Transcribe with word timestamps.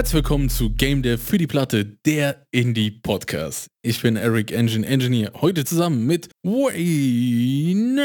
Herzlich 0.00 0.14
willkommen 0.14 0.48
zu 0.48 0.70
Game 0.70 1.02
Dev 1.02 1.22
für 1.22 1.36
die 1.36 1.46
Platte, 1.46 1.84
der 1.84 2.46
Indie 2.52 2.90
Podcast. 2.90 3.66
Ich 3.82 4.00
bin 4.00 4.16
Eric 4.16 4.50
Engine 4.50 4.86
Engineer, 4.86 5.32
heute 5.42 5.66
zusammen 5.66 6.06
mit 6.06 6.30
Wayne. 6.42 8.00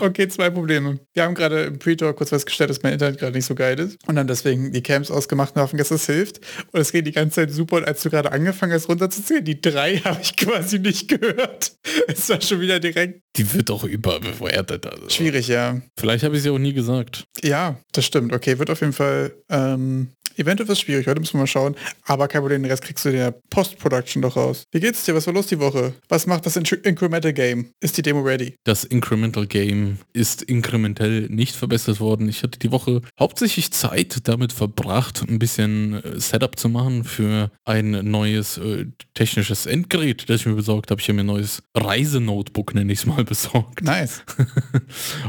Okay, 0.00 0.28
zwei 0.28 0.50
Probleme. 0.50 1.00
Wir 1.14 1.22
haben 1.22 1.34
gerade 1.34 1.62
im 1.62 1.78
Pre-Talk 1.78 2.16
kurz 2.16 2.28
festgestellt, 2.28 2.68
dass 2.68 2.82
mein 2.82 2.92
Internet 2.92 3.18
gerade 3.18 3.34
nicht 3.34 3.46
so 3.46 3.54
geil 3.54 3.78
ist 3.78 3.98
und 4.08 4.16
dann 4.16 4.26
deswegen 4.26 4.72
die 4.72 4.82
Camps 4.82 5.10
ausgemacht 5.10 5.56
und 5.56 5.62
hoffen, 5.62 5.78
dass 5.78 5.88
das 5.88 6.04
hilft. 6.04 6.40
Und 6.72 6.80
es 6.80 6.92
geht 6.92 7.06
die 7.06 7.12
ganze 7.12 7.36
Zeit 7.36 7.50
super 7.50 7.76
und 7.76 7.86
als 7.86 8.02
du 8.02 8.10
gerade 8.10 8.30
angefangen 8.32 8.74
hast 8.74 8.90
runterzuzählen, 8.90 9.44
die 9.44 9.58
drei 9.58 9.96
habe 10.04 10.20
ich 10.22 10.36
quasi 10.36 10.78
nicht 10.80 11.08
gehört. 11.08 11.72
Es 12.08 12.28
war 12.28 12.42
schon 12.42 12.60
wieder 12.60 12.78
direkt. 12.78 13.22
Die 13.36 13.54
wird 13.54 13.70
doch 13.70 13.84
überbewertet. 13.84 14.84
Also. 14.84 15.08
Schwierig, 15.08 15.48
ja. 15.48 15.80
Vielleicht 15.98 16.24
habe 16.24 16.36
ich 16.36 16.42
sie 16.42 16.50
auch 16.50 16.58
nie 16.58 16.74
gesagt. 16.74 17.24
Ja, 17.42 17.80
das 17.92 18.04
stimmt. 18.04 18.34
Okay, 18.34 18.58
wird 18.58 18.68
auf 18.68 18.80
jeden 18.80 18.92
Fall 18.92 19.32
ähm, 19.48 20.08
Eventuell 20.40 20.68
wird 20.68 20.78
es 20.78 20.80
schwierig, 20.80 21.06
heute 21.06 21.20
müssen 21.20 21.34
wir 21.34 21.40
mal 21.40 21.46
schauen. 21.46 21.76
Aber 22.06 22.26
kein 22.26 22.40
Problem, 22.40 22.62
den 22.62 22.70
Rest 22.70 22.82
kriegst 22.82 23.04
du 23.04 23.10
in 23.10 23.16
der 23.16 23.32
Post-Production 23.50 24.22
doch 24.22 24.36
raus. 24.36 24.64
Wie 24.72 24.80
geht's 24.80 25.04
dir? 25.04 25.14
Was 25.14 25.26
war 25.26 25.34
los 25.34 25.48
die 25.48 25.58
Woche? 25.58 25.92
Was 26.08 26.26
macht 26.26 26.46
das 26.46 26.56
Incremental 26.56 27.34
Game? 27.34 27.72
Ist 27.80 27.98
die 27.98 28.02
Demo 28.02 28.22
ready? 28.22 28.54
Das 28.64 28.84
Incremental 28.84 29.46
Game 29.46 29.98
ist 30.14 30.40
inkrementell 30.40 31.28
nicht 31.28 31.56
verbessert 31.56 32.00
worden. 32.00 32.26
Ich 32.30 32.42
hatte 32.42 32.58
die 32.58 32.72
Woche 32.72 33.02
hauptsächlich 33.18 33.70
Zeit 33.72 34.16
damit 34.28 34.54
verbracht, 34.54 35.22
ein 35.28 35.38
bisschen 35.38 36.02
äh, 36.02 36.18
Setup 36.18 36.58
zu 36.58 36.70
machen 36.70 37.04
für 37.04 37.50
ein 37.66 37.90
neues 38.10 38.56
äh, 38.56 38.86
technisches 39.12 39.66
Endgerät, 39.66 40.30
das 40.30 40.40
ich 40.40 40.46
mir 40.46 40.54
besorgt 40.54 40.90
habe. 40.90 41.02
Ich 41.02 41.08
habe 41.08 41.16
mir 41.16 41.24
ein 41.24 41.26
neues 41.26 41.62
Reisenotebook, 41.74 42.74
nenne 42.74 42.90
ich 42.94 43.00
es 43.00 43.06
mal, 43.06 43.24
besorgt. 43.26 43.82
Nice. 43.82 44.22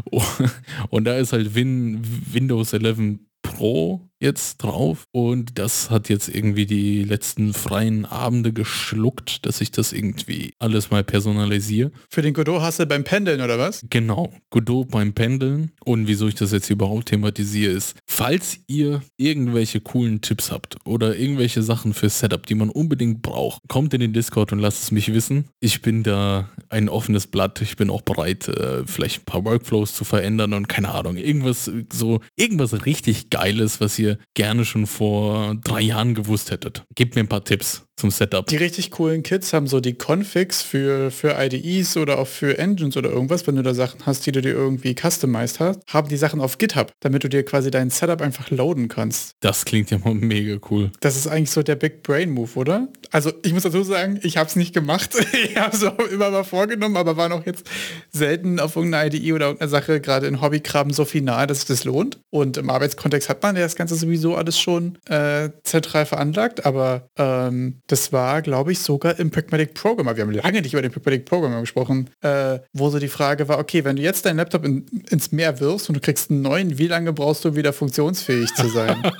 Und 0.89 1.03
da 1.03 1.17
ist 1.17 1.34
halt 1.34 1.54
Win 1.54 2.01
Windows 2.32 2.71
11 2.71 3.20
Pro 3.41 4.10
jetzt 4.21 4.57
drauf 4.57 5.03
und 5.11 5.57
das 5.57 5.89
hat 5.89 6.09
jetzt 6.09 6.29
irgendwie 6.29 6.65
die 6.65 7.03
letzten 7.03 7.53
freien 7.53 8.05
Abende 8.05 8.53
geschluckt, 8.53 9.45
dass 9.45 9.61
ich 9.61 9.71
das 9.71 9.93
irgendwie 9.93 10.53
alles 10.59 10.91
mal 10.91 11.03
personalisiere. 11.03 11.91
Für 12.09 12.21
den 12.21 12.33
Godot 12.33 12.61
hast 12.61 12.79
du 12.79 12.85
beim 12.85 13.03
Pendeln 13.03 13.41
oder 13.41 13.57
was? 13.57 13.83
Genau, 13.89 14.31
Godot 14.51 14.89
beim 14.91 15.13
Pendeln 15.13 15.71
und 15.83 16.07
wieso 16.07 16.27
ich 16.27 16.35
das 16.35 16.51
jetzt 16.51 16.69
überhaupt 16.69 17.07
thematisiere 17.07 17.73
ist, 17.73 17.97
falls 18.07 18.59
ihr 18.67 19.01
irgendwelche 19.17 19.81
coolen 19.81 20.21
Tipps 20.21 20.51
habt 20.51 20.77
oder 20.85 21.17
irgendwelche 21.17 21.63
Sachen 21.63 21.93
für 21.93 22.09
Setup, 22.09 22.45
die 22.45 22.55
man 22.55 22.69
unbedingt 22.69 23.21
braucht, 23.21 23.61
kommt 23.67 23.93
in 23.93 24.01
den 24.01 24.13
Discord 24.13 24.51
und 24.51 24.59
lasst 24.59 24.83
es 24.83 24.91
mich 24.91 25.13
wissen. 25.13 25.45
Ich 25.59 25.81
bin 25.81 26.03
da 26.03 26.49
ein 26.69 26.89
offenes 26.89 27.27
Blatt, 27.27 27.61
ich 27.61 27.75
bin 27.75 27.89
auch 27.89 28.01
bereit, 28.01 28.47
äh, 28.47 28.85
vielleicht 28.85 29.21
ein 29.21 29.25
paar 29.25 29.43
Workflows 29.45 29.95
zu 29.95 30.03
verändern 30.03 30.53
und 30.53 30.69
keine 30.69 30.89
Ahnung, 30.89 31.17
irgendwas 31.17 31.69
so, 31.91 32.21
irgendwas 32.35 32.85
richtig 32.85 33.29
Geiles, 33.29 33.81
was 33.81 33.97
ihr 33.97 34.10
gerne 34.34 34.65
schon 34.65 34.87
vor 34.87 35.55
drei 35.63 35.81
Jahren 35.81 36.15
gewusst 36.15 36.51
hättet. 36.51 36.85
Gebt 36.95 37.15
mir 37.15 37.21
ein 37.21 37.29
paar 37.29 37.43
Tipps 37.43 37.85
zum 38.02 38.12
Setup. 38.12 38.48
Die 38.48 38.57
richtig 38.57 38.91
coolen 38.91 39.21
Kits 39.24 39.54
haben 39.54 39.68
so 39.68 39.80
die 39.80 39.94
Configs 39.94 40.62
für, 40.63 41.12
für 41.12 41.35
IDEs 41.40 41.96
oder 41.98 42.18
auch 42.18 42.27
für 42.27 42.57
Engines 42.57 42.98
oder 42.98 43.12
irgendwas, 43.12 43.46
wenn 43.46 43.55
du 43.55 43.62
da 43.62 43.74
Sachen 43.74 44.05
hast, 44.05 44.26
die 44.26 44.32
du 44.32 44.41
dir 44.41 44.54
irgendwie 44.54 44.96
customized 44.99 45.60
hast, 45.60 45.82
haben 45.88 46.10
die 46.10 46.18
Sachen 46.18 46.41
auf 46.41 46.57
GitHub, 46.57 46.91
damit 46.99 47.24
du 47.24 47.29
dir 47.29 47.44
quasi 47.46 47.70
dein 47.70 47.91
Setup 47.91 48.22
einfach 48.22 48.49
loaden 48.49 48.88
kannst. 48.88 49.35
Das 49.41 49.66
klingt 49.66 49.91
ja 49.91 49.99
mal 49.99 50.16
mega 50.16 50.57
cool. 50.72 50.91
Das 50.99 51.16
ist 51.16 51.27
eigentlich 51.27 51.52
so 51.52 51.62
der 51.62 51.76
Big 51.76 52.02
Brain 52.02 52.32
Move, 52.32 52.49
oder? 52.55 52.88
Also 53.12 53.32
ich 53.44 53.54
muss 53.54 53.63
dazu 53.63 53.84
sagen, 53.84 54.20
ich 54.24 54.38
habe 54.38 54.49
es 54.49 54.55
nicht 54.55 54.74
gemacht. 54.74 55.16
ich 55.44 55.57
habe 55.57 55.76
es 55.76 55.84
auch 55.84 55.99
immer 55.99 56.32
mal 56.32 56.44
vorgenommen, 56.44 56.98
aber 56.98 57.18
war 57.18 57.29
noch 57.29 57.46
jetzt 57.46 57.70
selten 58.12 58.60
auf 58.60 58.76
irgendeiner 58.76 59.13
IDE 59.13 59.34
oder 59.34 59.46
irgendeiner 59.46 59.70
Sache, 59.70 60.02
gerade 60.02 60.26
in 60.26 60.41
Hobbykram, 60.41 60.91
so 60.91 61.05
final, 61.05 61.46
dass 61.46 61.60
es 61.60 61.66
das 61.66 61.84
lohnt. 61.84 62.20
Und 62.32 62.57
im 62.57 62.72
Arbeitskontext 62.72 63.29
hat 63.29 63.44
man 63.44 63.55
ja 63.55 63.62
das 63.62 63.76
Ganze 63.76 63.94
sowieso 63.96 64.35
alles 64.35 64.59
schon 64.59 64.97
äh, 65.07 65.50
zentral 65.63 66.07
veranlagt, 66.07 66.66
aber 66.66 67.07
ähm, 67.16 67.81
das 67.91 68.13
war, 68.13 68.41
glaube 68.41 68.72
ich, 68.72 68.79
sogar 68.79 69.19
im 69.19 69.31
Pragmatic 69.31 69.74
Programmer. 69.74 70.16
Wir 70.16 70.24
haben 70.24 70.31
lange 70.31 70.62
nicht 70.62 70.74
über 70.74 70.81
den 70.81 70.91
Pragmatic 70.91 71.25
Programmer 71.25 71.59
gesprochen, 71.59 72.09
äh, 72.22 72.59
wo 72.74 72.90
so 72.90 73.00
die 73.00 73.09
Frage 73.09 73.47
war, 73.50 73.59
okay, 73.59 73.84
wenn 73.84 73.97
du 73.97 74.02
jetzt 74.02 74.25
deinen 74.25 74.38
Laptop 74.38 74.63
in, 74.63 74.85
ins 75.09 75.31
Meer 75.31 75.59
wirfst 75.59 75.90
und 75.90 75.96
du 75.96 76.02
kriegst 76.02 76.31
einen 76.31 76.41
neuen, 76.41 76.78
wie 76.78 76.88
lange 76.88 77.12
brauchst 77.12 77.44
du, 77.44 77.56
wieder 77.56 77.74
funktionsfähig 77.74 78.53
zu 78.53 78.69
sein? 78.69 78.96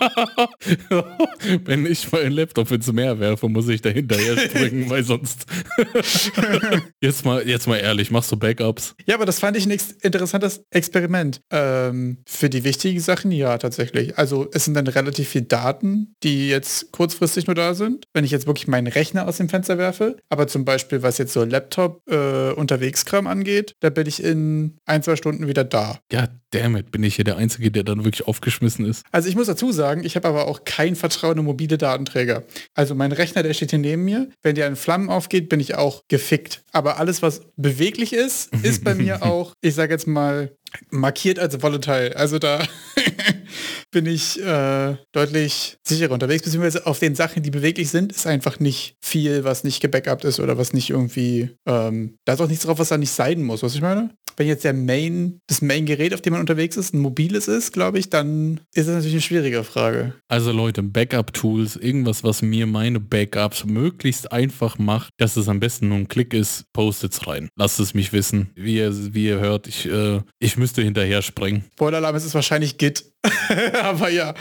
wenn 1.66 1.86
ich 1.86 2.12
meinen 2.12 2.32
Laptop 2.32 2.72
ins 2.72 2.92
Meer 2.92 3.20
werfe, 3.20 3.50
muss 3.50 3.68
ich 3.68 3.82
da 3.82 3.90
hinterher 3.90 4.38
springen, 4.38 4.90
weil 4.90 5.04
sonst... 5.04 5.46
jetzt, 7.02 7.26
mal, 7.26 7.48
jetzt 7.48 7.68
mal 7.68 7.78
ehrlich, 7.78 8.10
machst 8.10 8.32
du 8.32 8.38
Backups? 8.38 8.96
Ja, 9.06 9.16
aber 9.16 9.26
das 9.26 9.40
fand 9.40 9.58
ich 9.58 9.66
ein 9.66 9.78
interessantes 10.02 10.64
Experiment. 10.70 11.42
Ähm, 11.50 12.20
für 12.26 12.50
die 12.50 12.64
wichtigen 12.64 13.00
Sachen, 13.00 13.32
ja, 13.32 13.58
tatsächlich. 13.58 14.18
Also 14.18 14.48
es 14.54 14.66
sind 14.66 14.76
dann 14.76 14.88
relativ 14.88 15.28
viele 15.28 15.46
Daten, 15.46 16.16
die 16.24 16.48
jetzt 16.48 16.92
kurzfristig 16.92 17.48
nur 17.48 17.56
da 17.56 17.74
sind. 17.74 18.06
Wenn 18.14 18.24
ich 18.24 18.32
jetzt 18.32 18.48
wirklich 18.48 18.61
wirklich 18.62 18.68
meinen 18.68 18.88
Rechner 18.88 19.28
aus 19.28 19.38
dem 19.38 19.50
Fenster 19.50 19.78
werfe. 19.78 20.18
Aber 20.30 20.48
zum 20.48 20.66
Beispiel, 20.66 21.02
was 21.02 21.18
jetzt 21.18 21.34
so 21.34 21.44
Laptop 21.44 22.02
äh, 22.10 22.52
Unterwegskram 22.52 23.28
angeht, 23.28 23.76
da 23.80 23.90
bin 23.90 24.08
ich 24.08 24.24
in 24.24 24.78
ein, 24.86 25.04
zwei 25.04 25.16
Stunden 25.16 25.48
wieder 25.48 25.64
da. 25.64 26.00
Ja, 26.12 26.28
damit 26.52 26.92
bin 26.92 27.04
ich 27.04 27.16
hier 27.16 27.26
der 27.26 27.38
Einzige, 27.38 27.72
der 27.72 27.84
dann 27.84 28.04
wirklich 28.04 28.28
aufgeschmissen 28.28 28.86
ist. 28.86 29.06
Also 29.12 29.30
ich 29.30 29.36
muss 29.36 29.48
dazu 29.48 29.72
sagen, 29.72 30.04
ich 30.04 30.16
habe 30.16 30.28
aber 30.28 30.48
auch 30.48 30.64
kein 30.66 30.96
Vertrauen 30.96 31.38
in 31.38 31.46
mobile 31.46 31.78
Datenträger. 31.78 32.44
Also 32.74 32.94
mein 32.94 33.12
Rechner, 33.12 33.44
der 33.44 33.54
steht 33.54 33.72
hier 33.72 33.80
neben 33.80 34.04
mir. 34.04 34.30
Wenn 34.44 34.56
der 34.56 34.68
in 34.68 34.76
Flammen 34.76 35.10
aufgeht, 35.10 35.50
bin 35.50 35.60
ich 35.60 35.76
auch 35.76 36.04
gefickt. 36.08 36.64
Aber 36.72 37.00
alles, 37.00 37.22
was 37.22 37.42
beweglich 37.56 38.14
ist, 38.14 38.54
ist 38.64 38.84
bei 38.84 38.96
mir 38.96 39.24
auch, 39.24 39.54
ich 39.62 39.76
sage 39.76 39.94
jetzt 39.94 40.08
mal, 40.08 40.52
markiert 40.90 41.40
als 41.40 41.62
volatile. 41.62 42.16
Also 42.16 42.40
da 42.40 42.66
bin 43.92 44.06
ich 44.06 44.42
äh, 44.42 44.96
deutlich 45.12 45.78
sicherer 45.84 46.14
unterwegs, 46.14 46.44
beziehungsweise 46.44 46.86
auf 46.86 47.00
den 47.00 47.16
Sachen, 47.16 47.44
die 47.44 47.52
beweglich 47.52 47.90
sind, 47.90 48.12
ist 48.12 48.28
einfach 48.28 48.60
nicht 48.60 48.96
viel, 49.02 49.44
was 49.44 49.64
nicht 49.64 49.82
gebackupt 49.82 50.24
ist 50.26 50.40
oder 50.40 50.58
was 50.58 50.74
nicht 50.74 50.90
irgendwie, 50.90 51.52
ähm, 51.66 52.16
da 52.26 52.34
ist 52.34 52.42
auch 52.42 52.48
nichts 52.48 52.66
drauf, 52.66 52.80
was 52.80 52.90
da 52.90 52.98
nicht 52.98 53.12
sein 53.12 53.44
muss, 53.44 53.64
was 53.64 53.76
ich 53.76 53.82
meine? 53.82 54.12
Wenn 54.38 54.48
jetzt 54.48 54.64
der 54.64 54.74
Main, 54.74 55.40
das 55.48 55.62
Main-Gerät, 55.62 56.14
auf 56.14 56.22
dem 56.22 56.34
man 56.34 56.41
unterwegs 56.42 56.76
ist, 56.76 56.94
ein 56.94 57.00
mobiles 57.00 57.48
ist, 57.48 57.72
glaube 57.72 58.00
ich, 58.00 58.10
dann 58.10 58.60
ist 58.74 58.88
das 58.88 58.96
natürlich 58.96 59.14
eine 59.14 59.22
schwierige 59.22 59.64
Frage. 59.64 60.14
Also 60.28 60.52
Leute, 60.52 60.84
Backup-Tools, 60.84 61.78
irgendwas, 61.78 62.24
was 62.24 62.42
mir 62.42 62.68
meine 62.68 63.00
Backups 63.00 63.66
möglichst 63.66 64.32
einfach 64.32 64.78
macht, 64.78 65.14
dass 65.18 65.38
es 65.38 65.48
am 65.48 65.60
besten 65.60 65.88
nur 65.88 65.98
ein 66.00 66.08
Klick 66.08 66.34
ist, 66.34 66.66
postet's 66.74 67.26
rein. 67.28 67.50
Lasst 67.56 67.80
es 67.80 67.94
mich 67.94 68.12
wissen. 68.12 68.50
Wie 68.56 68.76
ihr, 68.76 69.14
wie 69.14 69.28
ihr 69.28 69.40
hört, 69.40 69.68
ich, 69.68 69.86
äh, 69.88 70.20
ich 70.40 70.58
müsste 70.58 70.82
hinterher 70.82 71.22
springen. 71.22 71.64
Spoiler-Alarm, 71.74 72.16
es 72.16 72.26
ist 72.26 72.36
wahrscheinlich 72.36 72.78
Git. 72.78 73.06
Aber 73.82 74.10
ja, 74.10 74.34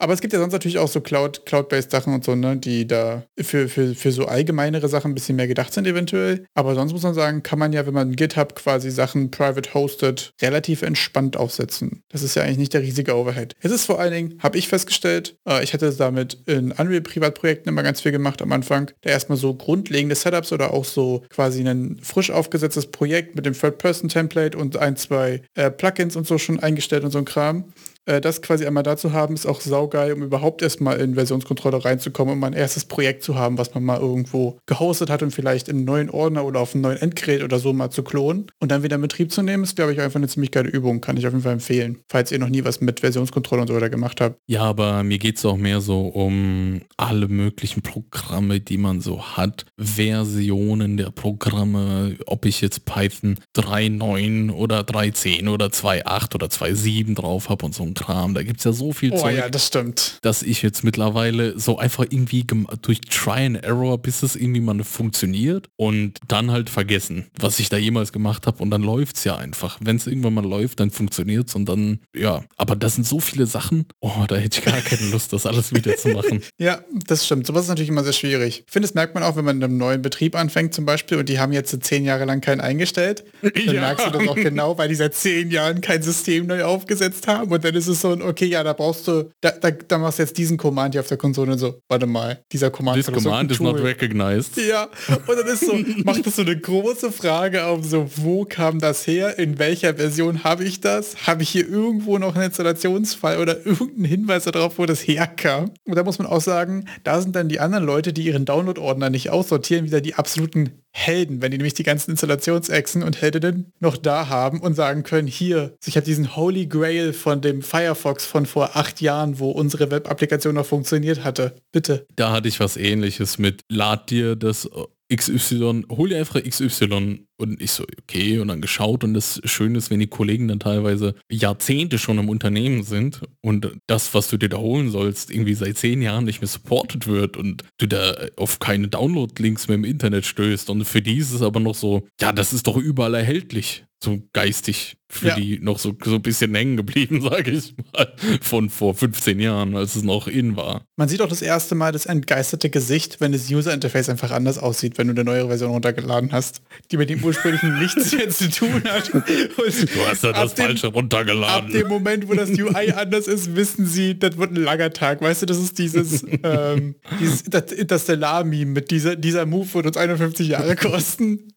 aber 0.00 0.14
es 0.14 0.22
gibt 0.22 0.32
ja 0.32 0.38
sonst 0.38 0.52
natürlich 0.52 0.78
auch 0.78 0.88
so 0.88 1.00
Cloud, 1.02 1.44
Cloud-based 1.44 1.90
Sachen 1.90 2.14
und 2.14 2.24
so, 2.24 2.34
ne, 2.34 2.56
die 2.56 2.86
da 2.86 3.22
für, 3.38 3.68
für, 3.68 3.94
für 3.94 4.12
so 4.12 4.24
allgemeinere 4.24 4.88
Sachen 4.88 5.12
ein 5.12 5.14
bisschen 5.14 5.36
mehr 5.36 5.46
gedacht 5.46 5.74
sind 5.74 5.86
eventuell. 5.86 6.46
Aber 6.54 6.74
sonst 6.74 6.92
muss 6.92 7.02
man 7.02 7.12
sagen, 7.12 7.42
kann 7.42 7.58
man 7.58 7.74
ja, 7.74 7.86
wenn 7.86 7.92
man 7.92 8.16
GitHub 8.16 8.54
quasi 8.54 8.90
Sachen 8.90 9.30
private 9.30 9.74
hostet, 9.74 10.32
relativ 10.40 10.80
entspannt 10.80 11.36
aufsetzen. 11.36 12.02
Das 12.08 12.22
ist 12.22 12.34
ja 12.34 12.42
eigentlich 12.42 12.56
nicht 12.56 12.74
der 12.74 12.80
riesige 12.80 13.14
Overhead. 13.14 13.54
Es 13.60 13.70
ist 13.70 13.84
vor 13.84 14.00
allen 14.00 14.12
Dingen, 14.12 14.38
habe 14.42 14.56
ich 14.56 14.68
festgestellt, 14.68 15.36
äh, 15.46 15.62
ich 15.62 15.74
hatte 15.74 15.92
damit 15.92 16.38
in 16.46 16.72
Unreal 16.72 17.02
Privatprojekten 17.02 17.70
immer 17.70 17.82
ganz 17.82 18.00
viel 18.00 18.12
gemacht 18.12 18.40
am 18.40 18.52
Anfang, 18.52 18.90
da 19.02 19.10
erstmal 19.10 19.36
so 19.36 19.54
grundlegende 19.54 20.14
Setups 20.14 20.52
oder 20.52 20.72
auch 20.72 20.86
so 20.86 21.24
quasi 21.28 21.60
ein 21.60 21.98
frisch 22.02 22.30
aufgesetztes 22.30 22.86
Projekt 22.86 23.36
mit 23.36 23.44
dem 23.44 23.52
Third-Person-Template 23.52 24.56
und 24.56 24.78
ein, 24.78 24.96
zwei 24.96 25.42
äh, 25.54 25.70
Plugins 25.70 26.16
und 26.16 26.26
so 26.26 26.38
schon 26.38 26.58
eingestellt 26.58 27.04
und 27.04 27.10
so 27.10 27.18
ein 27.18 27.26
Kram. 27.26 27.72
Äh, 28.10 28.20
das 28.20 28.42
quasi 28.42 28.66
einmal 28.66 28.82
da 28.82 28.96
zu 28.96 29.12
haben, 29.12 29.34
ist 29.34 29.46
auch 29.46 29.60
saugeil, 29.60 30.12
um 30.12 30.22
überhaupt 30.22 30.62
erstmal 30.62 30.98
in 31.00 31.14
Versionskontrolle 31.14 31.84
reinzukommen, 31.84 32.34
um 32.34 32.44
ein 32.44 32.54
erstes 32.54 32.84
Projekt 32.84 33.22
zu 33.22 33.36
haben, 33.36 33.56
was 33.56 33.72
man 33.72 33.84
mal 33.84 34.00
irgendwo 34.00 34.58
gehostet 34.66 35.10
hat 35.10 35.22
und 35.22 35.30
vielleicht 35.30 35.68
in 35.68 35.76
einen 35.76 35.84
neuen 35.84 36.10
Ordner 36.10 36.44
oder 36.44 36.60
auf 36.60 36.74
einem 36.74 36.82
neuen 36.82 36.98
Endgerät 36.98 37.44
oder 37.44 37.60
so 37.60 37.72
mal 37.72 37.90
zu 37.90 38.02
klonen 38.02 38.50
und 38.58 38.72
dann 38.72 38.82
wieder 38.82 38.96
in 38.96 39.02
Betrieb 39.02 39.30
zu 39.30 39.42
nehmen, 39.42 39.62
ist, 39.62 39.76
glaube 39.76 39.92
ich, 39.92 40.00
einfach 40.00 40.16
eine 40.16 40.26
ziemlich 40.26 40.50
geile 40.50 40.68
Übung. 40.68 41.00
Kann 41.00 41.16
ich 41.16 41.26
auf 41.26 41.32
jeden 41.32 41.44
Fall 41.44 41.52
empfehlen, 41.52 41.98
falls 42.08 42.32
ihr 42.32 42.40
noch 42.40 42.48
nie 42.48 42.64
was 42.64 42.80
mit 42.80 43.00
Versionskontrolle 43.00 43.62
und 43.62 43.68
so 43.68 43.74
weiter 43.76 43.90
gemacht 43.90 44.20
habt. 44.20 44.36
Ja, 44.46 44.62
aber 44.62 45.04
mir 45.04 45.18
geht 45.18 45.36
es 45.36 45.44
auch 45.44 45.56
mehr 45.56 45.80
so 45.80 46.00
um 46.08 46.80
alle 46.96 47.28
möglichen 47.28 47.82
Programme, 47.82 48.60
die 48.60 48.78
man 48.78 49.00
so 49.00 49.22
hat, 49.22 49.66
Versionen 49.78 50.96
der 50.96 51.10
Programme, 51.10 52.16
ob 52.26 52.44
ich 52.44 52.60
jetzt 52.60 52.84
Python 52.86 53.38
3.9 53.56 54.52
oder 54.52 54.80
3.10 54.80 55.48
oder 55.48 55.66
2.8 55.66 56.34
oder 56.34 56.46
2.7 56.48 57.14
drauf 57.14 57.48
habe 57.48 57.66
und 57.66 57.74
so 57.74 57.84
ein 57.84 57.94
Kram. 58.00 58.34
Da 58.34 58.42
gibt 58.42 58.58
es 58.58 58.64
ja 58.64 58.72
so 58.72 58.92
viel 58.92 59.12
oh, 59.12 59.18
Zeug, 59.18 59.36
ja, 59.36 59.48
das 59.48 59.66
stimmt. 59.66 60.18
dass 60.22 60.42
ich 60.42 60.62
jetzt 60.62 60.84
mittlerweile 60.84 61.58
so 61.58 61.78
einfach 61.78 62.04
irgendwie 62.08 62.46
durch 62.82 63.00
Try 63.02 63.46
and 63.46 63.62
Error, 63.62 63.98
bis 63.98 64.22
es 64.22 64.36
irgendwie 64.36 64.60
mal 64.60 64.82
funktioniert 64.84 65.68
und 65.76 66.18
dann 66.26 66.50
halt 66.50 66.70
vergessen, 66.70 67.26
was 67.38 67.58
ich 67.58 67.68
da 67.68 67.76
jemals 67.76 68.12
gemacht 68.12 68.46
habe 68.46 68.62
und 68.62 68.70
dann 68.70 68.82
läuft 68.82 69.16
es 69.16 69.24
ja 69.24 69.36
einfach. 69.36 69.78
Wenn 69.80 69.96
es 69.96 70.06
irgendwann 70.06 70.34
mal 70.34 70.44
läuft, 70.44 70.80
dann 70.80 70.90
funktioniert 70.90 71.48
es 71.48 71.54
und 71.54 71.68
dann, 71.68 72.00
ja. 72.16 72.42
Aber 72.56 72.76
das 72.76 72.94
sind 72.94 73.06
so 73.06 73.20
viele 73.20 73.46
Sachen, 73.46 73.86
oh, 74.00 74.24
da 74.26 74.36
hätte 74.36 74.60
ich 74.60 74.64
gar 74.64 74.80
keine 74.80 75.10
Lust, 75.10 75.32
das 75.32 75.44
alles 75.44 75.74
wieder 75.74 75.96
zu 75.96 76.08
machen. 76.08 76.40
ja, 76.58 76.80
das 77.06 77.26
stimmt. 77.26 77.46
Sowas 77.46 77.64
ist 77.64 77.68
natürlich 77.68 77.90
immer 77.90 78.04
sehr 78.04 78.12
schwierig. 78.12 78.64
Ich 78.66 78.72
finde, 78.72 78.88
das 78.88 78.94
merkt 78.94 79.14
man 79.14 79.22
auch, 79.22 79.36
wenn 79.36 79.44
man 79.44 79.58
in 79.58 79.64
einem 79.64 79.76
neuen 79.76 80.02
Betrieb 80.02 80.34
anfängt 80.36 80.72
zum 80.72 80.86
Beispiel 80.86 81.18
und 81.18 81.28
die 81.28 81.38
haben 81.38 81.52
jetzt 81.52 81.76
zehn 81.84 82.04
Jahre 82.04 82.24
lang 82.24 82.40
keinen 82.40 82.60
eingestellt. 82.60 83.24
Dann 83.42 83.74
ja. 83.74 83.80
merkst 83.80 84.06
du 84.06 84.10
das 84.10 84.28
auch 84.28 84.34
genau, 84.36 84.78
weil 84.78 84.88
die 84.88 84.94
seit 84.94 85.14
zehn 85.14 85.50
Jahren 85.50 85.80
kein 85.80 86.02
System 86.02 86.46
neu 86.46 86.64
aufgesetzt 86.64 87.26
haben 87.26 87.50
und 87.50 87.64
dann 87.64 87.74
ist 87.80 87.88
es 87.88 88.00
so 88.00 88.12
ein, 88.12 88.22
okay, 88.22 88.46
ja, 88.46 88.62
da 88.62 88.72
brauchst 88.72 89.08
du, 89.08 89.30
da, 89.40 89.50
da, 89.50 89.70
da 89.70 89.98
machst 89.98 90.18
du 90.18 90.22
jetzt 90.22 90.36
diesen 90.36 90.56
Command 90.56 90.94
hier 90.94 91.00
auf 91.00 91.08
der 91.08 91.16
Konsole 91.16 91.52
und 91.52 91.58
so, 91.58 91.80
warte 91.88 92.06
mal, 92.06 92.42
dieser 92.52 92.70
Command. 92.70 92.96
This 92.96 93.12
command 93.12 93.50
is 93.50 93.60
not 93.60 93.80
recognized. 93.82 94.56
Ja, 94.56 94.88
und 95.08 95.38
dann 95.38 95.46
ist 95.46 95.66
so, 95.66 95.74
macht 96.04 96.26
das 96.26 96.36
so 96.36 96.42
eine 96.42 96.58
große 96.58 97.10
Frage 97.10 97.64
auf, 97.64 97.84
so, 97.84 98.08
wo 98.16 98.44
kam 98.44 98.78
das 98.78 99.06
her? 99.06 99.38
In 99.38 99.58
welcher 99.58 99.94
Version 99.94 100.44
habe 100.44 100.64
ich 100.64 100.80
das? 100.80 101.26
Habe 101.26 101.42
ich 101.42 101.48
hier 101.48 101.68
irgendwo 101.68 102.18
noch 102.18 102.34
einen 102.34 102.46
Installationsfall 102.46 103.38
oder 103.38 103.64
irgendeinen 103.64 104.04
Hinweis 104.04 104.44
darauf, 104.44 104.78
wo 104.78 104.86
das 104.86 105.00
herkam? 105.00 105.70
Und 105.84 105.96
da 105.96 106.04
muss 106.04 106.18
man 106.18 106.28
auch 106.28 106.40
sagen, 106.40 106.86
da 107.04 107.20
sind 107.20 107.34
dann 107.34 107.48
die 107.48 107.60
anderen 107.60 107.84
Leute, 107.84 108.12
die 108.12 108.22
ihren 108.22 108.44
Download-Ordner 108.44 109.10
nicht 109.10 109.30
aussortieren, 109.30 109.86
wieder 109.86 110.00
die 110.00 110.14
absoluten 110.14 110.82
Helden, 110.92 111.40
wenn 111.40 111.50
die 111.50 111.56
nämlich 111.56 111.74
die 111.74 111.82
ganzen 111.82 112.12
Installationsechsen 112.12 113.02
und 113.02 113.20
Heldinnen 113.20 113.72
noch 113.78 113.96
da 113.96 114.28
haben 114.28 114.60
und 114.60 114.74
sagen 114.74 115.02
können, 115.02 115.28
hier, 115.28 115.76
ich 115.84 115.96
habe 115.96 116.04
diesen 116.04 116.36
Holy 116.36 116.66
Grail 116.66 117.12
von 117.12 117.40
dem 117.40 117.62
Firefox 117.62 118.26
von 118.26 118.44
vor 118.46 118.76
acht 118.76 119.00
Jahren, 119.00 119.38
wo 119.38 119.50
unsere 119.50 119.90
Web-Applikation 119.90 120.54
noch 120.54 120.66
funktioniert 120.66 121.24
hatte. 121.24 121.54
Bitte. 121.72 122.06
Da 122.16 122.32
hatte 122.32 122.48
ich 122.48 122.60
was 122.60 122.76
ähnliches 122.76 123.38
mit, 123.38 123.62
lad 123.68 124.10
dir 124.10 124.36
das 124.36 124.68
XY, 125.12 125.84
hol 125.90 126.08
dir 126.08 126.18
einfach 126.18 126.42
XY 126.42 127.26
und 127.36 127.60
ich 127.60 127.72
so, 127.72 127.84
okay, 128.02 128.38
und 128.38 128.48
dann 128.48 128.60
geschaut. 128.60 129.02
Und 129.02 129.14
das 129.14 129.40
Schöne 129.44 129.78
ist, 129.78 129.90
wenn 129.90 129.98
die 129.98 130.06
Kollegen 130.06 130.48
dann 130.48 130.60
teilweise 130.60 131.14
Jahrzehnte 131.30 131.98
schon 131.98 132.18
im 132.18 132.28
Unternehmen 132.28 132.82
sind 132.82 133.22
und 133.40 133.72
das, 133.86 134.14
was 134.14 134.28
du 134.28 134.36
dir 134.36 134.48
da 134.48 134.58
holen 134.58 134.90
sollst, 134.90 135.30
irgendwie 135.30 135.54
seit 135.54 135.78
zehn 135.78 136.02
Jahren 136.02 136.24
nicht 136.24 136.40
mehr 136.40 136.48
supported 136.48 137.06
wird 137.06 137.36
und 137.36 137.64
du 137.78 137.86
da 137.86 138.14
auf 138.36 138.58
keine 138.58 138.88
Download-Links 138.88 139.68
mehr 139.68 139.76
im 139.76 139.84
Internet 139.84 140.26
stößt. 140.26 140.70
Und 140.70 140.84
für 140.84 141.02
die 141.02 141.16
ist 141.16 141.32
es 141.32 141.42
aber 141.42 141.60
noch 141.60 141.74
so, 141.74 142.06
ja, 142.20 142.32
das 142.32 142.52
ist 142.52 142.66
doch 142.66 142.76
überall 142.76 143.14
erhältlich 143.14 143.84
so 144.02 144.22
geistig 144.32 144.96
für 145.12 145.28
ja. 145.28 145.34
die 145.34 145.58
noch 145.60 145.78
so, 145.80 145.94
so 146.04 146.14
ein 146.14 146.22
bisschen 146.22 146.54
hängen 146.54 146.76
geblieben, 146.76 147.20
sage 147.30 147.50
ich 147.50 147.74
mal, 147.92 148.12
von 148.40 148.70
vor 148.70 148.94
15 148.94 149.40
Jahren, 149.40 149.76
als 149.76 149.96
es 149.96 150.04
noch 150.04 150.28
in 150.28 150.56
war. 150.56 150.82
Man 150.96 151.08
sieht 151.08 151.20
auch 151.20 151.28
das 151.28 151.42
erste 151.42 151.74
Mal 151.74 151.92
das 151.92 152.06
entgeisterte 152.06 152.70
Gesicht, 152.70 153.20
wenn 153.20 153.32
das 153.32 153.50
User-Interface 153.50 154.08
einfach 154.08 154.30
anders 154.30 154.58
aussieht, 154.58 154.98
wenn 154.98 155.08
du 155.08 155.12
eine 155.12 155.24
neuere 155.24 155.48
Version 155.48 155.72
runtergeladen 155.72 156.32
hast, 156.32 156.62
die 156.90 156.96
mit 156.96 157.10
dem 157.10 157.22
ursprünglichen 157.24 157.78
nichts 157.80 158.12
mehr 158.12 158.30
zu 158.30 158.48
tun 158.48 158.84
hat. 158.84 159.12
Und 159.12 159.26
du 159.26 160.06
hast 160.06 160.22
ja 160.22 160.32
das 160.32 160.54
dem, 160.54 160.66
Falsche 160.66 160.86
runtergeladen. 160.86 161.66
Ab 161.66 161.72
dem 161.72 161.88
Moment, 161.88 162.28
wo 162.28 162.34
das 162.34 162.50
UI 162.50 162.92
anders 162.96 163.26
ist, 163.26 163.56
wissen 163.56 163.86
sie, 163.86 164.18
das 164.18 164.38
wird 164.38 164.52
ein 164.52 164.62
langer 164.62 164.92
Tag. 164.92 165.20
Weißt 165.20 165.42
du, 165.42 165.46
das 165.46 165.58
ist 165.58 165.78
dieses, 165.78 166.24
ähm, 166.44 166.94
dieses 167.18 167.42
Interstellar-Meme 167.42 168.70
mit 168.70 168.90
dieser, 168.92 169.16
dieser 169.16 169.44
Move 169.44 169.74
wird 169.74 169.86
uns 169.86 169.96
51 169.96 170.48
Jahre 170.48 170.76
kosten. 170.76 171.48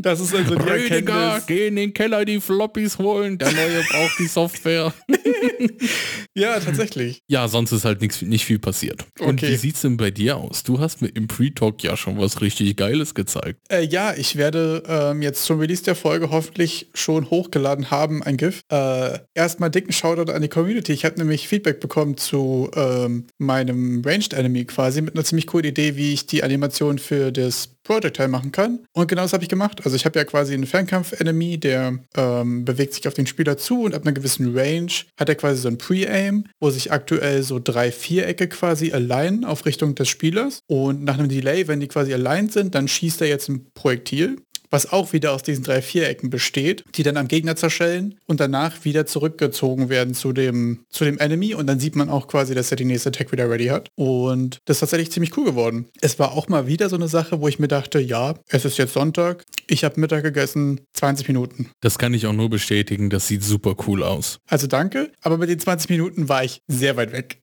Das 0.00 0.20
ist 0.20 0.34
also 0.34 0.54
die 0.54 0.62
Rüdiger, 0.62 1.14
Erkenntnis 1.14 1.66
in 1.66 1.76
den 1.76 1.92
Keller 1.92 2.24
die 2.24 2.40
Floppies 2.76 2.98
holen. 2.98 3.38
Der 3.38 3.52
neue 3.52 3.82
braucht 3.90 4.18
die 4.18 4.26
Software. 4.26 4.92
ja, 6.34 6.60
tatsächlich. 6.60 7.20
Ja, 7.28 7.48
sonst 7.48 7.72
ist 7.72 7.84
halt 7.84 8.00
nix, 8.00 8.22
nicht 8.22 8.44
viel 8.44 8.58
passiert. 8.58 9.04
Okay. 9.18 9.28
Und 9.28 9.42
wie 9.42 9.56
sieht's 9.56 9.80
denn 9.80 9.96
bei 9.96 10.10
dir 10.10 10.36
aus? 10.36 10.62
Du 10.62 10.78
hast 10.78 11.00
mir 11.00 11.08
im 11.08 11.26
Pre-Talk 11.26 11.82
ja 11.82 11.96
schon 11.96 12.18
was 12.18 12.40
richtig 12.40 12.76
Geiles 12.76 13.14
gezeigt. 13.14 13.60
Äh, 13.70 13.84
ja, 13.84 14.14
ich 14.14 14.36
werde 14.36 14.82
ähm, 14.86 15.22
jetzt 15.22 15.44
zum 15.44 15.58
Release 15.58 15.82
der 15.82 15.94
Folge 15.94 16.30
hoffentlich 16.30 16.90
schon 16.94 17.30
hochgeladen 17.30 17.90
haben, 17.90 18.22
ein 18.22 18.36
GIF. 18.36 18.60
Äh, 18.70 19.18
erstmal 19.34 19.70
dicken 19.70 19.92
Shoutout 19.92 20.30
an 20.30 20.42
die 20.42 20.48
Community. 20.48 20.92
Ich 20.92 21.04
habe 21.04 21.18
nämlich 21.18 21.48
Feedback 21.48 21.80
bekommen 21.80 22.16
zu 22.16 22.70
ähm, 22.74 23.26
meinem 23.38 24.02
Ranged 24.04 24.34
Enemy 24.34 24.66
quasi 24.66 25.00
mit 25.00 25.14
einer 25.14 25.24
ziemlich 25.24 25.46
coolen 25.46 25.66
Idee, 25.66 25.96
wie 25.96 26.12
ich 26.12 26.26
die 26.26 26.42
Animation 26.42 26.98
für 26.98 27.32
das 27.32 27.75
Projectile 27.86 28.28
machen 28.28 28.52
kann. 28.52 28.80
Und 28.92 29.08
genau 29.08 29.22
das 29.22 29.32
habe 29.32 29.44
ich 29.44 29.48
gemacht. 29.48 29.80
Also 29.84 29.96
ich 29.96 30.04
habe 30.04 30.18
ja 30.18 30.24
quasi 30.24 30.54
einen 30.54 30.66
Fernkampf-Enemy, 30.66 31.58
der 31.58 31.98
ähm, 32.16 32.64
bewegt 32.64 32.94
sich 32.94 33.06
auf 33.08 33.14
den 33.14 33.26
Spieler 33.26 33.56
zu 33.56 33.82
und 33.82 33.94
ab 33.94 34.02
einer 34.02 34.12
gewissen 34.12 34.56
Range 34.56 34.92
hat 35.18 35.28
er 35.28 35.34
quasi 35.34 35.60
so 35.60 35.68
ein 35.68 35.78
Pre-Aim, 35.78 36.44
wo 36.60 36.70
sich 36.70 36.92
aktuell 36.92 37.42
so 37.42 37.60
drei 37.62 37.92
Vierecke 37.92 38.48
quasi 38.48 38.92
alignen 38.92 39.44
auf 39.44 39.66
Richtung 39.66 39.94
des 39.94 40.08
Spielers. 40.08 40.60
Und 40.66 41.04
nach 41.04 41.18
einem 41.18 41.28
Delay, 41.28 41.68
wenn 41.68 41.80
die 41.80 41.88
quasi 41.88 42.12
aligned 42.12 42.52
sind, 42.52 42.74
dann 42.74 42.88
schießt 42.88 43.20
er 43.20 43.28
jetzt 43.28 43.48
ein 43.48 43.66
Projektil 43.74 44.36
was 44.76 44.92
auch 44.92 45.14
wieder 45.14 45.32
aus 45.32 45.42
diesen 45.42 45.64
drei 45.64 45.80
Vierecken 45.80 46.28
besteht, 46.28 46.84
die 46.96 47.02
dann 47.02 47.16
am 47.16 47.28
Gegner 47.28 47.56
zerschellen 47.56 48.16
und 48.26 48.40
danach 48.40 48.84
wieder 48.84 49.06
zurückgezogen 49.06 49.88
werden 49.88 50.12
zu 50.12 50.34
dem, 50.34 50.84
zu 50.90 51.06
dem 51.06 51.16
Enemy 51.16 51.54
und 51.54 51.66
dann 51.66 51.80
sieht 51.80 51.96
man 51.96 52.10
auch 52.10 52.28
quasi, 52.28 52.54
dass 52.54 52.70
er 52.70 52.76
die 52.76 52.84
nächste 52.84 53.08
Attack 53.08 53.32
wieder 53.32 53.48
ready 53.48 53.68
hat. 53.68 53.88
Und 53.94 54.58
das 54.66 54.76
ist 54.76 54.80
tatsächlich 54.80 55.10
ziemlich 55.12 55.34
cool 55.38 55.46
geworden. 55.46 55.86
Es 56.02 56.18
war 56.18 56.32
auch 56.32 56.48
mal 56.48 56.66
wieder 56.66 56.90
so 56.90 56.96
eine 56.96 57.08
Sache, 57.08 57.40
wo 57.40 57.48
ich 57.48 57.58
mir 57.58 57.68
dachte, 57.68 58.00
ja, 58.00 58.34
es 58.48 58.66
ist 58.66 58.76
jetzt 58.76 58.92
Sonntag, 58.92 59.44
ich 59.66 59.82
habe 59.82 59.98
Mittag 59.98 60.24
gegessen, 60.24 60.82
20 60.92 61.26
Minuten. 61.28 61.70
Das 61.80 61.96
kann 61.96 62.12
ich 62.12 62.26
auch 62.26 62.34
nur 62.34 62.50
bestätigen, 62.50 63.08
das 63.08 63.28
sieht 63.28 63.42
super 63.42 63.76
cool 63.86 64.02
aus. 64.02 64.40
Also 64.46 64.66
danke, 64.66 65.10
aber 65.22 65.38
mit 65.38 65.48
den 65.48 65.58
20 65.58 65.88
Minuten 65.88 66.28
war 66.28 66.44
ich 66.44 66.60
sehr 66.68 66.98
weit 66.98 67.12
weg. 67.12 67.38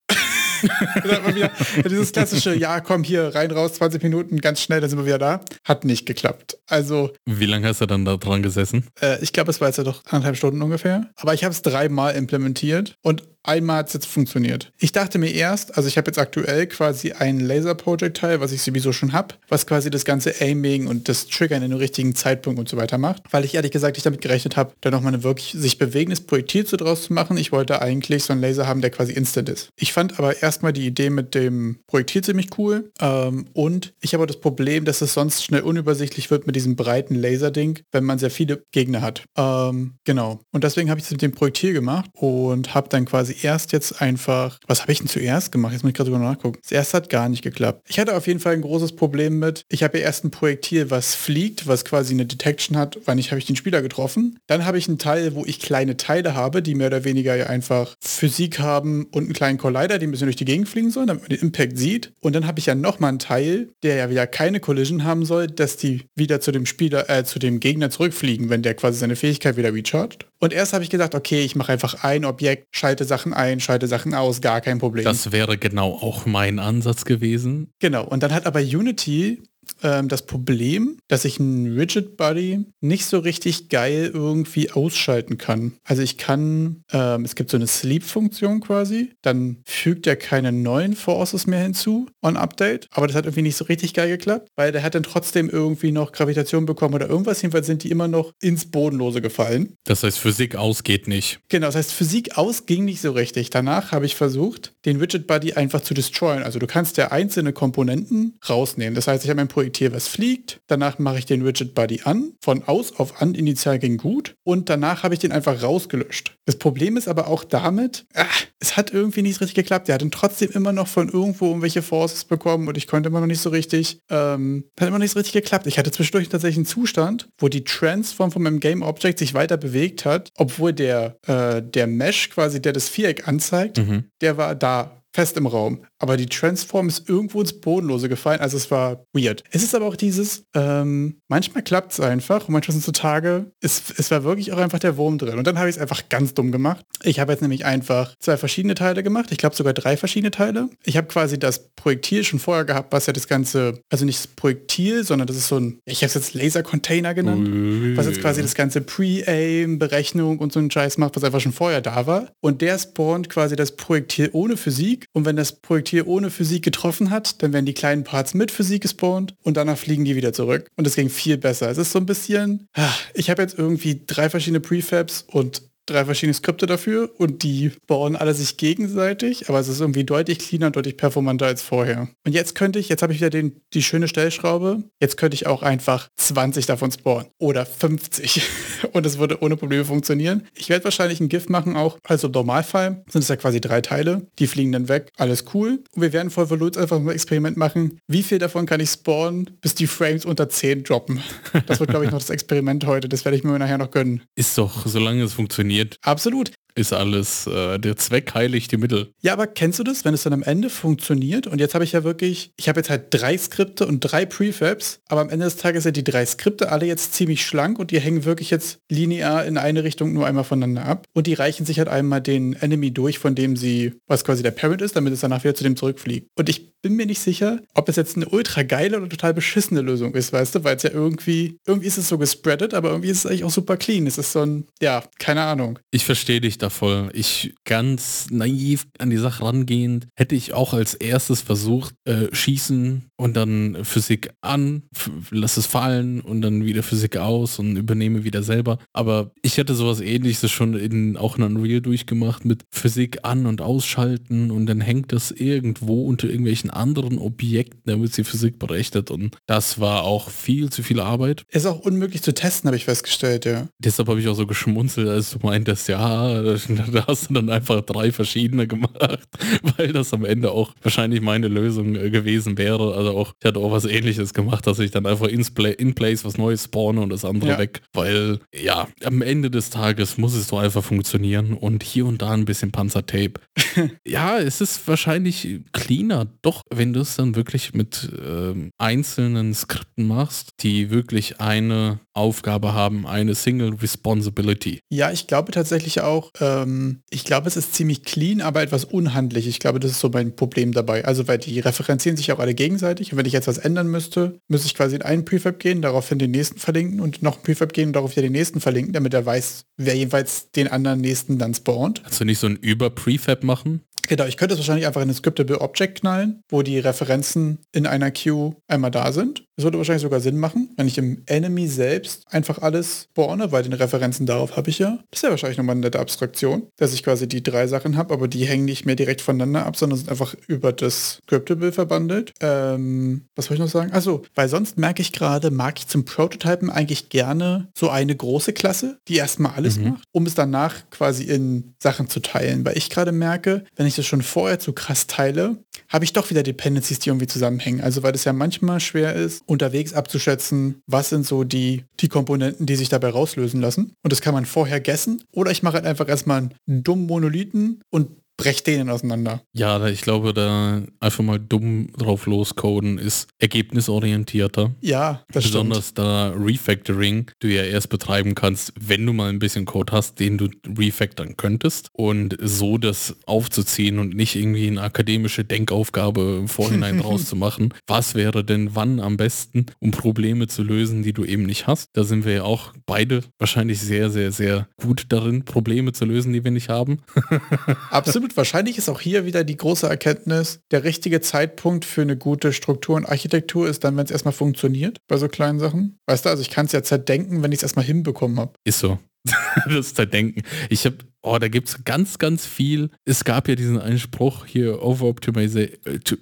wieder, 1.35 1.51
dieses 1.89 2.11
klassische, 2.11 2.55
ja, 2.55 2.79
komm 2.79 3.03
hier 3.03 3.35
rein, 3.35 3.51
raus, 3.51 3.73
20 3.75 4.01
Minuten, 4.03 4.39
ganz 4.39 4.61
schnell, 4.61 4.81
dann 4.81 4.89
sind 4.89 4.99
wir 4.99 5.05
wieder 5.05 5.19
da. 5.19 5.41
Hat 5.63 5.85
nicht 5.85 6.05
geklappt. 6.05 6.57
Also. 6.67 7.11
Wie 7.25 7.45
lange 7.45 7.67
hast 7.67 7.81
du 7.81 7.85
dann 7.85 8.05
da 8.05 8.17
dran 8.17 8.43
gesessen? 8.43 8.87
Äh, 9.01 9.21
ich 9.21 9.33
glaube, 9.33 9.51
es 9.51 9.61
war 9.61 9.67
jetzt 9.67 9.77
ja 9.77 9.83
doch 9.83 10.03
anderthalb 10.05 10.37
Stunden 10.37 10.61
ungefähr. 10.61 11.09
Aber 11.17 11.33
ich 11.33 11.43
habe 11.43 11.53
es 11.53 11.61
dreimal 11.61 12.15
implementiert 12.15 12.97
und 13.01 13.23
einmal 13.43 13.77
hat 13.77 13.87
es 13.87 13.93
jetzt 13.93 14.07
funktioniert. 14.07 14.71
Ich 14.79 14.91
dachte 14.91 15.17
mir 15.17 15.31
erst, 15.31 15.77
also 15.77 15.87
ich 15.87 15.97
habe 15.97 16.07
jetzt 16.07 16.17
aktuell 16.17 16.67
quasi 16.67 17.11
ein 17.11 17.39
Laser-Projectile, 17.39 18.39
was 18.39 18.51
ich 18.51 18.61
sowieso 18.61 18.93
schon 18.93 19.13
habe, 19.13 19.35
was 19.49 19.67
quasi 19.67 19.89
das 19.89 20.05
ganze 20.05 20.33
Aiming 20.41 20.87
und 20.87 21.09
das 21.09 21.27
Triggern 21.27 21.63
in 21.63 21.71
den 21.71 21.79
richtigen 21.79 22.15
Zeitpunkt 22.15 22.59
und 22.59 22.69
so 22.69 22.77
weiter 22.77 22.97
macht, 22.97 23.23
weil 23.31 23.45
ich 23.45 23.55
ehrlich 23.55 23.71
gesagt 23.71 23.97
nicht 23.97 24.05
damit 24.05 24.21
gerechnet 24.21 24.57
habe, 24.57 24.73
da 24.81 24.91
nochmal 24.91 25.13
ein 25.13 25.23
wirklich 25.23 25.55
sich 25.57 25.77
bewegendes 25.77 26.21
Projektil 26.21 26.65
zu 26.65 26.77
draus 26.77 27.03
zu 27.03 27.13
machen. 27.13 27.37
Ich 27.37 27.51
wollte 27.51 27.81
eigentlich 27.81 28.23
so 28.23 28.33
einen 28.33 28.41
Laser 28.41 28.67
haben, 28.67 28.81
der 28.81 28.89
quasi 28.89 29.13
instant 29.13 29.49
ist. 29.49 29.69
Ich 29.77 29.93
fand 29.93 30.17
aber 30.19 30.41
erstmal 30.41 30.73
die 30.73 30.85
Idee 30.85 31.09
mit 31.09 31.35
dem 31.35 31.79
Projektil 31.87 32.23
ziemlich 32.23 32.57
cool 32.57 32.91
ähm, 32.99 33.45
und 33.53 33.93
ich 34.01 34.13
habe 34.13 34.25
das 34.25 34.39
Problem, 34.39 34.85
dass 34.85 35.01
es 35.01 35.13
sonst 35.13 35.43
schnell 35.43 35.61
unübersichtlich 35.61 36.31
wird 36.31 36.47
mit 36.47 36.55
diesem 36.55 36.75
breiten 36.75 37.15
Laser-Ding, 37.15 37.79
wenn 37.91 38.03
man 38.03 38.19
sehr 38.19 38.31
viele 38.31 38.63
Gegner 38.71 39.01
hat. 39.01 39.23
Ähm, 39.37 39.95
genau. 40.05 40.39
Und 40.51 40.63
deswegen 40.63 40.89
habe 40.89 40.99
ich 40.99 41.05
es 41.05 41.11
mit 41.11 41.21
dem 41.21 41.31
Projektil 41.31 41.73
gemacht 41.73 42.09
und 42.13 42.73
habe 42.73 42.89
dann 42.89 43.05
quasi 43.05 43.32
erst 43.41 43.71
jetzt 43.71 44.01
einfach, 44.01 44.59
was 44.67 44.81
habe 44.81 44.91
ich 44.91 44.99
denn 44.99 45.07
zuerst 45.07 45.51
gemacht? 45.51 45.73
Jetzt 45.73 45.83
muss 45.83 45.89
ich 45.89 45.95
gerade 45.95 46.09
drüber 46.09 46.23
nachgucken. 46.23 46.59
Das 46.61 46.71
erste 46.71 46.97
hat 46.97 47.09
gar 47.09 47.29
nicht 47.29 47.41
geklappt. 47.41 47.85
Ich 47.87 47.99
hatte 47.99 48.15
auf 48.15 48.27
jeden 48.27 48.39
Fall 48.39 48.53
ein 48.53 48.61
großes 48.61 48.95
Problem 48.95 49.39
mit, 49.39 49.63
ich 49.69 49.83
habe 49.83 49.97
ja 49.97 50.05
erst 50.05 50.23
ein 50.25 50.31
Projektil, 50.31 50.89
was 50.89 51.15
fliegt, 51.15 51.67
was 51.67 51.85
quasi 51.85 52.13
eine 52.13 52.25
Detection 52.25 52.77
hat, 52.77 52.99
wann 53.05 53.17
ich 53.17 53.31
habe 53.31 53.39
ich 53.39 53.45
den 53.45 53.55
Spieler 53.55 53.81
getroffen. 53.81 54.37
Dann 54.47 54.65
habe 54.65 54.77
ich 54.77 54.87
einen 54.87 54.97
Teil, 54.97 55.35
wo 55.35 55.45
ich 55.45 55.59
kleine 55.59 55.97
Teile 55.97 56.35
habe, 56.35 56.61
die 56.61 56.75
mehr 56.75 56.87
oder 56.87 57.03
weniger 57.03 57.35
ja 57.35 57.47
einfach 57.47 57.95
Physik 58.01 58.59
haben 58.59 59.05
und 59.11 59.23
einen 59.25 59.33
kleinen 59.33 59.57
Collider, 59.57 59.99
die 59.99 60.07
ein 60.07 60.11
bisschen 60.11 60.27
durch 60.27 60.35
die 60.35 60.45
Gegend 60.45 60.69
fliegen 60.69 60.91
sollen, 60.91 61.07
damit 61.07 61.23
man 61.23 61.29
den 61.29 61.39
Impact 61.39 61.77
sieht. 61.77 62.13
Und 62.21 62.35
dann 62.35 62.47
habe 62.47 62.59
ich 62.59 62.65
ja 62.65 62.75
nochmal 62.75 63.09
einen 63.09 63.19
Teil, 63.19 63.69
der 63.83 63.95
ja 63.95 64.09
wieder 64.09 64.27
keine 64.27 64.59
Collision 64.59 65.03
haben 65.03 65.25
soll, 65.25 65.47
dass 65.47 65.77
die 65.77 66.05
wieder 66.15 66.41
zu 66.41 66.51
dem 66.51 66.65
Spieler, 66.65 67.09
äh, 67.09 67.23
zu 67.23 67.39
dem 67.39 67.59
Gegner 67.59 67.89
zurückfliegen, 67.89 68.49
wenn 68.49 68.61
der 68.61 68.75
quasi 68.75 68.99
seine 68.99 69.15
Fähigkeit 69.15 69.57
wieder 69.57 69.73
rechargt. 69.73 70.27
Und 70.43 70.51
erst 70.51 70.73
habe 70.73 70.83
ich 70.83 70.89
gesagt, 70.89 71.15
okay, 71.15 71.45
ich 71.45 71.55
mache 71.55 71.71
einfach 71.71 72.03
ein 72.03 72.25
Objekt, 72.25 72.67
schalte 72.75 73.05
Sachen 73.05 73.33
ein, 73.33 73.61
schalte 73.61 73.87
Sachen 73.87 74.13
aus, 74.13 74.41
gar 74.41 74.59
kein 74.59 74.77
Problem. 74.77 75.05
Das 75.05 75.31
wäre 75.31 75.57
genau 75.57 75.93
auch 75.93 76.25
mein 76.25 76.59
Ansatz 76.59 77.05
gewesen. 77.05 77.71
Genau, 77.79 78.03
und 78.03 78.23
dann 78.23 78.33
hat 78.33 78.45
aber 78.45 78.59
Unity 78.59 79.41
ähm, 79.81 80.07
das 80.07 80.25
Problem, 80.25 80.97
dass 81.07 81.25
ich 81.25 81.39
einen 81.39 81.77
Rigid 81.77 82.17
Body 82.17 82.65
nicht 82.81 83.05
so 83.05 83.19
richtig 83.19 83.69
geil 83.69 84.11
irgendwie 84.13 84.71
ausschalten 84.71 85.37
kann. 85.37 85.73
Also 85.83 86.01
ich 86.01 86.17
kann, 86.17 86.83
ähm, 86.91 87.25
es 87.25 87.35
gibt 87.35 87.49
so 87.49 87.57
eine 87.57 87.67
Sleep-Funktion 87.67 88.61
quasi, 88.61 89.11
dann 89.21 89.57
fügt 89.65 90.07
er 90.07 90.15
keine 90.15 90.51
neuen 90.51 90.95
Forces 90.95 91.47
mehr 91.47 91.61
hinzu 91.61 92.07
on 92.21 92.37
Update, 92.37 92.87
aber 92.91 93.07
das 93.07 93.15
hat 93.15 93.25
irgendwie 93.25 93.43
nicht 93.43 93.57
so 93.57 93.65
richtig 93.65 93.93
geil 93.93 94.09
geklappt, 94.09 94.49
weil 94.55 94.71
der 94.71 94.83
hat 94.83 94.95
dann 94.95 95.03
trotzdem 95.03 95.49
irgendwie 95.49 95.91
noch 95.91 96.11
Gravitation 96.11 96.65
bekommen 96.65 96.95
oder 96.95 97.09
irgendwas, 97.09 97.41
jedenfalls 97.41 97.67
sind 97.67 97.83
die 97.83 97.91
immer 97.91 98.07
noch 98.07 98.33
ins 98.41 98.69
Bodenlose 98.69 99.21
gefallen. 99.21 99.75
Das 99.83 100.03
heißt, 100.03 100.19
Physik 100.19 100.55
aus 100.55 100.83
geht 100.83 101.07
nicht. 101.07 101.39
Genau, 101.49 101.67
das 101.67 101.75
heißt, 101.75 101.93
Physik 101.93 102.37
aus 102.37 102.65
ging 102.65 102.85
nicht 102.85 103.01
so 103.01 103.11
richtig. 103.11 103.49
Danach 103.49 103.91
habe 103.91 104.05
ich 104.05 104.15
versucht, 104.15 104.72
den 104.85 104.97
Rigid 104.99 105.27
Body 105.27 105.53
einfach 105.53 105.81
zu 105.81 105.93
destroyen. 105.93 106.43
Also 106.43 106.59
du 106.59 106.67
kannst 106.67 106.97
ja 106.97 107.11
einzelne 107.11 107.53
Komponenten 107.53 108.37
rausnehmen. 108.47 108.95
Das 108.95 109.07
heißt, 109.07 109.23
ich 109.23 109.29
habe 109.29 109.37
mein 109.37 109.47
Projektil, 109.47 109.93
was 109.93 110.07
fliegt. 110.07 110.61
Danach 110.67 110.99
mache 110.99 111.19
ich 111.19 111.25
den 111.25 111.41
Rigid 111.41 111.73
Body 111.73 112.01
an. 112.03 112.33
Von 112.41 112.63
aus 112.63 112.99
auf 112.99 113.21
an 113.21 113.35
initial 113.35 113.79
ging 113.79 113.97
gut. 113.97 114.35
Und 114.43 114.69
danach 114.69 115.03
habe 115.03 115.13
ich 115.13 115.19
den 115.19 115.31
einfach 115.31 115.61
rausgelöscht. 115.61 116.37
Das 116.45 116.57
Problem 116.57 116.97
ist 116.97 117.07
aber 117.07 117.27
auch 117.27 117.43
damit, 117.43 118.05
ach, 118.13 118.45
es 118.59 118.75
hat 118.75 118.91
irgendwie 118.91 119.21
nicht 119.21 119.39
richtig 119.39 119.55
geklappt. 119.55 119.87
Der 119.87 119.95
hat 119.95 120.01
dann 120.01 120.11
trotzdem 120.11 120.51
immer 120.51 120.73
noch 120.73 120.87
von 120.87 121.07
irgendwo 121.07 121.47
irgendwelche 121.47 121.81
Forces 121.81 122.25
bekommen 122.25 122.67
und 122.67 122.77
ich 122.77 122.87
konnte 122.87 123.09
immer 123.09 123.21
noch 123.21 123.27
nicht 123.27 123.41
so 123.41 123.49
richtig, 123.49 123.99
ähm, 124.09 124.65
hat 124.79 124.89
immer 124.89 124.99
nicht 124.99 125.11
so 125.11 125.19
richtig 125.19 125.33
geklappt. 125.33 125.67
Ich 125.67 125.77
hatte 125.77 125.91
zwischendurch 125.91 126.29
tatsächlich 126.29 126.57
einen 126.57 126.65
Zustand, 126.65 127.29
wo 127.37 127.47
die 127.47 127.63
Transform 127.63 128.31
von 128.31 128.43
meinem 128.43 128.59
Game 128.59 128.81
Object 128.81 129.19
sich 129.19 129.33
weiter 129.33 129.57
bewegt 129.57 130.05
hat, 130.05 130.31
obwohl 130.35 130.73
der, 130.73 131.17
äh, 131.27 131.61
der 131.61 131.87
Mesh 131.87 132.29
quasi, 132.29 132.61
der 132.61 132.73
das 132.73 132.89
Viereck 132.89 133.27
anzeigt, 133.27 133.77
mhm. 133.77 134.05
der 134.21 134.37
war 134.37 134.55
da 134.55 134.72
fest 135.13 135.37
im 135.37 135.47
Raum. 135.47 135.85
Aber 136.03 136.17
die 136.17 136.25
Transform 136.25 136.89
ist 136.89 137.07
irgendwo 137.07 137.39
ins 137.39 137.53
Bodenlose 137.61 138.09
gefallen. 138.09 138.41
Also 138.41 138.57
es 138.57 138.69
war 138.69 139.05
weird. 139.13 139.41
Es 139.51 139.63
ist 139.63 139.73
aber 139.73 139.85
auch 139.85 139.95
dieses, 139.95 140.43
ähm, 140.53 141.21
manchmal 141.29 141.63
klappt 141.63 141.93
es 141.93 142.01
einfach 142.01 142.49
und 142.49 142.51
manchmal 142.51 142.73
sind 142.73 142.83
so 142.83 142.91
Tage, 142.91 143.53
es, 143.61 143.81
es 143.95 144.11
war 144.11 144.25
wirklich 144.25 144.51
auch 144.51 144.57
einfach 144.57 144.79
der 144.79 144.97
Wurm 144.97 145.17
drin. 145.17 145.37
Und 145.37 145.47
dann 145.47 145.57
habe 145.57 145.69
ich 145.69 145.77
es 145.77 145.81
einfach 145.81 146.09
ganz 146.09 146.33
dumm 146.33 146.51
gemacht. 146.51 146.85
Ich 147.03 147.21
habe 147.21 147.31
jetzt 147.31 147.39
nämlich 147.39 147.63
einfach 147.63 148.15
zwei 148.19 148.35
verschiedene 148.35 148.75
Teile 148.75 149.01
gemacht. 149.01 149.31
Ich 149.31 149.37
glaube 149.37 149.55
sogar 149.55 149.71
drei 149.71 149.95
verschiedene 149.95 150.31
Teile. 150.31 150.67
Ich 150.83 150.97
habe 150.97 151.07
quasi 151.07 151.39
das 151.39 151.69
Projektil 151.77 152.25
schon 152.25 152.39
vorher 152.39 152.65
gehabt, 152.65 152.91
was 152.91 153.05
ja 153.05 153.13
das 153.13 153.29
Ganze, 153.29 153.79
also 153.89 154.03
nicht 154.03 154.19
das 154.19 154.27
Projektil, 154.27 155.05
sondern 155.05 155.27
das 155.27 155.37
ist 155.37 155.47
so 155.47 155.57
ein, 155.57 155.79
ich 155.85 155.99
habe 155.99 156.07
es 156.07 156.15
jetzt 156.15 156.33
Laser-Container 156.33 157.13
genannt, 157.13 157.47
Ui. 157.47 157.95
was 157.95 158.07
jetzt 158.07 158.19
quasi 158.19 158.41
das 158.41 158.55
ganze 158.55 158.81
Pre-Aim, 158.81 159.79
Berechnung 159.79 160.39
und 160.39 160.51
so 160.51 160.59
einen 160.59 160.69
Scheiß 160.69 160.97
macht, 160.97 161.15
was 161.15 161.23
einfach 161.23 161.39
schon 161.39 161.53
vorher 161.53 161.79
da 161.79 162.07
war. 162.07 162.27
Und 162.41 162.61
der 162.61 162.77
spawnt 162.77 163.29
quasi 163.29 163.55
das 163.55 163.77
Projektil 163.77 164.29
ohne 164.33 164.57
Physik. 164.57 165.05
Und 165.13 165.23
wenn 165.25 165.37
das 165.37 165.61
Projektil 165.61 165.92
ohne 166.01 166.29
Physik 166.29 166.63
getroffen 166.63 167.09
hat, 167.09 167.41
dann 167.41 167.53
werden 167.53 167.65
die 167.65 167.73
kleinen 167.73 168.03
Parts 168.03 168.33
mit 168.33 168.51
Physik 168.51 168.81
gespawnt 168.81 169.35
und 169.43 169.57
danach 169.57 169.77
fliegen 169.77 170.05
die 170.05 170.15
wieder 170.15 170.33
zurück. 170.33 170.69
Und 170.75 170.85
das 170.87 170.95
ging 170.95 171.09
viel 171.09 171.37
besser. 171.37 171.69
Es 171.69 171.77
ist 171.77 171.91
so 171.91 171.99
ein 171.99 172.05
bisschen, 172.05 172.67
ah, 172.73 172.93
ich 173.13 173.29
habe 173.29 173.41
jetzt 173.41 173.57
irgendwie 173.57 174.01
drei 174.05 174.29
verschiedene 174.29 174.59
Prefabs 174.59 175.25
und 175.27 175.61
drei 175.85 176.05
verschiedene 176.05 176.33
Skripte 176.33 176.65
dafür 176.65 177.09
und 177.17 177.43
die 177.43 177.71
bauen 177.87 178.15
alle 178.15 178.33
sich 178.33 178.57
gegenseitig, 178.57 179.49
aber 179.49 179.59
es 179.59 179.67
ist 179.67 179.81
irgendwie 179.81 180.03
deutlich 180.03 180.39
cleaner 180.39 180.67
und 180.67 180.75
deutlich 180.75 180.97
performanter 180.97 181.45
als 181.45 181.61
vorher. 181.61 182.09
Und 182.25 182.33
jetzt 182.33 182.55
könnte 182.55 182.79
ich, 182.79 182.89
jetzt 182.89 183.01
habe 183.01 183.13
ich 183.13 183.19
wieder 183.19 183.29
den, 183.29 183.61
die 183.73 183.83
schöne 183.83 184.07
Stellschraube, 184.07 184.83
jetzt 185.01 185.17
könnte 185.17 185.35
ich 185.35 185.47
auch 185.47 185.61
einfach 185.61 186.09
20 186.15 186.65
davon 186.65 186.91
spawnen 186.91 187.27
oder 187.37 187.65
50 187.65 188.41
und 188.93 189.05
es 189.05 189.17
würde 189.17 189.41
ohne 189.41 189.57
Probleme 189.57 189.83
funktionieren. 189.85 190.47
Ich 190.55 190.69
werde 190.69 190.85
wahrscheinlich 190.85 191.19
ein 191.19 191.29
GIF 191.29 191.49
machen 191.49 191.75
auch, 191.75 191.97
also 192.03 192.27
im 192.27 192.33
Normalfall 192.33 193.03
sind 193.09 193.21
es 193.21 193.27
ja 193.27 193.35
quasi 193.35 193.59
drei 193.59 193.81
Teile, 193.81 194.27
die 194.39 194.47
fliegen 194.47 194.71
dann 194.71 194.87
weg, 194.87 195.11
alles 195.17 195.45
cool. 195.53 195.83
Und 195.91 196.01
wir 196.01 196.13
werden 196.13 196.29
voll 196.29 196.49
Volutes 196.49 196.81
einfach 196.81 196.97
ein 196.97 197.09
Experiment 197.09 197.57
machen, 197.57 197.99
wie 198.07 198.23
viel 198.23 198.39
davon 198.39 198.65
kann 198.65 198.79
ich 198.79 198.89
spawnen, 198.89 199.57
bis 199.61 199.75
die 199.75 199.87
Frames 199.87 200.25
unter 200.25 200.47
10 200.47 200.83
droppen. 200.83 201.21
Das 201.65 201.79
wird 201.79 201.89
glaube 201.89 202.05
ich 202.05 202.11
noch 202.11 202.19
das 202.19 202.29
Experiment 202.29 202.85
heute, 202.85 203.09
das 203.09 203.25
werde 203.25 203.37
ich 203.37 203.43
mir 203.43 203.57
nachher 203.59 203.77
noch 203.77 203.91
gönnen. 203.91 204.21
Ist 204.35 204.57
doch, 204.57 204.85
solange 204.87 205.23
es 205.23 205.33
funktioniert 205.33 205.72
funktioniert. 205.73 205.97
Absolut 206.01 206.51
ist 206.75 206.91
alles, 206.91 207.45
äh, 207.45 207.77
der 207.77 207.97
Zweck 207.97 208.33
heiligt 208.33 208.71
die 208.71 208.77
Mittel. 208.77 209.11
Ja, 209.21 209.33
aber 209.33 209.47
kennst 209.47 209.77
du 209.77 209.83
das, 209.83 210.05
wenn 210.05 210.13
es 210.13 210.23
dann 210.23 210.33
am 210.33 210.41
Ende 210.41 210.71
funktioniert? 210.71 211.45
Und 211.45 211.59
jetzt 211.59 211.75
habe 211.75 211.83
ich 211.83 211.91
ja 211.91 212.03
wirklich, 212.03 212.51
ich 212.57 212.67
habe 212.67 212.79
jetzt 212.79 212.89
halt 212.89 213.05
drei 213.11 213.37
Skripte 213.37 213.85
und 213.85 213.99
drei 213.99 214.25
Prefabs, 214.25 214.99
aber 215.07 215.21
am 215.21 215.29
Ende 215.29 215.45
des 215.45 215.57
Tages 215.57 215.83
sind 215.83 215.97
die 215.97 216.03
drei 216.03 216.25
Skripte 216.25 216.71
alle 216.71 216.87
jetzt 216.87 217.13
ziemlich 217.13 217.45
schlank 217.45 217.77
und 217.77 217.91
die 217.91 217.99
hängen 217.99 218.25
wirklich 218.25 218.49
jetzt 218.49 218.79
linear 218.89 219.45
in 219.45 219.57
eine 219.57 219.83
Richtung 219.83 220.13
nur 220.13 220.25
einmal 220.25 220.43
voneinander 220.43 220.85
ab. 220.85 221.05
Und 221.13 221.27
die 221.27 221.35
reichen 221.35 221.65
sich 221.65 221.77
halt 221.77 221.89
einmal 221.89 222.21
den 222.21 222.53
Enemy 222.53 222.91
durch, 222.91 223.19
von 223.19 223.35
dem 223.35 223.55
sie, 223.55 223.93
was 224.07 224.23
quasi 224.23 224.41
der 224.41 224.51
Parent 224.51 224.81
ist, 224.81 224.95
damit 224.95 225.13
es 225.13 225.21
danach 225.21 225.43
wieder 225.43 225.55
zu 225.55 225.63
dem 225.63 225.75
zurückfliegt. 225.75 226.27
Und 226.35 226.49
ich 226.49 226.72
bin 226.83 226.95
mir 226.95 227.05
nicht 227.05 227.21
sicher, 227.21 227.61
ob 227.73 227.89
es 227.89 227.95
jetzt 227.95 228.17
eine 228.17 228.27
ultra 228.27 228.61
geile 228.61 228.97
oder 228.97 229.09
total 229.09 229.33
beschissene 229.33 229.81
Lösung 229.81 230.13
ist, 230.13 230.33
weißt 230.33 230.55
du, 230.55 230.63
weil 230.63 230.75
es 230.75 230.83
ja 230.83 230.91
irgendwie, 230.91 231.57
irgendwie 231.65 231.87
ist 231.87 231.97
es 231.97 232.09
so 232.09 232.17
gespreadet, 232.17 232.73
aber 232.73 232.89
irgendwie 232.89 233.09
ist 233.09 233.19
es 233.19 233.25
eigentlich 233.25 233.45
auch 233.45 233.49
super 233.49 233.77
clean. 233.77 234.05
Es 234.05 234.17
ist 234.17 234.33
so 234.33 234.41
ein, 234.41 234.67
ja, 234.81 235.01
keine 235.17 235.41
Ahnung. 235.43 235.79
Ich 235.91 236.03
verstehe 236.03 236.41
dich 236.41 236.57
da 236.57 236.69
voll. 236.69 237.09
Ich 237.13 237.55
ganz 237.63 238.27
naiv 238.29 238.85
an 238.99 239.09
die 239.09 239.17
Sache 239.17 239.43
rangehend, 239.43 240.07
hätte 240.15 240.35
ich 240.35 240.53
auch 240.53 240.73
als 240.73 240.93
erstes 240.93 241.41
versucht, 241.41 241.95
äh, 242.03 242.27
schießen 242.33 243.05
und 243.15 243.37
dann 243.37 243.77
Physik 243.83 244.31
an, 244.41 244.83
lass 245.31 245.55
es 245.55 245.65
fallen 245.65 246.19
und 246.19 246.41
dann 246.41 246.65
wieder 246.65 246.83
Physik 246.83 247.15
aus 247.15 247.59
und 247.59 247.77
übernehme 247.77 248.25
wieder 248.25 248.43
selber. 248.43 248.77
Aber 248.91 249.31
ich 249.41 249.55
hätte 249.55 249.75
sowas 249.75 250.01
ähnliches 250.01 250.51
schon 250.51 250.73
in, 250.73 251.15
auch 251.15 251.37
in 251.37 251.43
Unreal 251.43 251.79
durchgemacht 251.79 252.43
mit 252.43 252.63
Physik 252.71 253.19
an 253.23 253.45
und 253.45 253.61
ausschalten 253.61 254.51
und 254.51 254.65
dann 254.65 254.81
hängt 254.81 255.13
das 255.13 255.31
irgendwo 255.31 256.05
unter 256.05 256.27
irgendwelchen 256.27 256.72
anderen 256.75 257.17
Objekten, 257.17 257.81
damit 257.85 258.13
sie 258.13 258.23
Physik 258.23 258.59
berechnet 258.59 259.11
und 259.11 259.35
das 259.47 259.79
war 259.79 260.03
auch 260.03 260.29
viel 260.29 260.69
zu 260.69 260.83
viel 260.83 260.99
Arbeit. 260.99 261.43
Ist 261.49 261.65
auch 261.65 261.79
unmöglich 261.79 262.21
zu 262.21 262.33
testen, 262.33 262.67
habe 262.67 262.77
ich 262.77 262.85
festgestellt, 262.85 263.45
ja. 263.45 263.67
Deshalb 263.79 264.07
habe 264.09 264.19
ich 264.19 264.27
auch 264.27 264.35
so 264.35 264.47
geschmunzelt, 264.47 265.07
als 265.07 265.31
du 265.31 265.39
meintest, 265.41 265.87
ja, 265.87 266.41
da 266.41 267.07
hast 267.07 267.29
du 267.29 267.33
dann 267.33 267.49
einfach 267.49 267.81
drei 267.81 268.11
verschiedene 268.11 268.67
gemacht, 268.67 269.19
weil 269.77 269.93
das 269.93 270.13
am 270.13 270.25
Ende 270.25 270.51
auch 270.51 270.73
wahrscheinlich 270.81 271.21
meine 271.21 271.47
Lösung 271.47 271.95
äh, 271.95 272.09
gewesen 272.09 272.57
wäre. 272.57 272.95
Also 272.95 273.11
auch, 273.11 273.33
ich 273.39 273.47
hatte 273.47 273.59
auch 273.59 273.71
was 273.71 273.85
ähnliches 273.85 274.33
gemacht, 274.33 274.67
dass 274.67 274.79
ich 274.79 274.91
dann 274.91 275.05
einfach 275.05 275.27
in, 275.27 275.45
in 275.77 275.95
place 275.95 276.25
was 276.25 276.37
Neues 276.37 276.65
spawne 276.65 277.01
und 277.01 277.09
das 277.09 277.25
andere 277.25 277.51
ja. 277.51 277.57
weg. 277.57 277.81
Weil 277.93 278.39
ja, 278.53 278.87
am 279.03 279.21
Ende 279.21 279.51
des 279.51 279.69
Tages 279.69 280.17
muss 280.17 280.33
es 280.33 280.47
doch 280.47 280.59
einfach 280.59 280.83
funktionieren 280.83 281.53
und 281.53 281.83
hier 281.83 282.05
und 282.05 282.21
da 282.21 282.31
ein 282.31 282.45
bisschen 282.45 282.71
Panzertape. 282.71 283.33
ja, 284.05 284.39
es 284.39 284.61
ist 284.61 284.87
wahrscheinlich 284.87 285.61
cleaner, 285.71 286.27
doch, 286.41 286.62
wenn 286.69 286.93
du 286.93 287.01
es 287.01 287.15
dann 287.15 287.35
wirklich 287.35 287.73
mit 287.73 288.09
ähm, 288.25 288.71
einzelnen 288.77 289.53
Skripten 289.53 290.07
machst, 290.07 290.49
die 290.61 290.89
wirklich 290.89 291.39
eine 291.39 291.99
Aufgabe 292.13 292.73
haben, 292.73 293.07
eine 293.07 293.35
Single 293.35 293.73
Responsibility. 293.75 294.79
Ja, 294.89 295.11
ich 295.11 295.27
glaube 295.27 295.51
tatsächlich 295.51 296.01
auch, 296.01 296.31
ähm, 296.39 297.01
ich 297.09 297.23
glaube, 297.23 297.47
es 297.47 297.57
ist 297.57 297.73
ziemlich 297.73 298.03
clean, 298.03 298.41
aber 298.41 298.61
etwas 298.61 298.85
unhandlich. 298.85 299.47
Ich 299.47 299.59
glaube, 299.59 299.79
das 299.79 299.91
ist 299.91 299.99
so 299.99 300.09
mein 300.09 300.35
Problem 300.35 300.71
dabei. 300.71 301.05
Also, 301.05 301.27
weil 301.27 301.39
die 301.39 301.59
referenzieren 301.59 302.17
sich 302.17 302.31
auch 302.31 302.39
alle 302.39 302.53
gegenseitig. 302.53 303.11
Und 303.11 303.17
wenn 303.17 303.25
ich 303.25 303.33
jetzt 303.33 303.47
was 303.47 303.57
ändern 303.57 303.87
müsste, 303.87 304.39
müsste 304.47 304.67
ich 304.67 304.75
quasi 304.75 304.95
in 304.95 305.01
einen 305.01 305.25
Prefab 305.25 305.59
gehen, 305.59 305.81
daraufhin 305.81 306.19
den 306.19 306.31
nächsten 306.31 306.59
verlinken 306.59 306.99
und 306.99 307.23
noch 307.23 307.35
einen 307.35 307.43
Prefab 307.43 307.73
gehen 307.73 307.87
und 307.87 307.93
darauf 307.93 308.11
wieder 308.11 308.23
den 308.23 308.31
nächsten 308.31 308.61
verlinken, 308.61 308.93
damit 308.93 309.13
er 309.13 309.25
weiß, 309.25 309.65
wer 309.77 309.95
jeweils 309.95 310.51
den 310.51 310.67
anderen 310.67 311.01
nächsten 311.01 311.37
dann 311.37 311.53
spawnt. 311.53 312.03
Kannst 312.03 312.21
du 312.21 312.25
nicht 312.25 312.39
so 312.39 312.47
ein 312.47 312.57
Über-Prefab 312.57 313.43
machen? 313.43 313.81
Genau, 314.07 314.25
ich 314.25 314.37
könnte 314.37 314.53
es 314.53 314.59
wahrscheinlich 314.59 314.85
einfach 314.85 315.01
in 315.01 315.09
ein 315.09 315.15
Scriptable 315.15 315.61
Object 315.61 316.01
knallen, 316.01 316.41
wo 316.49 316.61
die 316.61 316.79
Referenzen 316.79 317.59
in 317.71 317.87
einer 317.87 318.11
Queue 318.11 318.55
einmal 318.67 318.91
da 318.91 319.11
sind. 319.11 319.45
Das 319.55 319.65
würde 319.65 319.77
wahrscheinlich 319.77 320.01
sogar 320.01 320.19
Sinn 320.19 320.39
machen, 320.39 320.69
wenn 320.77 320.87
ich 320.87 320.97
im 320.97 321.21
Enemy 321.27 321.67
selbst 321.67 322.23
einfach 322.31 322.59
alles 322.59 323.07
spawne, 323.11 323.51
weil 323.51 323.61
den 323.61 323.73
Referenzen 323.73 324.25
darauf 324.25 324.57
habe 324.57 324.71
ich 324.71 324.79
ja. 324.79 324.97
Das 325.11 325.19
ist 325.19 325.23
ja 325.23 325.29
wahrscheinlich 325.29 325.57
nochmal 325.57 325.73
eine 325.75 325.81
nette 325.81 325.99
Abstraktion, 325.99 326.67
dass 326.77 326.93
ich 326.93 327.03
quasi 327.03 327.27
die 327.27 327.43
drei 327.43 327.67
Sachen 327.67 327.95
habe, 327.95 328.13
aber 328.13 328.27
die 328.27 328.45
hängen 328.45 328.65
nicht 328.65 328.85
mehr 328.85 328.95
direkt 328.95 329.21
voneinander 329.21 329.65
ab, 329.65 329.77
sondern 329.77 329.99
sind 329.99 330.09
einfach 330.09 330.35
über 330.47 330.73
das 330.73 331.19
Scriptable 331.23 331.71
verbandelt. 331.71 332.33
Ähm, 332.41 333.25
was 333.35 333.45
soll 333.45 333.55
ich 333.55 333.61
noch 333.61 333.69
sagen? 333.69 333.93
Achso, 333.93 334.23
weil 334.33 334.49
sonst 334.49 334.79
merke 334.79 335.03
ich 335.03 335.11
gerade, 335.11 335.51
mag 335.51 335.77
ich 335.77 335.87
zum 335.87 336.03
Prototypen 336.03 336.71
eigentlich 336.71 337.09
gerne 337.09 337.67
so 337.77 337.89
eine 337.89 338.15
große 338.15 338.53
Klasse, 338.53 338.97
die 339.07 339.17
erstmal 339.17 339.53
alles 339.53 339.77
mhm. 339.77 339.89
macht, 339.89 340.03
um 340.11 340.25
es 340.25 340.33
danach 340.33 340.89
quasi 340.89 341.25
in 341.25 341.75
Sachen 341.81 342.09
zu 342.09 342.21
teilen. 342.21 342.65
Weil 342.65 342.77
ich 342.77 342.89
gerade 342.89 343.11
merke, 343.11 343.63
wenn 343.75 343.85
ich 343.85 343.92
das 343.95 344.05
schon 344.05 344.21
vorher 344.21 344.59
zu 344.59 344.73
krass 344.73 345.07
teile, 345.07 345.57
habe 345.89 346.05
ich 346.05 346.13
doch 346.13 346.29
wieder 346.29 346.43
Dependencies, 346.43 346.99
die 346.99 347.09
irgendwie 347.09 347.27
zusammenhängen. 347.27 347.81
Also 347.81 348.03
weil 348.03 348.15
es 348.15 348.23
ja 348.23 348.33
manchmal 348.33 348.79
schwer 348.79 349.13
ist, 349.13 349.43
unterwegs 349.45 349.93
abzuschätzen, 349.93 350.81
was 350.87 351.09
sind 351.09 351.25
so 351.25 351.43
die, 351.43 351.85
die 351.99 352.07
Komponenten, 352.07 352.65
die 352.65 352.75
sich 352.75 352.89
dabei 352.89 353.09
rauslösen 353.09 353.61
lassen. 353.61 353.93
Und 354.03 354.11
das 354.11 354.21
kann 354.21 354.33
man 354.33 354.45
vorher 354.45 354.79
gessen. 354.79 355.23
Oder 355.31 355.51
ich 355.51 355.63
mache 355.63 355.75
halt 355.75 355.85
einfach 355.85 356.07
erstmal 356.07 356.49
einen 356.67 356.83
dummen 356.83 357.07
Monolithen 357.07 357.81
und 357.89 358.09
brecht 358.37 358.67
denen 358.67 358.89
auseinander. 358.89 359.41
Ja, 359.53 359.85
ich 359.87 360.01
glaube, 360.01 360.33
da 360.33 360.81
einfach 360.99 361.23
mal 361.23 361.39
dumm 361.39 361.91
drauf 361.97 362.25
loscoden 362.25 362.97
ist 362.97 363.29
ergebnisorientierter. 363.39 364.71
Ja, 364.81 365.23
das 365.31 365.45
Besonders 365.45 365.89
stimmt. 365.89 365.99
da 365.99 366.29
Refactoring 366.35 367.31
du 367.39 367.47
ja 367.47 367.63
erst 367.63 367.89
betreiben 367.89 368.35
kannst, 368.35 368.73
wenn 368.79 369.05
du 369.05 369.13
mal 369.13 369.29
ein 369.29 369.39
bisschen 369.39 369.65
Code 369.65 369.93
hast, 369.93 370.19
den 370.19 370.37
du 370.37 370.49
refactoren 370.77 371.37
könntest. 371.37 371.89
Und 371.93 372.37
so 372.41 372.77
das 372.77 373.15
aufzuziehen 373.25 373.99
und 373.99 374.15
nicht 374.15 374.35
irgendwie 374.35 374.67
eine 374.67 374.81
akademische 374.81 375.43
Denkaufgabe 375.43 376.37
im 376.39 376.47
Vorhinein 376.47 376.97
draus 377.01 377.25
zu 377.25 377.35
machen. 377.35 377.73
Was 377.87 378.15
wäre 378.15 378.43
denn 378.43 378.75
wann 378.75 378.99
am 378.99 379.17
besten, 379.17 379.67
um 379.79 379.91
Probleme 379.91 380.47
zu 380.47 380.63
lösen, 380.63 381.03
die 381.03 381.13
du 381.13 381.23
eben 381.23 381.43
nicht 381.43 381.67
hast? 381.67 381.89
Da 381.93 382.03
sind 382.03 382.25
wir 382.25 382.33
ja 382.33 382.43
auch 382.43 382.73
beide 382.85 383.21
wahrscheinlich 383.37 383.79
sehr, 383.79 384.09
sehr, 384.09 384.31
sehr 384.31 384.67
gut 384.81 385.05
darin, 385.09 385.45
Probleme 385.45 385.93
zu 385.93 386.05
lösen, 386.05 386.33
die 386.33 386.43
wir 386.43 386.51
nicht 386.51 386.69
haben. 386.69 386.99
Absolut 387.89 388.22
Absolut. 388.23 388.37
Wahrscheinlich 388.37 388.77
ist 388.77 388.87
auch 388.87 389.01
hier 389.01 389.25
wieder 389.25 389.43
die 389.43 389.57
große 389.57 389.85
Erkenntnis, 389.85 390.61
der 390.71 390.85
richtige 390.85 391.19
Zeitpunkt 391.19 391.83
für 391.83 392.03
eine 392.03 392.15
gute 392.15 392.53
Struktur 392.53 392.95
und 392.95 393.05
Architektur 393.05 393.67
ist 393.67 393.83
dann, 393.83 393.97
wenn 393.97 394.05
es 394.05 394.11
erstmal 394.11 394.33
funktioniert, 394.33 394.99
bei 395.09 395.17
so 395.17 395.27
kleinen 395.27 395.59
Sachen. 395.59 395.97
Weißt 396.05 396.23
du, 396.23 396.29
also 396.29 396.41
ich 396.41 396.49
kann 396.49 396.65
es 396.65 396.71
ja 396.71 396.81
zerdenken, 396.83 397.43
wenn 397.43 397.51
ich 397.51 397.59
es 397.59 397.63
erstmal 397.63 397.83
hinbekommen 397.83 398.39
habe. 398.39 398.53
Ist 398.63 398.79
so. 398.79 398.97
das 399.69 399.93
Zerdenken. 399.93 400.43
Ich 400.69 400.85
habe 400.85 400.97
Oh, 401.25 401.37
da 401.39 401.47
gibt 401.47 401.69
es 401.69 401.85
ganz, 401.85 402.17
ganz 402.17 402.45
viel. 402.45 402.89
Es 403.05 403.23
gab 403.23 403.47
ja 403.47 403.55
diesen 403.55 403.79
Einspruch 403.79 404.45
hier, 404.45 404.83
over, 404.83 405.15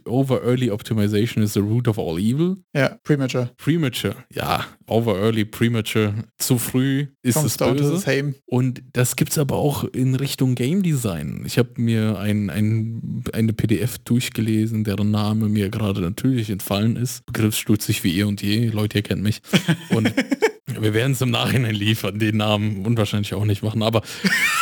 over 0.06 0.44
early 0.44 0.70
optimization 0.70 1.44
is 1.44 1.54
the 1.54 1.60
root 1.60 1.88
of 1.88 1.98
all 1.98 2.20
evil. 2.20 2.58
Ja, 2.76 3.00
premature. 3.04 3.50
Premature, 3.58 4.16
ja. 4.32 4.68
Over 4.86 5.18
early, 5.18 5.44
premature. 5.44 6.14
Zu 6.38 6.60
früh 6.60 7.08
ist 7.24 7.34
Comes 7.34 7.54
es 7.54 7.58
böse. 7.58 8.36
Und 8.46 8.84
das 8.94 9.16
gibt 9.16 9.32
es 9.32 9.40
aber 9.40 9.56
auch 9.56 9.86
in 9.86 10.14
Richtung 10.14 10.54
Game 10.54 10.84
Design. 10.84 11.46
Ich 11.48 11.58
habe 11.58 11.70
mir 11.78 12.20
ein, 12.20 12.52
ein, 12.52 13.24
eine 13.34 13.54
PDF 13.54 13.98
durchgelesen, 13.98 14.84
deren 14.84 15.10
Name 15.10 15.50
mir 15.50 15.70
gerade 15.70 16.02
natürlich 16.02 16.52
entfallen 16.52 16.96
ist. 16.96 17.26
Begriffsstutzig 17.26 18.04
wie 18.04 18.12
ihr 18.12 18.28
und 18.28 18.44
je. 18.44 18.68
Leute, 18.68 19.00
ihr 19.00 19.04
kennt 19.04 19.24
mich. 19.24 19.42
Und 19.90 20.14
wir 20.80 20.94
werden 20.94 21.14
es 21.14 21.22
im 21.22 21.32
Nachhinein 21.32 21.76
liefern, 21.76 22.20
den 22.20 22.38
Namen 22.38 22.86
unwahrscheinlich 22.86 23.34
auch 23.34 23.46
nicht 23.46 23.64
machen, 23.64 23.84
aber 23.84 24.02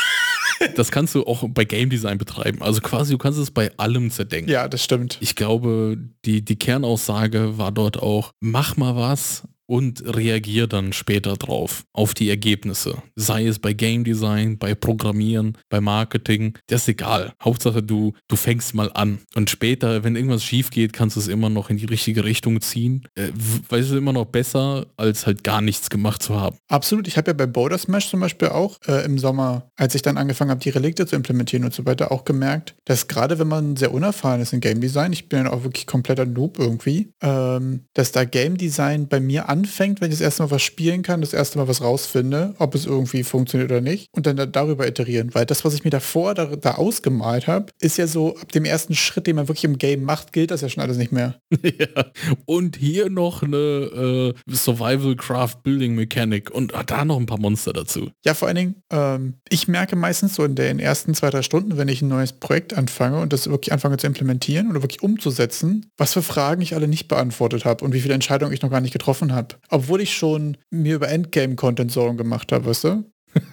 das 0.76 0.92
kannst 0.92 1.16
du 1.16 1.26
auch 1.26 1.44
bei 1.50 1.66
Game 1.66 1.90
Design 1.90 2.18
betreiben. 2.18 2.62
Also 2.62 2.82
quasi, 2.82 3.14
du 3.14 3.18
kannst 3.18 3.40
es 3.40 3.52
bei 3.52 3.72
allem 3.78 4.12
zerdenken. 4.12 4.50
Ja, 4.50 4.68
das 4.68 4.84
stimmt. 4.84 5.18
Ich 5.22 5.36
glaube, 5.36 5.98
die, 6.26 6.44
die 6.44 6.58
Kernaussage 6.58 7.58
war 7.58 7.72
dort 7.72 7.98
auch, 7.98 8.34
mach 8.40 8.78
mal 8.78 8.96
was, 8.96 9.44
und 9.70 10.04
reagier 10.04 10.66
dann 10.66 10.94
später 10.94 11.36
drauf, 11.36 11.86
auf 11.94 12.16
die 12.16 12.28
Ergebnisse. 12.28 13.04
Sei 13.16 13.46
es 13.46 13.60
bei 13.60 13.74
Game 13.74 14.04
Design, 14.04 14.58
bei 14.58 14.74
Programmieren, 14.74 15.60
bei 15.70 15.80
Marketing, 15.80 16.58
das 16.68 16.82
ist 16.82 16.88
egal. 16.88 17.34
Hauptsache 17.42 17.84
du, 17.84 18.14
du 18.28 18.36
fängst 18.36 18.74
mal 18.74 18.90
an. 18.96 19.20
Und 19.36 19.52
später, 19.52 20.04
wenn 20.04 20.16
irgendwas 20.16 20.44
schief 20.44 20.72
geht, 20.72 20.92
kannst 20.92 21.18
du 21.18 21.20
es 21.20 21.28
immer 21.28 21.52
noch 21.52 21.70
in 21.70 21.78
die 21.78 21.86
richtige 21.86 22.24
Richtung 22.24 22.62
ziehen. 22.62 23.08
Äh, 23.14 23.30
weil 23.70 23.82
es 23.82 23.92
immer 23.92 24.12
noch 24.12 24.26
besser, 24.26 24.88
als 24.98 25.28
halt 25.28 25.44
gar 25.44 25.62
nichts 25.62 25.92
gemacht 25.92 26.24
zu 26.24 26.36
haben. 26.36 26.58
Absolut. 26.68 27.08
Ich 27.08 27.18
habe 27.18 27.30
ja 27.30 27.34
bei 27.34 27.46
Boulder 27.46 27.78
Smash 27.78 28.10
zum 28.10 28.22
Beispiel 28.22 28.48
auch 28.48 28.80
äh, 28.88 29.06
im 29.06 29.20
Sommer, 29.20 29.70
als 29.76 29.94
ich 29.94 30.02
dann 30.02 30.18
angefangen 30.18 30.50
habe, 30.50 30.62
die 30.62 30.70
Relikte 30.70 31.06
zu 31.06 31.16
implementieren 31.16 31.64
und 31.64 31.76
so 31.76 31.86
weiter, 31.86 32.12
auch 32.12 32.26
gemerkt, 32.26 32.74
dass 32.86 33.08
gerade 33.08 33.38
wenn 33.38 33.48
man 33.48 33.76
sehr 33.76 33.94
unerfahren 33.94 34.42
ist 34.42 34.52
in 34.52 34.62
Game 34.62 34.82
Design, 34.82 35.14
ich 35.14 35.30
bin 35.30 35.46
ja 35.46 35.54
auch 35.54 35.64
wirklich 35.64 35.86
kompletter 35.86 36.26
Noob 36.26 36.58
irgendwie, 36.58 37.14
ähm, 37.22 37.82
dass 37.94 38.12
da 38.12 38.24
Game 38.24 38.58
Design 38.58 39.08
bei 39.08 39.20
mir 39.20 39.48
an 39.48 39.59
anfängt, 39.60 40.00
wenn 40.02 40.12
ich 40.12 40.18
das 40.18 40.24
erste 40.24 40.44
Mal 40.44 40.52
was 40.52 40.62
spielen 40.62 41.02
kann, 41.02 41.22
das 41.22 41.34
erste 41.34 41.58
Mal 41.58 41.68
was 41.68 41.82
rausfinde, 41.82 42.56
ob 42.60 42.76
es 42.76 42.86
irgendwie 42.86 43.24
funktioniert 43.24 43.72
oder 43.72 43.82
nicht 43.82 44.08
und 44.12 44.26
dann 44.26 44.38
da, 44.38 44.46
darüber 44.46 44.88
iterieren. 44.88 45.34
Weil 45.34 45.46
das, 45.46 45.66
was 45.66 45.74
ich 45.74 45.84
mir 45.84 45.90
davor 45.90 46.34
da, 46.34 46.46
da 46.56 46.76
ausgemalt 46.76 47.48
habe, 47.48 47.72
ist 47.80 47.98
ja 47.98 48.08
so, 48.08 48.38
ab 48.38 48.52
dem 48.52 48.66
ersten 48.66 48.96
Schritt, 48.96 49.28
den 49.28 49.36
man 49.36 49.48
wirklich 49.48 49.66
im 49.66 49.78
Game 49.78 50.04
macht, 50.04 50.34
gilt 50.34 50.52
das 50.52 50.62
ja 50.62 50.70
schon 50.70 50.82
alles 50.82 50.98
nicht 50.98 51.12
mehr. 51.12 51.40
ja. 51.62 52.06
Und 52.46 52.78
hier 52.78 53.10
noch 53.10 53.44
eine 53.44 54.34
äh, 54.48 54.54
Survival 54.54 55.16
Craft 55.16 55.64
Building 55.64 55.96
Mechanik 55.96 56.52
und 56.52 56.74
da 56.88 57.06
noch 57.06 57.18
ein 57.18 57.26
paar 57.26 57.40
Monster 57.40 57.74
dazu. 57.74 58.12
Ja, 58.24 58.34
vor 58.34 58.48
allen 58.48 58.58
Dingen, 58.58 58.76
ähm, 58.92 59.36
ich 59.50 59.68
merke 59.68 59.96
meistens 59.96 60.36
so 60.36 60.44
in 60.44 60.56
den 60.56 60.80
ersten 60.80 61.14
zwei, 61.14 61.30
drei 61.30 61.42
Stunden, 61.42 61.78
wenn 61.78 61.88
ich 61.88 62.02
ein 62.02 62.08
neues 62.08 62.34
Projekt 62.34 62.74
anfange 62.74 63.20
und 63.20 63.34
das 63.34 63.50
wirklich 63.50 63.74
anfange 63.74 63.98
zu 63.98 64.08
implementieren 64.08 64.70
oder 64.70 64.82
wirklich 64.82 65.04
umzusetzen, 65.04 65.88
was 65.98 66.14
für 66.14 66.22
Fragen 66.22 66.62
ich 66.62 66.76
alle 66.76 66.88
nicht 66.88 67.08
beantwortet 67.08 67.66
habe 67.66 67.84
und 67.84 67.94
wie 67.94 68.02
viele 68.02 68.14
Entscheidungen 68.14 68.54
ich 68.54 68.62
noch 68.62 68.70
gar 68.70 68.82
nicht 68.82 68.94
getroffen 68.94 69.34
habe. 69.34 69.49
Obwohl 69.70 70.02
ich 70.02 70.16
schon 70.16 70.58
mir 70.70 70.96
über 70.96 71.10
Endgame-Content 71.10 71.92
Sorgen 71.92 72.18
gemacht 72.18 72.52
habe, 72.52 72.66
weißt 72.66 72.84
du? 72.86 73.12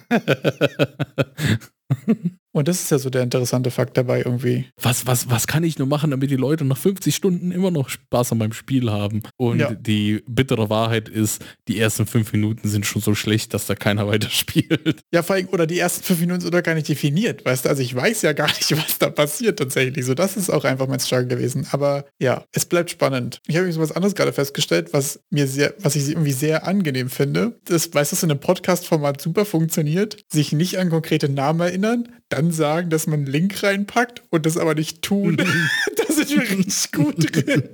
Und 2.53 2.67
das 2.67 2.81
ist 2.81 2.91
ja 2.91 2.97
so 2.97 3.09
der 3.09 3.23
interessante 3.23 3.71
Fakt 3.71 3.97
dabei 3.97 4.19
irgendwie. 4.19 4.65
Was, 4.81 5.05
was, 5.05 5.29
was 5.29 5.47
kann 5.47 5.63
ich 5.63 5.77
nur 5.77 5.87
machen, 5.87 6.11
damit 6.11 6.31
die 6.31 6.35
Leute 6.37 6.65
nach 6.65 6.77
50 6.77 7.15
Stunden 7.15 7.51
immer 7.51 7.71
noch 7.71 7.89
Spaß 7.89 8.31
an 8.31 8.39
meinem 8.39 8.53
Spiel 8.53 8.89
haben? 8.89 9.21
Und 9.37 9.59
ja. 9.59 9.73
die 9.73 10.23
bittere 10.27 10.69
Wahrheit 10.69 11.09
ist, 11.09 11.43
die 11.67 11.79
ersten 11.79 12.07
fünf 12.07 12.33
Minuten 12.33 12.67
sind 12.67 12.85
schon 12.85 13.01
so 13.01 13.13
schlecht, 13.15 13.53
dass 13.53 13.67
da 13.67 13.75
keiner 13.75 14.07
weiter 14.07 14.29
spielt. 14.31 15.01
Ja, 15.11 15.23
vor 15.23 15.35
allem, 15.35 15.49
oder 15.49 15.67
die 15.67 15.77
ersten 15.77 16.03
fünf 16.03 16.19
Minuten 16.19 16.41
sind 16.41 16.53
doch 16.53 16.63
gar 16.63 16.73
nicht 16.73 16.87
definiert, 16.87 17.45
weißt 17.45 17.65
du? 17.65 17.69
Also 17.69 17.81
ich 17.83 17.93
weiß 17.93 18.23
ja 18.23 18.33
gar 18.33 18.47
nicht, 18.47 18.71
was 18.77 18.97
da 18.97 19.09
passiert 19.09 19.59
tatsächlich. 19.59 20.05
So, 20.05 20.13
das 20.13 20.37
ist 20.37 20.49
auch 20.49 20.63
einfach 20.63 20.87
mein 20.87 20.99
Struggle 20.99 21.27
gewesen. 21.27 21.67
Aber 21.71 22.05
ja, 22.19 22.45
es 22.53 22.65
bleibt 22.65 22.89
spannend. 22.89 23.41
Ich 23.47 23.57
habe 23.57 23.71
so 23.71 23.81
was 23.81 23.91
anderes 23.91 24.15
gerade 24.15 24.33
festgestellt, 24.33 24.93
was 24.93 25.19
mir 25.29 25.47
sehr, 25.47 25.73
was 25.79 25.95
ich 25.95 26.07
irgendwie 26.09 26.31
sehr 26.31 26.67
angenehm 26.67 27.09
finde. 27.09 27.59
Das, 27.65 27.93
weißt 27.93 28.13
du, 28.13 28.25
in 28.25 28.31
einem 28.31 28.39
Podcast-Format 28.39 29.21
super 29.21 29.45
funktioniert, 29.45 30.23
sich 30.31 30.53
nicht 30.53 30.79
an 30.79 30.89
konkrete 30.89 31.29
Namen 31.29 31.59
erinnern, 31.59 32.09
dann 32.29 32.46
sagen, 32.51 32.89
dass 32.89 33.07
man 33.07 33.19
einen 33.19 33.27
Link 33.27 33.63
reinpackt 33.63 34.23
und 34.29 34.45
das 34.45 34.57
aber 34.57 34.75
nicht 34.75 35.01
tun. 35.01 35.37
da 35.37 36.13
sind 36.13 36.29
wir 36.29 36.41
richtig 36.41 36.91
gut 36.91 37.15
drin. 37.17 37.69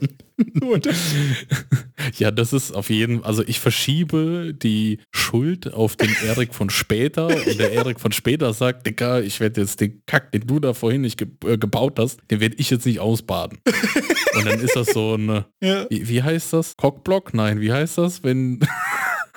ja, 2.18 2.32
das 2.32 2.54
ist 2.54 2.72
auf 2.72 2.90
jeden 2.90 3.24
also 3.24 3.44
ich 3.46 3.60
verschiebe 3.60 4.54
die 4.54 5.00
Schuld 5.12 5.74
auf 5.74 5.96
den 5.96 6.10
Erik 6.26 6.54
von 6.54 6.70
später 6.70 7.28
und 7.28 7.60
der 7.60 7.72
Erik 7.72 8.00
von 8.00 8.12
später 8.12 8.54
sagt, 8.54 8.86
Dicker, 8.88 9.24
ich 9.24 9.40
werde 9.40 9.62
jetzt 9.62 9.82
den 9.82 10.02
Kack, 10.06 10.32
den 10.32 10.48
du 10.48 10.60
da 10.60 10.74
vorhin 10.74 11.02
nicht 11.02 11.18
ge 11.18 11.28
äh, 11.46 11.58
gebaut 11.58 12.00
hast, 12.00 12.20
den 12.32 12.40
werde 12.40 12.56
ich 12.58 12.70
jetzt 12.70 12.86
nicht 12.86 13.00
ausbaden. 13.00 13.60
und 14.36 14.46
dann 14.46 14.60
ist 14.60 14.76
das 14.76 14.88
so 14.88 15.16
ein, 15.16 15.46
ja. 15.62 15.86
wie, 15.90 16.08
wie 16.08 16.24
heißt 16.24 16.54
das? 16.54 16.76
Cockblock? 16.78 17.34
Nein, 17.34 17.62
wie 17.62 17.72
heißt 17.72 17.98
das, 17.98 18.24
wenn 18.24 18.60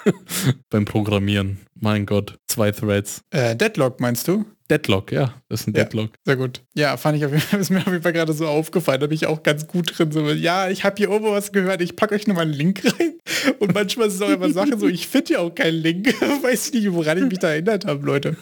beim 0.71 0.85
Programmieren? 0.85 1.59
Mein 1.75 2.07
Gott, 2.07 2.39
zwei 2.47 2.73
Threads. 2.73 3.23
Äh, 3.31 3.57
Deadlock 3.57 4.01
meinst 4.01 4.29
du? 4.29 4.45
Deadlock, 4.71 5.13
ja, 5.13 5.35
das 5.49 5.63
ist 5.63 5.69
ein 5.69 5.75
Deadlock. 5.75 6.11
Ja, 6.11 6.19
sehr 6.25 6.37
gut. 6.37 6.63
Ja, 6.75 6.97
fand 6.97 7.19
ich 7.19 7.25
auf 7.25 7.33
jeden 7.33 7.43
Fall, 7.43 7.61
ist 7.61 7.71
mir 7.71 7.81
auf 7.81 7.87
jeden 7.87 8.03
Fall 8.03 8.13
gerade 8.13 8.33
so 8.33 8.47
aufgefallen, 8.47 9.01
da 9.01 9.07
bin 9.07 9.15
ich 9.15 9.27
auch 9.27 9.43
ganz 9.43 9.67
gut 9.67 9.99
drin. 9.99 10.13
So, 10.13 10.29
ja, 10.31 10.69
ich 10.69 10.85
habe 10.85 10.97
hier 10.99 11.11
oben 11.11 11.27
was 11.27 11.53
gehört, 11.53 11.81
ich 11.81 11.97
packe 11.97 12.15
euch 12.15 12.27
nochmal 12.27 12.45
einen 12.45 12.55
Link 12.55 12.83
rein. 12.85 13.15
Und 13.59 13.75
manchmal 13.75 14.09
ist 14.09 14.15
es 14.15 14.23
auch 14.23 14.31
immer 14.31 14.51
Sache 14.51 14.79
so, 14.79 14.89
ich 14.89 15.07
finde 15.07 15.35
ja 15.35 15.39
auch 15.41 15.55
keinen 15.55 15.81
Link. 15.81 16.15
Weiß 16.43 16.69
ich 16.69 16.75
nicht, 16.75 16.93
woran 16.93 17.19
ich 17.19 17.25
mich 17.25 17.39
da 17.39 17.51
erinnert 17.51 17.85
habe, 17.87 18.05
Leute. 18.05 18.37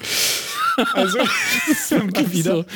Also 0.93 1.19
mal 2.15 2.33
wieder, 2.33 2.67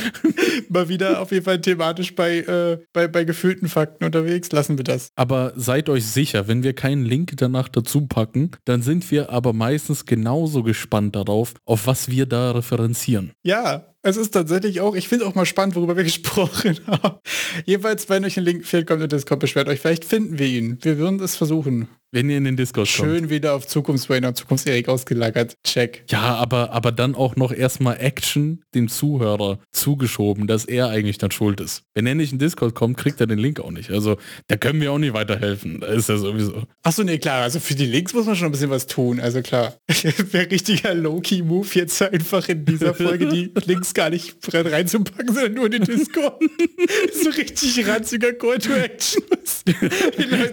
mal 0.69 0.89
wieder 0.89 1.21
auf 1.21 1.33
jeden 1.33 1.45
Fall 1.45 1.61
thematisch 1.61 2.15
bei, 2.15 2.39
äh, 2.39 2.79
bei, 2.93 3.09
bei 3.09 3.25
gefühlten 3.25 3.69
Fakten 3.69 4.05
unterwegs. 4.05 4.51
Lassen 4.53 4.79
wir 4.79 4.85
das. 4.85 5.11
Aber 5.17 5.53
seid 5.57 5.89
euch 5.89 6.07
sicher, 6.07 6.49
wenn 6.49 6.63
wir 6.63 6.73
keinen 6.73 7.05
Link 7.05 7.33
danach 7.37 7.69
dazu 7.69 8.07
packen, 8.07 8.51
dann 8.65 8.83
sind 8.83 9.11
wir 9.11 9.31
aber 9.31 9.53
meistens 9.53 10.07
genauso 10.07 10.63
gespannt 10.63 11.17
darauf, 11.17 11.55
auf 11.65 11.87
was 11.87 12.09
wir 12.09 12.27
da 12.27 12.53
referenzieren. 12.53 13.33
Ja, 13.43 13.87
es 14.03 14.17
ist 14.17 14.31
tatsächlich 14.31 14.81
auch, 14.81 14.95
ich 14.95 15.09
finde 15.09 15.27
auch 15.27 15.35
mal 15.35 15.47
spannend, 15.47 15.77
worüber 15.77 15.97
wir 15.97 16.05
gesprochen 16.09 16.79
haben. 16.87 17.19
Jeweils, 17.65 18.09
wenn 18.09 18.25
euch 18.25 18.39
ein 18.39 18.45
Link 18.45 18.65
fehlt, 18.65 18.87
kommt 18.87 19.03
in 19.03 19.09
Discord, 19.09 19.41
beschwert 19.41 19.69
euch. 19.69 19.81
Vielleicht 19.81 20.05
finden 20.05 20.39
wir 20.39 20.47
ihn. 20.47 20.79
Wir 20.83 20.99
würden 20.99 21.21
es 21.21 21.37
versuchen. 21.37 21.89
Wenn 22.11 22.31
ihr 22.31 22.39
in 22.39 22.45
den 22.45 22.57
Discord 22.57 22.89
Schön 22.89 23.19
kommt. 23.19 23.31
wieder 23.31 23.55
auf 23.55 23.67
Zukunftswayne 23.67 24.29
und 24.29 24.35
Zukunftserik 24.35 24.89
ausgelagert. 24.89 25.57
Check. 25.63 26.05
Ja, 26.09 26.37
aber, 26.37 26.73
aber 26.73 26.91
dann 26.91 27.15
auch 27.15 27.37
noch 27.37 27.53
erstmal 27.53 27.99
Action 28.01 28.65
dem 28.75 28.89
Zuhörer 28.89 29.59
zugeschoben, 29.73 30.47
dass 30.47 30.65
er 30.65 30.89
eigentlich 30.89 31.19
dann 31.19 31.31
schuld 31.31 31.61
ist. 31.61 31.83
Wenn 31.95 32.07
er 32.07 32.15
nicht 32.15 32.33
in 32.33 32.39
Discord 32.39 32.75
kommt, 32.75 32.97
kriegt 32.97 33.21
er 33.21 33.27
den 33.27 33.39
Link 33.39 33.61
auch 33.61 33.71
nicht. 33.71 33.91
Also 33.91 34.17
da 34.47 34.57
können 34.57 34.81
wir 34.81 34.93
auch 34.93 34.99
nicht 34.99 35.13
weiterhelfen. 35.13 35.81
Da 35.81 35.89
ist 35.89 36.09
er 36.09 36.17
sowieso. 36.17 36.63
Achso, 36.83 37.05
nee, 37.05 37.19
klar. 37.19 37.43
Also 37.43 37.61
für 37.61 37.75
die 37.75 37.87
Links 37.87 38.15
muss 38.15 38.25
man 38.25 38.37
schon 38.37 38.47
ein 38.47 38.53
bisschen 38.53 38.71
was 38.71 38.87
tun. 38.87 39.21
Also 39.21 39.43
klar. 39.43 39.75
Wäre 40.31 40.51
richtiger 40.51 40.95
Low-Key-Move 40.95 41.69
jetzt 41.75 42.01
einfach 42.01 42.49
in 42.49 42.65
dieser 42.65 42.95
Folge 42.95 43.29
die 43.29 43.53
Links 43.67 43.93
gar 43.93 44.09
nicht 44.09 44.37
reinzupacken, 44.51 45.35
sondern 45.35 45.55
nur 45.55 45.67
in 45.67 45.73
den 45.73 45.85
Discord. 45.85 46.43
so 47.23 47.31
richtig 47.31 47.87
ranziger 47.87 48.33
Call 48.33 48.59
to 48.59 48.73
Action. 48.73 49.23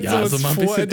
ja, 0.01 0.19
also 0.19 0.37
mal 0.39 0.49
ein 0.49 0.55
bisschen 0.57 0.89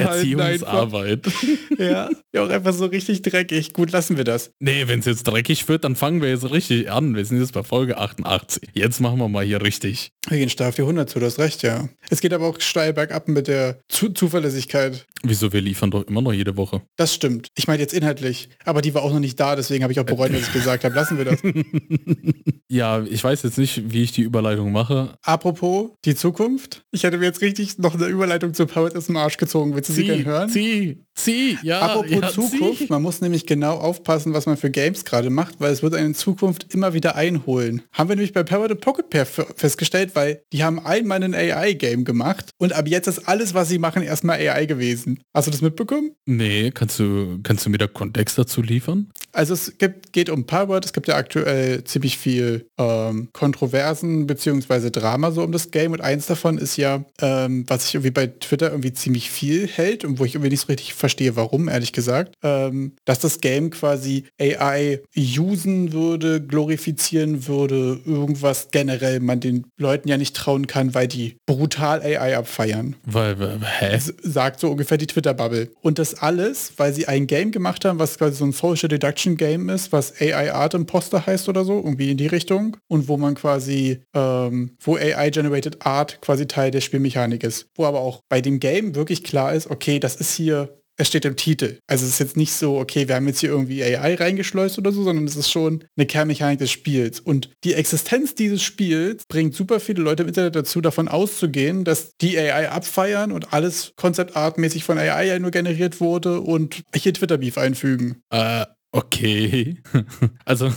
Erziehungsarbeit. 0.53 1.27
ja, 1.79 2.11
ja, 2.33 2.45
auch 2.45 2.49
einfach 2.49 2.73
so 2.73 2.87
richtig 2.87 3.23
dreckig. 3.23 3.73
Gut, 3.73 3.93
lassen 3.93 4.17
wir 4.17 4.25
das. 4.25 4.53
Nee, 4.61 4.88
wenn 4.88 5.01
es 5.01 5.07
jetzt 5.07 5.25
dreckig 5.25 5.69
wird, 5.69 5.85
dann 5.85 5.97
fangen 5.97 6.23
wir 6.23 6.29
jetzt 6.29 6.51
richtig 6.51 6.91
an. 6.91 7.15
Wir 7.15 7.25
sind 7.25 7.41
jetzt 7.41 7.53
bei 7.53 7.62
Folge 7.62 7.99
88. 7.99 8.71
Jetzt 8.75 9.01
machen 9.01 9.19
wir 9.19 9.29
mal 9.29 9.45
hier 9.45 9.62
richtig. 9.62 10.12
Wir 10.29 10.38
gehen 10.38 10.49
steil 10.49 10.69
auf 10.69 10.77
die 10.77 10.83
100 10.83 11.11
zu, 11.11 11.19
du 11.19 11.27
hast 11.27 11.38
recht, 11.38 11.62
ja. 11.62 11.88
Es 12.11 12.21
geht 12.21 12.33
aber 12.33 12.47
auch 12.47 12.61
steil 12.61 12.93
bergab 12.93 13.29
mit 13.29 13.49
der 13.49 13.81
Zu 13.88 14.11
Zuverlässigkeit. 14.11 15.07
Wieso, 15.25 15.53
wir 15.53 15.61
liefern 15.61 15.91
doch 15.91 16.07
immer 16.07 16.21
noch 16.21 16.33
jede 16.33 16.57
Woche. 16.57 16.83
Das 16.97 17.15
stimmt. 17.15 17.49
Ich 17.57 17.69
meine 17.69 17.81
jetzt 17.81 17.95
inhaltlich. 17.95 18.49
Aber 18.65 18.83
die 18.83 18.93
war 18.95 19.03
auch 19.03 19.12
noch 19.12 19.21
nicht 19.21 19.38
da, 19.38 19.55
deswegen 19.55 19.85
habe 19.85 19.93
ich 19.93 20.01
auch 20.01 20.05
bereut, 20.05 20.33
was 20.33 20.41
ich 20.41 20.53
gesagt 20.53 20.85
habe. 20.85 20.95
Lassen 20.95 21.19
wir 21.19 21.25
das. 21.25 21.41
ja, 22.69 23.03
ich 23.03 23.23
weiß 23.23 23.43
jetzt 23.43 23.59
nicht, 23.59 23.93
wie 23.93 24.03
ich 24.03 24.12
die 24.12 24.23
Überleitung 24.23 24.73
mache. 24.73 25.15
Apropos 25.23 25.91
die 26.05 26.17
Zukunft. 26.17 26.83
Ich 26.91 27.05
hätte 27.05 27.19
mir 27.19 27.27
jetzt 27.27 27.41
richtig 27.41 27.79
noch 27.79 27.95
eine 27.95 28.07
Überleitung 28.07 28.53
zu 28.55 28.67
Powered 28.67 28.97
aus 28.97 29.07
dem 29.07 29.17
Arsch 29.17 29.37
gezogen. 29.37 29.75
Willst 29.75 29.91
du 29.91 29.93
sie, 29.93 30.03
sie 30.03 30.07
gerne 30.07 30.25
hören? 30.25 30.41
Sie, 30.48 31.05
sie, 31.14 31.59
ja. 31.62 31.81
Apropos 31.81 32.11
ja, 32.11 32.28
Zukunft. 32.28 32.78
Sie. 32.78 32.87
Man 32.88 33.02
muss 33.02 33.20
nämlich 33.20 33.46
genau 33.46 33.74
aufpassen, 33.74 34.35
was 34.35 34.46
man 34.46 34.57
für 34.57 34.70
Games 34.70 35.05
gerade 35.05 35.31
macht, 35.31 35.57
weil 35.59 35.72
es 35.72 35.83
wird 35.83 35.94
einen 35.94 36.09
in 36.09 36.14
Zukunft 36.14 36.72
immer 36.74 36.94
wieder 36.94 37.16
einholen. 37.16 37.83
Haben 37.92 38.09
wir 38.09 38.16
nämlich 38.16 38.33
bei 38.33 38.42
Powered 38.42 38.81
Pocket 38.81 39.09
Pair 39.09 39.26
festgestellt, 39.26 40.14
weil 40.14 40.42
die 40.52 40.62
haben 40.62 40.78
einmal 40.78 41.22
ein 41.22 41.35
AI-Game 41.35 42.05
gemacht 42.05 42.50
und 42.59 42.72
ab 42.72 42.87
jetzt 42.88 43.09
ist 43.09 43.28
alles, 43.28 43.55
was 43.55 43.68
sie 43.68 43.78
machen, 43.78 44.02
erstmal 44.02 44.38
AI 44.38 44.66
gewesen. 44.66 45.20
Hast 45.35 45.46
du 45.46 45.50
das 45.50 45.62
mitbekommen? 45.62 46.12
Nee, 46.26 46.70
kannst 46.70 46.98
du, 46.98 47.38
kannst 47.42 47.66
du 47.66 47.70
mir 47.70 47.78
da 47.78 47.87
Kontext 47.87 48.38
dazu 48.38 48.62
liefern? 48.62 49.11
Also 49.33 49.55
es 49.55 49.78
gibt, 49.78 50.12
geht 50.12 50.28
um 50.28 50.46
Powered, 50.46 50.85
es 50.85 50.92
gibt 50.92 51.09
ja 51.09 51.16
aktuell 51.16 51.85
ziemlich 51.85 52.18
viel 52.18 52.66
ähm, 52.78 53.31
Kontroversen 53.33 54.26
bzw. 54.26 54.90
Drama 54.90 55.31
so 55.31 55.42
um 55.42 55.52
das 55.52 55.70
Game 55.70 55.92
und 55.92 56.00
eins 56.00 56.26
davon 56.26 56.59
ist 56.59 56.76
ja, 56.76 57.05
ähm, 57.20 57.64
was 57.68 57.85
sich 57.85 57.94
irgendwie 57.94 58.11
bei 58.11 58.26
Twitter 58.26 58.70
irgendwie 58.70 58.92
ziemlich 58.92 59.31
viel 59.31 59.66
hält 59.66 60.05
und 60.05 60.18
wo 60.18 60.24
ich 60.24 60.32
nicht 60.38 60.61
so 60.61 60.66
richtig 60.68 60.95
verstehe, 60.95 61.37
warum, 61.37 61.68
ehrlich 61.68 61.92
gesagt, 61.92 62.35
ähm, 62.42 62.92
dass 63.05 63.18
das 63.21 63.40
Game 63.40 63.71
quasi 63.71 64.25
AI 64.40 65.01
usen 65.16 65.92
würde, 65.92 66.40
glorifizieren 66.40 67.47
würde, 67.47 68.01
irgendwas 68.05 68.68
generell 68.71 69.21
man 69.21 69.40
den 69.40 69.66
Leuten 69.77 70.09
ja 70.09 70.16
nicht 70.16 70.37
trauen 70.37 70.66
kann, 70.66 70.95
weil 70.95 71.09
die 71.09 71.37
brutal 71.47 72.03
AI 72.03 72.37
abfeiern. 72.37 72.97
Weil, 73.05 73.37
hä? 73.79 73.99
Sagt 74.23 74.61
so 74.61 74.71
ungefähr 74.71 74.99
die 74.99 75.07
Twitter-Bubble. 75.07 75.71
Und 75.81 75.99
das 75.99 76.14
alles, 76.14 76.73
weil 76.77 76.92
sie 76.92 77.09
ein 77.09 77.27
Game 77.27 77.51
gemacht 77.51 77.85
haben, 77.85 77.99
was 77.99 78.18
quasi 78.18 78.37
so 78.37 78.45
ein 78.45 78.53
Social 78.53 78.88
Deduction 78.88 79.37
Game 79.37 79.68
ist, 79.68 79.92
was 79.92 80.21
AI 80.21 80.53
Art 80.53 80.75
Imposter 80.75 81.27
heißt 81.27 81.49
oder 81.49 81.64
so, 81.64 81.77
irgendwie 81.77 82.11
in 82.11 82.16
die 82.16 82.27
Richtung. 82.27 82.77
Und 82.88 83.09
wo 83.09 83.16
man 83.16 83.35
quasi, 83.35 84.03
ähm, 84.14 84.77
wo 84.81 84.97
AI-Generated 84.97 85.85
Art 85.85 86.21
quasi 86.21 86.47
Teil 86.47 86.71
der 86.71 86.81
Spielmechanik 86.81 87.42
ist. 87.42 87.66
Wo 87.75 87.85
aber 87.85 88.01
auch 88.01 88.21
bei 88.29 88.40
dem 88.40 88.61
Game 88.61 88.95
wirklich 88.95 89.25
klar 89.25 89.53
ist, 89.53 89.71
okay, 89.71 89.99
das 89.99 90.16
ist 90.16 90.21
hier 90.30 90.82
es 90.98 91.08
steht 91.08 91.24
im 91.24 91.37
Titel. 91.37 91.78
Also 91.87 92.04
es 92.04 92.12
ist 92.12 92.18
jetzt 92.18 92.37
nicht 92.37 92.52
so, 92.52 92.78
okay, 92.78 93.08
wir 93.08 93.14
haben 93.14 93.26
jetzt 93.26 93.40
hier 93.40 93.50
irgendwie 93.50 93.82
AI 93.82 94.14
reingeschleust 94.14 94.78
oder 94.78 94.92
so, 94.92 95.02
sondern 95.02 95.24
es 95.26 95.37
ist 95.37 95.50
schon 95.50 95.85
eine 95.96 96.06
Kernmechanik 96.06 96.58
des 96.58 96.70
Spiels. 96.70 97.18
Und 97.18 97.50
die 97.64 97.74
Existenz 97.74 98.35
dieses 98.35 98.62
Spiels 98.62 99.24
bringt 99.26 99.54
super 99.54 99.80
viele 99.80 100.02
Leute 100.02 100.22
im 100.22 100.28
Internet 100.28 100.54
dazu, 100.54 100.80
davon 100.80 101.08
auszugehen, 101.08 101.85
dass 101.85 102.12
die 102.20 102.38
AI 102.38 102.70
abfeiern 102.70 103.32
und 103.32 103.52
alles 103.52 103.92
konzeptartmäßig 103.96 104.85
von 104.85 104.98
AI 104.98 105.26
ja 105.26 105.38
nur 105.38 105.50
generiert 105.50 106.00
wurde 106.00 106.40
und 106.40 106.82
hier 106.94 107.14
Twitter-Beef 107.14 107.56
einfügen. 107.58 108.22
Äh, 108.30 108.66
okay. 108.92 109.82
also 110.44 110.72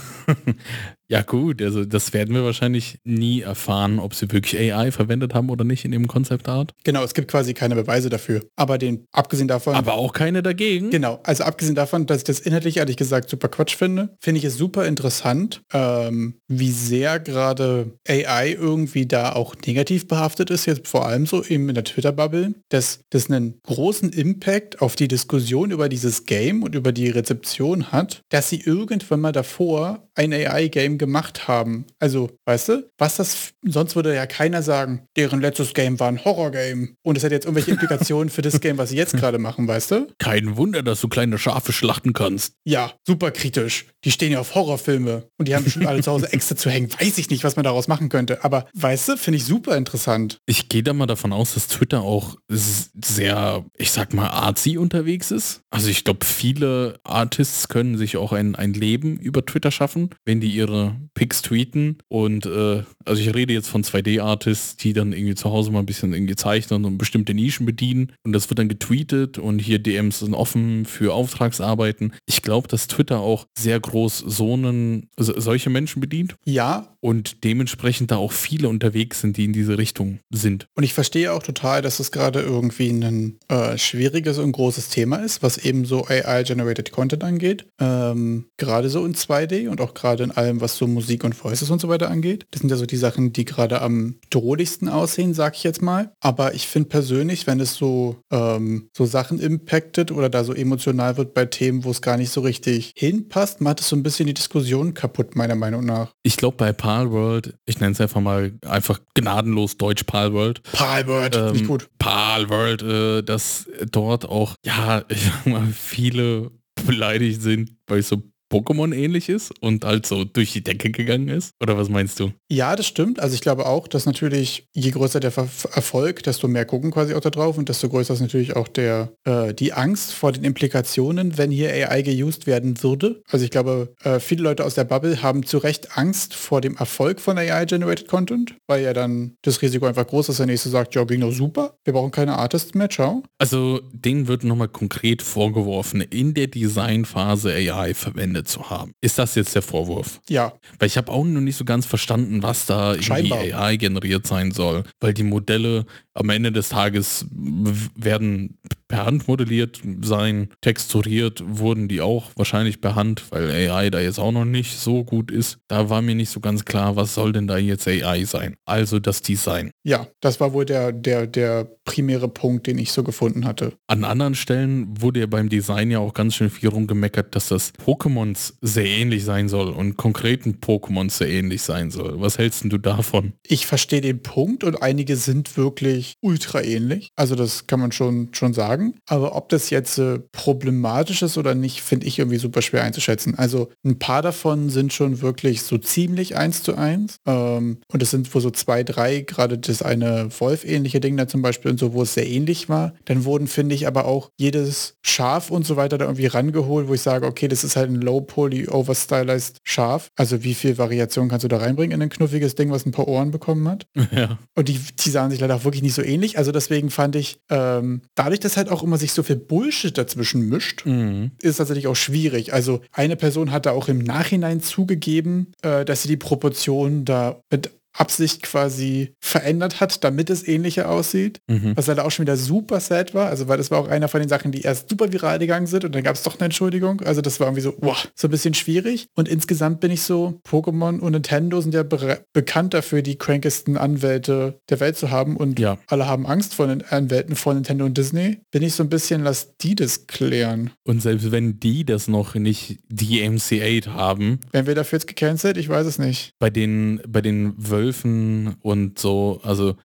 Ja 1.08 1.22
gut, 1.22 1.62
also 1.62 1.84
das 1.84 2.12
werden 2.12 2.34
wir 2.34 2.44
wahrscheinlich 2.44 2.98
nie 3.04 3.42
erfahren, 3.42 4.00
ob 4.00 4.14
sie 4.14 4.32
wirklich 4.32 4.58
AI 4.58 4.90
verwendet 4.90 5.34
haben 5.34 5.50
oder 5.50 5.64
nicht 5.64 5.84
in 5.84 5.92
dem 5.92 6.08
Konzeptart. 6.08 6.72
Genau, 6.82 7.04
es 7.04 7.14
gibt 7.14 7.30
quasi 7.30 7.54
keine 7.54 7.76
Beweise 7.76 8.08
dafür. 8.08 8.42
Aber 8.56 8.76
den, 8.76 9.06
abgesehen 9.12 9.46
davon... 9.46 9.74
Aber 9.74 9.94
auch 9.94 10.12
keine 10.12 10.42
dagegen. 10.42 10.90
Genau, 10.90 11.20
also 11.22 11.44
abgesehen 11.44 11.76
davon, 11.76 12.06
dass 12.06 12.18
ich 12.18 12.24
das 12.24 12.40
inhaltlich 12.40 12.78
ehrlich 12.78 12.96
gesagt 12.96 13.30
super 13.30 13.48
Quatsch 13.48 13.76
finde, 13.76 14.16
finde 14.20 14.40
ich 14.40 14.44
es 14.44 14.56
super 14.56 14.86
interessant, 14.86 15.62
ähm, 15.72 16.40
wie 16.48 16.72
sehr 16.72 17.20
gerade 17.20 17.92
AI 18.08 18.52
irgendwie 18.52 19.06
da 19.06 19.32
auch 19.32 19.54
negativ 19.64 20.08
behaftet 20.08 20.50
ist, 20.50 20.66
jetzt 20.66 20.88
vor 20.88 21.06
allem 21.06 21.26
so 21.26 21.44
eben 21.44 21.68
in 21.68 21.76
der 21.76 21.84
Twitter-Bubble, 21.84 22.54
dass 22.68 23.00
das 23.10 23.30
einen 23.30 23.60
großen 23.62 24.10
Impact 24.10 24.82
auf 24.82 24.96
die 24.96 25.08
Diskussion 25.08 25.70
über 25.70 25.88
dieses 25.88 26.24
Game 26.24 26.64
und 26.64 26.74
über 26.74 26.90
die 26.90 27.10
Rezeption 27.10 27.92
hat, 27.92 28.22
dass 28.28 28.48
sie 28.48 28.60
irgendwann 28.60 29.20
mal 29.20 29.32
davor 29.32 30.08
ein 30.16 30.32
AI-Game 30.32 30.95
gemacht 30.98 31.48
haben. 31.48 31.86
Also, 31.98 32.30
weißt 32.44 32.68
du, 32.68 32.90
was 32.98 33.16
das, 33.16 33.52
sonst 33.62 33.96
würde 33.96 34.14
ja 34.14 34.26
keiner 34.26 34.62
sagen, 34.62 35.06
deren 35.16 35.40
letztes 35.40 35.74
Game 35.74 35.98
war 36.00 36.08
ein 36.08 36.24
Horror-Game. 36.24 36.96
Und 37.02 37.16
es 37.16 37.24
hat 37.24 37.32
jetzt 37.32 37.44
irgendwelche 37.44 37.70
Implikationen 37.76 38.30
für 38.30 38.42
das 38.42 38.60
Game, 38.60 38.78
was 38.78 38.90
sie 38.90 38.96
jetzt 38.96 39.16
gerade 39.16 39.38
machen, 39.38 39.66
weißt 39.68 39.90
du? 39.90 40.08
Kein 40.18 40.56
Wunder, 40.56 40.82
dass 40.82 41.00
du 41.00 41.08
kleine 41.08 41.38
Schafe 41.38 41.72
schlachten 41.72 42.12
kannst. 42.12 42.54
Ja, 42.64 42.92
super 43.06 43.30
kritisch. 43.30 43.86
Die 44.04 44.10
stehen 44.10 44.32
ja 44.32 44.40
auf 44.40 44.54
Horrorfilme 44.54 45.28
und 45.38 45.48
die 45.48 45.54
haben 45.54 45.64
bestimmt 45.64 45.86
alle 45.86 46.02
zu 46.02 46.10
Hause 46.10 46.28
extra 46.32 46.56
zu 46.56 46.70
hängen. 46.70 46.90
Weiß 46.98 47.18
ich 47.18 47.30
nicht, 47.30 47.44
was 47.44 47.56
man 47.56 47.64
daraus 47.64 47.88
machen 47.88 48.08
könnte. 48.08 48.44
Aber 48.44 48.66
weißt 48.74 49.08
du, 49.08 49.16
finde 49.16 49.38
ich 49.38 49.44
super 49.44 49.76
interessant. 49.76 50.38
Ich 50.46 50.68
gehe 50.68 50.82
da 50.82 50.92
mal 50.92 51.06
davon 51.06 51.32
aus, 51.32 51.54
dass 51.54 51.68
Twitter 51.68 52.02
auch 52.02 52.36
sehr, 52.48 53.64
ich 53.76 53.90
sag 53.90 54.14
mal, 54.14 54.28
artsy 54.28 54.78
unterwegs 54.78 55.30
ist. 55.30 55.62
Also 55.70 55.88
ich 55.88 56.04
glaube, 56.04 56.24
viele 56.24 56.98
Artists 57.04 57.68
können 57.68 57.98
sich 57.98 58.16
auch 58.16 58.32
ein, 58.32 58.54
ein 58.54 58.72
Leben 58.72 59.16
über 59.18 59.44
Twitter 59.44 59.70
schaffen, 59.70 60.10
wenn 60.24 60.40
die 60.40 60.50
ihre 60.50 60.85
Pics 61.14 61.42
tweeten 61.42 61.98
und 62.08 62.46
äh, 62.46 62.82
also 63.04 63.22
ich 63.22 63.34
rede 63.34 63.52
jetzt 63.52 63.68
von 63.68 63.82
2D-Artists, 63.82 64.76
die 64.76 64.92
dann 64.92 65.12
irgendwie 65.12 65.34
zu 65.34 65.50
Hause 65.50 65.70
mal 65.70 65.80
ein 65.80 65.86
bisschen 65.86 66.12
irgendwie 66.12 66.36
zeichnen 66.36 66.84
und 66.84 66.98
bestimmte 66.98 67.34
Nischen 67.34 67.66
bedienen 67.66 68.12
und 68.24 68.32
das 68.32 68.50
wird 68.50 68.58
dann 68.58 68.68
getweetet 68.68 69.38
und 69.38 69.58
hier 69.58 69.78
DMs 69.78 70.20
sind 70.20 70.34
offen 70.34 70.84
für 70.84 71.14
Auftragsarbeiten. 71.14 72.12
Ich 72.26 72.42
glaube, 72.42 72.68
dass 72.68 72.88
Twitter 72.88 73.20
auch 73.20 73.46
sehr 73.56 73.78
groß 73.78 74.18
so 74.18 74.54
einen, 74.54 75.08
also 75.16 75.38
solche 75.38 75.70
Menschen 75.70 76.00
bedient. 76.00 76.36
Ja. 76.44 76.96
Und 77.00 77.44
dementsprechend 77.44 78.10
da 78.10 78.16
auch 78.16 78.32
viele 78.32 78.68
unterwegs 78.68 79.20
sind, 79.20 79.36
die 79.36 79.44
in 79.44 79.52
diese 79.52 79.78
Richtung 79.78 80.18
sind. 80.30 80.66
Und 80.74 80.82
ich 80.82 80.92
verstehe 80.92 81.32
auch 81.32 81.42
total, 81.42 81.80
dass 81.82 82.00
es 82.00 82.10
gerade 82.10 82.40
irgendwie 82.40 82.88
ein 82.90 83.38
äh, 83.48 83.78
schwieriges 83.78 84.38
und 84.38 84.52
großes 84.52 84.88
Thema 84.88 85.16
ist, 85.16 85.42
was 85.42 85.58
eben 85.58 85.84
so 85.84 86.06
AI-generated 86.06 86.90
Content 86.90 87.22
angeht. 87.22 87.66
Ähm, 87.78 88.46
gerade 88.56 88.90
so 88.90 89.04
in 89.04 89.14
2D 89.14 89.68
und 89.68 89.80
auch 89.80 89.94
gerade 89.94 90.24
in 90.24 90.32
allem, 90.32 90.60
was 90.60 90.75
so 90.76 90.86
Musik 90.86 91.24
und 91.24 91.34
Voices 91.34 91.70
und 91.70 91.80
so 91.80 91.88
weiter 91.88 92.10
angeht. 92.10 92.46
Das 92.50 92.60
sind 92.60 92.70
ja 92.70 92.76
so 92.76 92.86
die 92.86 92.96
Sachen, 92.96 93.32
die 93.32 93.44
gerade 93.44 93.82
am 93.82 94.16
drohlichsten 94.30 94.88
aussehen, 94.88 95.34
sag 95.34 95.56
ich 95.56 95.64
jetzt 95.64 95.82
mal. 95.82 96.12
Aber 96.20 96.54
ich 96.54 96.66
finde 96.66 96.88
persönlich, 96.88 97.46
wenn 97.46 97.60
es 97.60 97.74
so, 97.74 98.16
ähm, 98.30 98.88
so 98.96 99.06
Sachen 99.06 99.38
impactet 99.38 100.12
oder 100.12 100.28
da 100.28 100.44
so 100.44 100.52
emotional 100.52 101.16
wird 101.16 101.34
bei 101.34 101.46
Themen, 101.46 101.84
wo 101.84 101.90
es 101.90 102.02
gar 102.02 102.16
nicht 102.16 102.30
so 102.30 102.40
richtig 102.40 102.92
hinpasst, 102.96 103.60
macht 103.60 103.80
es 103.80 103.88
so 103.88 103.96
ein 103.96 104.02
bisschen 104.02 104.26
die 104.26 104.34
Diskussion 104.34 104.94
kaputt, 104.94 105.36
meiner 105.36 105.54
Meinung 105.54 105.84
nach. 105.84 106.12
Ich 106.22 106.36
glaube 106.36 106.56
bei 106.56 106.72
Palworld, 106.72 107.54
ich 107.66 107.80
nenne 107.80 107.92
es 107.92 108.00
einfach 108.00 108.20
mal 108.20 108.52
einfach 108.66 109.00
gnadenlos 109.14 109.76
Deutsch 109.76 110.04
Palworld. 110.04 110.62
Palworld, 110.72 111.36
ähm, 111.36 111.52
nicht 111.52 111.66
gut. 111.66 111.88
Palworld, 111.98 112.82
äh, 112.82 113.22
dass 113.22 113.66
dort 113.90 114.28
auch, 114.28 114.54
ja, 114.64 115.04
ich 115.08 115.24
sag 115.24 115.46
mal, 115.46 115.66
viele 115.66 116.50
beleidigt 116.86 117.42
sind, 117.42 117.76
weil 117.86 118.00
ich 118.00 118.06
so 118.06 118.22
Pokémon 118.56 118.94
ähnlich 118.94 119.28
ist 119.28 119.52
und 119.60 119.84
halt 119.84 120.06
so 120.06 120.24
durch 120.24 120.52
die 120.52 120.62
Decke 120.62 120.90
gegangen 120.90 121.28
ist? 121.28 121.50
Oder 121.60 121.76
was 121.76 121.88
meinst 121.88 122.20
du? 122.20 122.32
Ja, 122.48 122.76
das 122.76 122.86
stimmt. 122.86 123.20
Also 123.20 123.34
ich 123.34 123.40
glaube 123.40 123.66
auch, 123.66 123.88
dass 123.88 124.06
natürlich 124.06 124.66
je 124.72 124.90
größer 124.90 125.20
der 125.20 125.30
Ver 125.30 125.48
Erfolg, 125.72 126.22
desto 126.22 126.48
mehr 126.48 126.64
gucken 126.64 126.90
quasi 126.90 127.14
auch 127.14 127.20
da 127.20 127.30
drauf 127.30 127.58
und 127.58 127.68
desto 127.68 127.88
größer 127.88 128.14
ist 128.14 128.20
natürlich 128.20 128.56
auch 128.56 128.68
der 128.68 129.12
äh, 129.24 129.52
die 129.54 129.72
Angst 129.72 130.12
vor 130.12 130.32
den 130.32 130.44
Implikationen, 130.44 131.38
wenn 131.38 131.50
hier 131.50 131.70
AI 131.70 132.02
geused 132.02 132.46
werden 132.46 132.82
würde. 132.82 133.22
Also 133.30 133.44
ich 133.44 133.50
glaube, 133.50 133.94
äh, 134.02 134.20
viele 134.20 134.42
Leute 134.42 134.64
aus 134.64 134.74
der 134.74 134.84
Bubble 134.84 135.22
haben 135.22 135.44
zu 135.44 135.58
Recht 135.58 135.96
Angst 135.96 136.34
vor 136.34 136.60
dem 136.60 136.76
Erfolg 136.76 137.20
von 137.20 137.38
AI-Generated 137.38 138.08
Content, 138.08 138.54
weil 138.66 138.82
ja 138.82 138.92
dann 138.92 139.36
das 139.42 139.60
Risiko 139.62 139.86
einfach 139.86 140.06
groß 140.06 140.24
ist, 140.24 140.28
dass 140.28 140.36
der 140.38 140.46
nächste 140.46 140.68
sagt, 140.68 140.94
ja, 140.94 141.04
ging 141.04 141.20
doch 141.20 141.32
super, 141.32 141.76
wir 141.84 141.92
brauchen 141.92 142.10
keine 142.10 142.36
Artists 142.38 142.74
mehr, 142.74 142.88
ciao. 142.88 143.22
Also 143.38 143.80
denen 143.92 144.28
wird 144.28 144.44
nochmal 144.44 144.68
konkret 144.68 145.22
vorgeworfen, 145.22 146.00
in 146.00 146.34
der 146.34 146.46
Designphase 146.46 147.52
AI 147.52 147.94
verwendet 147.94 148.45
zu 148.46 148.70
haben. 148.70 148.92
Ist 149.00 149.18
das 149.18 149.34
jetzt 149.34 149.54
der 149.54 149.62
Vorwurf? 149.62 150.20
Ja. 150.28 150.52
Weil 150.78 150.88
ich 150.88 150.96
habe 150.96 151.12
auch 151.12 151.24
noch 151.24 151.40
nicht 151.40 151.56
so 151.56 151.64
ganz 151.64 151.86
verstanden, 151.86 152.42
was 152.42 152.66
da 152.66 152.94
irgendwie 152.94 153.52
AI 153.52 153.76
generiert 153.76 154.26
sein 154.26 154.50
soll. 154.50 154.84
Weil 155.00 155.14
die 155.14 155.22
Modelle 155.22 155.86
am 156.16 156.30
Ende 156.30 156.52
des 156.52 156.70
Tages 156.70 157.26
werden 157.30 158.58
per 158.88 159.04
Hand 159.04 159.26
modelliert 159.26 159.80
sein, 160.02 160.48
texturiert 160.60 161.42
wurden 161.44 161.88
die 161.88 162.00
auch 162.00 162.30
wahrscheinlich 162.36 162.80
per 162.80 162.94
Hand, 162.94 163.24
weil 163.30 163.50
AI 163.50 163.90
da 163.90 164.00
jetzt 164.00 164.18
auch 164.18 164.32
noch 164.32 164.44
nicht 164.44 164.78
so 164.78 165.04
gut 165.04 165.30
ist. 165.30 165.58
Da 165.68 165.90
war 165.90 166.02
mir 166.02 166.14
nicht 166.14 166.30
so 166.30 166.40
ganz 166.40 166.64
klar, 166.64 166.96
was 166.96 167.14
soll 167.14 167.32
denn 167.32 167.46
da 167.46 167.58
jetzt 167.58 167.88
AI 167.88 168.24
sein? 168.24 168.54
Also 168.64 169.00
das 169.00 169.22
Design. 169.22 169.70
Ja, 169.82 170.06
das 170.20 170.40
war 170.40 170.52
wohl 170.52 170.64
der, 170.64 170.92
der, 170.92 171.26
der 171.26 171.64
primäre 171.84 172.28
Punkt, 172.28 172.66
den 172.66 172.78
ich 172.78 172.92
so 172.92 173.02
gefunden 173.02 173.44
hatte. 173.44 173.72
An 173.86 174.04
anderen 174.04 174.34
Stellen 174.34 175.00
wurde 175.00 175.20
ja 175.20 175.26
beim 175.26 175.48
Design 175.48 175.90
ja 175.90 175.98
auch 175.98 176.14
ganz 176.14 176.36
schön 176.36 176.50
viel 176.50 176.68
rumgemeckert, 176.68 177.34
dass 177.34 177.48
das 177.48 177.72
Pokémons 177.74 178.54
sehr 178.60 178.86
ähnlich 178.86 179.24
sein 179.24 179.48
soll 179.48 179.68
und 179.68 179.96
konkreten 179.96 180.58
Pokémons 180.60 181.10
sehr 181.10 181.28
ähnlich 181.28 181.62
sein 181.62 181.90
soll. 181.90 182.20
Was 182.20 182.38
hältst 182.38 182.64
du 182.64 182.78
davon? 182.78 183.32
Ich 183.46 183.66
verstehe 183.66 184.00
den 184.00 184.22
Punkt 184.22 184.64
und 184.64 184.82
einige 184.82 185.16
sind 185.16 185.56
wirklich 185.56 186.05
ultra 186.20 186.62
ähnlich. 186.62 187.10
Also 187.16 187.34
das 187.34 187.66
kann 187.66 187.80
man 187.80 187.92
schon, 187.92 188.28
schon 188.32 188.54
sagen. 188.54 188.94
Aber 189.06 189.36
ob 189.36 189.48
das 189.48 189.70
jetzt 189.70 189.98
äh, 189.98 190.18
problematisch 190.32 191.22
ist 191.22 191.38
oder 191.38 191.54
nicht, 191.54 191.82
finde 191.82 192.06
ich 192.06 192.18
irgendwie 192.18 192.38
super 192.38 192.62
schwer 192.62 192.84
einzuschätzen. 192.84 193.36
Also 193.36 193.70
ein 193.84 193.98
paar 193.98 194.22
davon 194.22 194.70
sind 194.70 194.92
schon 194.92 195.20
wirklich 195.22 195.62
so 195.62 195.78
ziemlich 195.78 196.36
eins 196.36 196.62
zu 196.62 196.76
eins. 196.76 197.16
Ähm, 197.26 197.78
und 197.92 198.02
es 198.02 198.10
sind 198.10 198.32
wohl 198.34 198.42
so 198.42 198.50
zwei, 198.50 198.82
drei, 198.82 199.20
gerade 199.20 199.58
das 199.58 199.82
eine 199.82 200.28
Wolf-ähnliche 200.38 201.00
Ding 201.00 201.16
da 201.16 201.28
zum 201.28 201.42
Beispiel 201.42 201.70
und 201.70 201.78
so, 201.78 201.92
wo 201.92 202.02
es 202.02 202.14
sehr 202.14 202.28
ähnlich 202.28 202.68
war. 202.68 202.94
Dann 203.04 203.24
wurden, 203.24 203.46
finde 203.46 203.74
ich, 203.74 203.86
aber 203.86 204.06
auch 204.06 204.30
jedes 204.38 204.94
Schaf 205.02 205.50
und 205.50 205.66
so 205.66 205.76
weiter 205.76 205.98
da 205.98 206.06
irgendwie 206.06 206.26
rangeholt, 206.26 206.88
wo 206.88 206.94
ich 206.94 207.02
sage, 207.02 207.26
okay, 207.26 207.48
das 207.48 207.64
ist 207.64 207.76
halt 207.76 207.90
ein 207.90 208.00
low-poly, 208.00 208.68
overstylized 208.68 209.58
Schaf. 209.64 210.08
Also 210.16 210.42
wie 210.42 210.54
viel 210.54 210.78
Variation 210.78 211.28
kannst 211.28 211.44
du 211.44 211.48
da 211.48 211.58
reinbringen 211.58 211.94
in 211.94 212.02
ein 212.02 212.10
knuffiges 212.10 212.54
Ding, 212.54 212.70
was 212.70 212.86
ein 212.86 212.92
paar 212.92 213.08
Ohren 213.08 213.30
bekommen 213.30 213.68
hat? 213.68 213.86
Ja. 214.16 214.38
Und 214.54 214.68
die, 214.68 214.78
die 214.78 215.10
sahen 215.10 215.30
sich 215.30 215.40
leider 215.40 215.56
auch 215.56 215.64
wirklich 215.64 215.82
nicht 215.82 215.94
so 215.96 216.02
ähnlich. 216.02 216.38
Also 216.38 216.52
deswegen 216.52 216.90
fand 216.90 217.16
ich, 217.16 217.38
ähm, 217.50 218.02
dadurch, 218.14 218.40
dass 218.40 218.56
halt 218.56 218.68
auch 218.68 218.82
immer 218.82 218.98
sich 218.98 219.12
so 219.12 219.22
viel 219.22 219.36
Bullshit 219.36 219.96
dazwischen 219.96 220.48
mischt, 220.48 220.86
mhm. 220.86 221.32
ist 221.42 221.56
tatsächlich 221.56 221.88
auch 221.88 221.96
schwierig. 221.96 222.52
Also 222.52 222.80
eine 222.92 223.16
Person 223.16 223.50
hat 223.50 223.66
da 223.66 223.72
auch 223.72 223.88
im 223.88 223.98
Nachhinein 223.98 224.60
zugegeben, 224.60 225.52
äh, 225.62 225.84
dass 225.84 226.02
sie 226.02 226.08
die 226.08 226.16
Proportionen 226.16 227.04
da 227.04 227.40
mit 227.50 227.70
Absicht 227.98 228.42
quasi 228.42 229.14
verändert 229.20 229.80
hat, 229.80 230.04
damit 230.04 230.30
es 230.30 230.46
ähnlicher 230.46 230.90
aussieht. 230.90 231.40
Mhm. 231.48 231.72
Was 231.76 231.86
leider 231.86 232.04
auch 232.04 232.10
schon 232.10 232.24
wieder 232.24 232.36
super 232.36 232.80
sad 232.80 233.14
war. 233.14 233.28
Also 233.28 233.48
weil 233.48 233.58
das 233.58 233.70
war 233.70 233.78
auch 233.78 233.88
einer 233.88 234.08
von 234.08 234.20
den 234.20 234.28
Sachen, 234.28 234.52
die 234.52 234.62
erst 234.62 234.88
super 234.90 235.12
viral 235.12 235.38
gegangen 235.38 235.66
sind 235.66 235.84
und 235.84 235.94
dann 235.94 236.02
gab 236.02 236.14
es 236.14 236.22
doch 236.22 236.34
eine 236.34 236.46
Entschuldigung. 236.46 237.00
Also 237.02 237.20
das 237.20 237.40
war 237.40 237.48
irgendwie 237.48 237.62
so, 237.62 237.72
boah, 237.72 237.96
so 238.14 238.28
ein 238.28 238.30
bisschen 238.30 238.54
schwierig. 238.54 239.08
Und 239.14 239.28
insgesamt 239.28 239.80
bin 239.80 239.90
ich 239.90 240.02
so, 240.02 240.40
Pokémon 240.48 240.98
und 240.98 241.12
Nintendo 241.12 241.60
sind 241.60 241.74
ja 241.74 241.82
be 241.82 242.20
bekannt 242.32 242.74
dafür, 242.74 243.02
die 243.02 243.16
crankesten 243.16 243.76
Anwälte 243.76 244.60
der 244.68 244.80
Welt 244.80 244.96
zu 244.96 245.10
haben 245.10 245.36
und 245.36 245.58
ja. 245.58 245.78
alle 245.86 246.06
haben 246.06 246.26
Angst 246.26 246.54
vor 246.54 246.66
den 246.66 246.82
Anwälten 246.82 247.34
von 247.34 247.56
Nintendo 247.56 247.84
und 247.84 247.96
Disney. 247.96 248.38
Bin 248.50 248.62
ich 248.62 248.74
so 248.74 248.82
ein 248.82 248.88
bisschen, 248.88 249.22
lass 249.22 249.56
die 249.56 249.74
das 249.74 250.06
klären. 250.06 250.70
Und 250.84 251.02
selbst 251.02 251.32
wenn 251.32 251.58
die 251.58 251.84
das 251.84 252.08
noch 252.08 252.34
nicht 252.34 252.78
DMCA 252.88 253.92
haben. 253.92 254.40
Werden 254.52 254.66
wir 254.66 254.74
dafür 254.74 254.98
jetzt 254.98 255.06
gecancelt? 255.06 255.56
Ich 255.56 255.68
weiß 255.68 255.86
es 255.86 255.98
nicht. 255.98 256.32
Bei 256.38 256.50
den, 256.50 257.00
bei 257.08 257.20
den 257.20 257.54
Wölfen 257.56 257.85
Wölfen 257.86 258.56
und 258.62 258.98
so. 258.98 259.40
Also, 259.42 259.76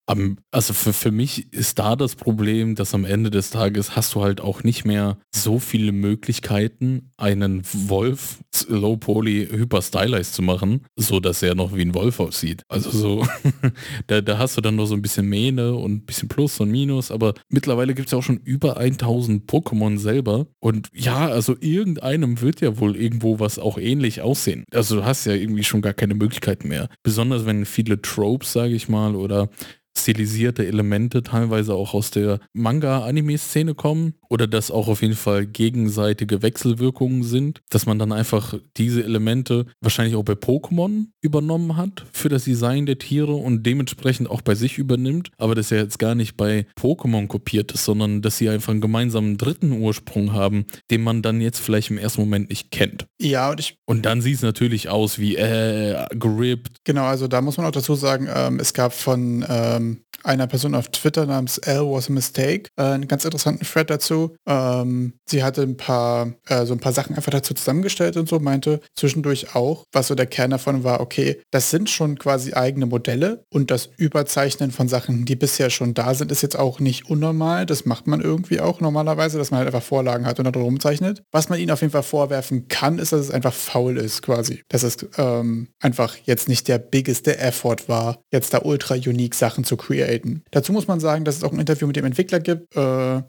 also 0.52 0.74
für, 0.74 0.94
für 0.94 1.12
mich 1.12 1.54
ist 1.54 1.80
da 1.80 1.96
das 1.96 2.16
Problem, 2.16 2.76
dass 2.76 2.94
am 2.94 3.06
Ende 3.06 3.30
des 3.30 3.52
Tages 3.52 3.96
hast 3.96 4.16
du 4.16 4.22
halt 4.22 4.42
auch 4.42 4.64
nicht 4.64 4.86
mehr 4.86 5.18
so 5.34 5.60
viele 5.60 5.92
Möglichkeiten, 5.92 7.12
einen 7.18 7.62
Wolf 7.74 8.40
Low 8.68 8.98
Poly 8.98 9.48
Hyper 9.52 9.82
Stylized 9.82 10.34
zu 10.34 10.42
machen, 10.42 10.82
so 10.96 11.20
dass 11.20 11.44
er 11.44 11.56
noch 11.56 11.76
wie 11.76 11.82
ein 11.82 11.94
Wolf 11.94 12.20
aussieht. 12.20 12.64
Also 12.68 12.90
so, 12.90 13.28
da, 14.08 14.22
da 14.22 14.38
hast 14.38 14.58
du 14.58 14.62
dann 14.62 14.76
noch 14.76 14.86
so 14.86 14.96
ein 14.96 15.02
bisschen 15.02 15.28
Mähne 15.28 15.74
und 15.74 16.06
bisschen 16.06 16.28
Plus 16.28 16.60
und 16.60 16.72
Minus, 16.72 17.12
aber 17.12 17.34
mittlerweile 17.50 17.94
gibt 17.94 18.08
es 18.08 18.12
ja 18.12 18.18
auch 18.18 18.24
schon 18.24 18.38
über 18.38 18.78
1000 18.78 19.50
Pokémon 19.50 19.98
selber. 19.98 20.48
Und 20.60 20.90
ja, 20.94 21.28
also 21.28 21.56
irgendeinem 21.60 22.42
wird 22.42 22.62
ja 22.62 22.80
wohl 22.80 22.96
irgendwo 22.96 23.40
was 23.40 23.60
auch 23.60 23.78
ähnlich 23.78 24.22
aussehen. 24.22 24.66
Also 24.74 24.98
du 24.98 25.06
hast 25.06 25.26
ja 25.26 25.34
irgendwie 25.34 25.64
schon 25.64 25.82
gar 25.82 25.94
keine 25.94 26.16
Möglichkeit 26.16 26.66
mehr. 26.66 26.90
Besonders 27.04 27.46
wenn 27.46 27.66
viele 27.66 27.91
Tropes, 28.00 28.54
sage 28.54 28.74
ich 28.74 28.90
mal, 28.90 29.16
oder 29.16 29.50
stilisierte 29.98 30.66
Elemente 30.66 31.24
teilweise 31.24 31.74
auch 31.74 31.94
aus 31.94 32.12
der 32.12 32.40
Manga-Anime-Szene 32.54 33.76
kommen 33.76 34.14
oder 34.30 34.48
dass 34.48 34.72
auch 34.72 34.88
auf 34.88 35.02
jeden 35.02 35.16
Fall 35.16 35.46
gegenseitige 35.46 36.42
Wechselwirkungen 36.42 37.24
sind, 37.24 37.62
dass 37.70 37.86
man 37.86 38.00
dann 38.00 38.12
einfach 38.12 38.56
diese 38.78 39.04
Elemente 39.04 39.66
wahrscheinlich 39.82 40.16
auch 40.16 40.24
bei 40.24 40.34
Pokémon 40.34 41.08
übernommen 41.22 41.76
hat 41.78 42.06
für 42.12 42.30
das 42.30 42.46
Design 42.46 42.86
der 42.86 42.98
Tiere 42.98 43.34
und 43.34 43.66
dementsprechend 43.66 44.30
auch 44.30 44.42
bei 44.42 44.56
sich 44.56 44.78
übernimmt, 44.78 45.32
aber 45.38 45.56
dass 45.56 45.72
er 45.72 45.80
jetzt 45.80 46.00
gar 46.00 46.16
nicht 46.16 46.38
bei 46.38 46.66
Pokémon 46.80 47.28
kopiert 47.28 47.72
ist, 47.72 47.86
sondern 47.86 48.22
dass 48.22 48.38
sie 48.38 48.50
einfach 48.50 48.72
einen 48.72 48.82
gemeinsamen 48.82 49.38
dritten 49.38 49.72
Ursprung 49.74 50.34
haben, 50.34 50.66
den 50.90 51.04
man 51.04 51.22
dann 51.22 51.42
jetzt 51.42 51.60
vielleicht 51.60 51.92
im 51.92 51.98
ersten 51.98 52.22
Moment 52.22 52.50
nicht 52.50 52.72
kennt. 52.72 53.06
Ja, 53.20 53.52
und 53.52 53.60
ich... 53.60 53.76
Und 53.86 54.06
dann 54.06 54.22
sieht 54.22 54.38
es 54.38 54.42
natürlich 54.42 54.88
aus 54.88 55.20
wie 55.20 55.36
äh, 55.36 56.06
gerippt. 56.12 56.78
Genau, 56.86 57.04
also 57.04 57.28
da 57.28 57.42
muss 57.42 57.58
man 57.58 57.66
auch 57.66 57.72
dazu 57.72 57.96
sagen, 57.96 58.30
ähm, 58.34 58.60
es 58.60 58.74
gab 58.74 58.94
von 58.94 59.46
ähm, 59.82 60.04
einer 60.24 60.48
Person 60.48 60.76
auf 60.76 60.89
Twitter 60.89 61.26
namens 61.26 61.58
L 61.58 61.82
was 61.82 62.10
a 62.10 62.13
mistake, 62.13 62.70
äh, 62.78 62.84
einen 62.84 63.08
ganz 63.08 63.26
interessanten 63.26 63.65
Thread 63.65 63.89
dazu. 63.89 64.36
Ähm, 64.46 65.13
sie 65.26 65.44
hatte 65.44 65.62
ein 65.63 65.78
paar, 65.78 66.34
äh, 66.48 66.65
so 66.65 66.74
ein 66.74 66.80
paar 66.80 66.94
Sachen 66.94 67.15
einfach 67.15 67.32
dazu 67.32 67.54
zusammengestellt 67.54 68.17
und 68.17 68.30
so, 68.30 68.39
meinte 68.39 68.82
zwischendurch 68.96 69.56
auch, 69.56 69.86
was 69.91 70.08
so 70.08 70.15
der 70.15 70.28
Kern 70.28 70.52
davon 70.52 70.84
war, 70.84 71.02
okay, 71.02 71.41
das 71.52 71.70
sind 71.70 71.89
schon 71.89 72.17
quasi 72.17 72.54
eigene 72.54 72.86
Modelle 72.86 73.44
und 73.50 73.72
das 73.72 73.89
Überzeichnen 73.98 74.72
von 74.72 74.88
Sachen, 74.88 75.26
die 75.26 75.36
bisher 75.36 75.70
schon 75.70 75.94
da 75.94 76.13
sind, 76.13 76.32
ist 76.32 76.41
jetzt 76.41 76.58
auch 76.58 76.80
nicht 76.80 77.10
unnormal. 77.10 77.65
Das 77.65 77.86
macht 77.86 78.08
man 78.08 78.22
irgendwie 78.22 78.60
auch 78.60 78.80
normalerweise, 78.82 79.38
dass 79.38 79.52
man 79.52 79.60
halt 79.60 79.67
einfach 79.67 79.84
Vorlagen 79.84 80.26
hat 80.26 80.39
und 80.39 80.46
da 80.46 80.52
drum 80.52 80.80
zeichnet. 80.80 81.24
Was 81.32 81.50
man 81.50 81.60
ihnen 81.60 81.72
auf 81.72 81.82
jeden 81.82 81.91
Fall 81.91 82.04
vorwerfen 82.04 82.67
kann, 82.67 83.00
ist, 83.00 83.12
dass 83.12 83.22
es 83.22 83.32
einfach 83.32 83.54
faul 83.54 83.98
ist 83.98 84.22
quasi. 84.22 84.63
Dass 84.70 84.84
es 84.84 84.98
ähm, 85.17 85.70
einfach 85.80 86.15
jetzt 86.26 86.48
nicht 86.48 86.67
der 86.67 86.78
biggeste 86.78 87.38
Effort 87.39 87.88
war, 87.88 88.20
jetzt 88.32 88.54
da 88.54 88.62
ultra 88.63 88.96
unique 88.96 89.36
Sachen 89.36 89.63
zu 89.63 89.71
createn. 89.78 90.44
Dazu 90.52 90.74
muss 90.74 90.88
man 90.88 91.00
sagen, 91.00 91.26
dass 91.26 91.38
es 91.38 91.44
auch 91.44 91.52
ein 91.52 91.60
Interview 91.60 91.88
mit 91.88 91.96
dem 91.96 92.06
Entwickler 92.06 92.40
gibt, 92.40 92.76
äh, 92.76 93.22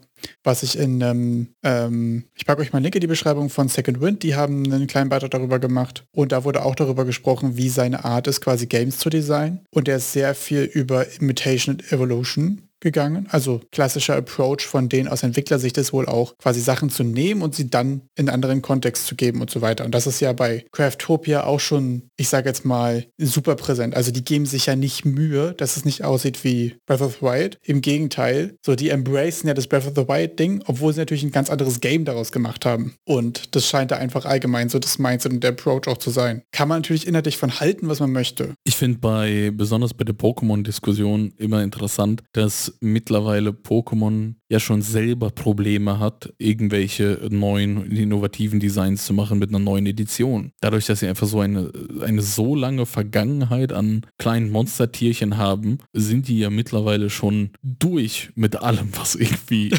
was 0.43 0.63
ich 0.63 0.77
in, 0.77 1.01
ähm, 1.01 1.47
ähm, 1.63 2.23
ich 2.35 2.45
packe 2.45 2.61
euch 2.61 2.71
mal 2.71 2.77
einen 2.77 2.83
Link 2.83 2.95
in 2.95 3.01
die 3.01 3.07
Beschreibung 3.07 3.49
von 3.49 3.67
Second 3.67 4.01
Wind, 4.01 4.23
die 4.23 4.35
haben 4.35 4.71
einen 4.71 4.87
kleinen 4.87 5.09
Beitrag 5.09 5.31
darüber 5.31 5.59
gemacht 5.59 6.05
und 6.11 6.31
da 6.31 6.43
wurde 6.43 6.63
auch 6.63 6.75
darüber 6.75 7.05
gesprochen, 7.05 7.57
wie 7.57 7.69
seine 7.69 8.05
Art 8.05 8.27
ist, 8.27 8.41
quasi 8.41 8.67
Games 8.67 8.99
zu 8.99 9.09
designen 9.09 9.59
und 9.71 9.87
er 9.87 9.97
ist 9.97 10.13
sehr 10.13 10.35
viel 10.35 10.63
über 10.63 11.05
Imitation 11.19 11.75
and 11.75 11.91
Evolution 11.91 12.61
gegangen. 12.83 13.27
Also 13.31 13.61
klassischer 13.71 14.15
Approach 14.15 14.67
von 14.67 14.89
denen 14.89 15.07
aus 15.07 15.23
Entwicklersicht 15.23 15.77
ist 15.79 15.93
wohl 15.93 16.05
auch 16.05 16.37
quasi 16.37 16.61
Sachen 16.61 16.89
zu 16.89 17.03
nehmen 17.03 17.41
und 17.41 17.55
sie 17.55 17.69
dann 17.69 18.01
in 18.15 18.29
anderen 18.29 18.61
Kontext 18.61 19.07
zu 19.07 19.15
geben 19.15 19.41
und 19.41 19.49
so 19.49 19.61
weiter. 19.61 19.85
Und 19.85 19.95
das 19.95 20.05
ist 20.05 20.19
ja 20.19 20.33
bei 20.33 20.65
Craftopia 20.71 21.45
auch 21.45 21.59
schon, 21.59 22.03
ich 22.17 22.29
sage 22.29 22.47
jetzt 22.47 22.65
mal, 22.65 23.05
super 23.17 23.55
präsent. 23.55 23.95
Also 23.95 24.11
die 24.11 24.23
geben 24.23 24.45
sich 24.45 24.67
ja 24.67 24.75
nicht 24.75 25.05
Mühe, 25.05 25.53
dass 25.53 25.77
es 25.77 25.85
nicht 25.85 26.03
aussieht 26.03 26.43
wie 26.43 26.75
Breath 26.85 27.01
of 27.01 27.17
the 27.19 27.21
Wild. 27.25 27.57
Im 27.63 27.81
Gegenteil, 27.81 28.55
so 28.63 28.75
die 28.75 28.89
embracen 28.89 29.47
ja 29.47 29.53
das 29.53 29.67
Breath 29.67 29.87
of 29.87 29.93
the 29.95 30.07
Wild 30.07 30.37
Ding, 30.37 30.63
obwohl 30.67 30.93
sie 30.93 30.99
natürlich 30.99 31.23
ein 31.23 31.31
ganz 31.31 31.49
anderes 31.49 31.79
Game 31.79 32.05
daraus 32.05 32.31
gemacht 32.31 32.65
haben. 32.65 32.95
Und 33.05 33.55
das 33.55 33.67
scheint 33.67 33.91
da 33.91 33.97
einfach 33.97 34.25
allgemein 34.25 34.69
so 34.69 34.79
das 34.79 34.99
Mindset 34.99 35.33
und 35.33 35.43
der 35.43 35.51
Approach 35.51 35.87
auch 35.87 35.97
zu 35.97 36.09
sein. 36.09 36.43
Kann 36.51 36.67
man 36.67 36.79
natürlich 36.79 37.07
inhaltlich 37.07 37.37
von 37.37 37.59
halten, 37.59 37.87
was 37.87 37.99
man 37.99 38.11
möchte. 38.11 38.53
Ich 38.63 38.75
finde 38.75 38.99
bei, 38.99 39.51
besonders 39.53 39.93
bei 39.93 40.03
der 40.03 40.15
Pokémon-Diskussion 40.15 41.33
immer 41.37 41.63
interessant, 41.63 42.23
dass 42.33 42.72
mittlerweile 42.81 43.53
Pokémon 43.53 44.35
ja 44.53 44.59
schon 44.59 44.81
selber 44.81 45.29
Probleme 45.29 45.99
hat, 45.99 46.33
irgendwelche 46.37 47.19
neuen, 47.29 47.91
innovativen 47.91 48.59
Designs 48.59 49.05
zu 49.05 49.13
machen 49.13 49.39
mit 49.39 49.49
einer 49.49 49.59
neuen 49.59 49.85
Edition. 49.85 50.51
Dadurch, 50.61 50.85
dass 50.85 50.99
sie 50.99 51.07
einfach 51.07 51.27
so 51.27 51.39
eine, 51.39 51.71
eine 52.01 52.21
so 52.21 52.55
lange 52.55 52.85
Vergangenheit 52.85 53.73
an 53.73 54.05
kleinen 54.17 54.51
Monstertierchen 54.51 55.37
haben, 55.37 55.79
sind 55.93 56.27
die 56.27 56.39
ja 56.39 56.49
mittlerweile 56.49 57.09
schon 57.09 57.51
durch 57.61 58.31
mit 58.35 58.55
allem, 58.61 58.89
was 58.95 59.15
irgendwie 59.15 59.71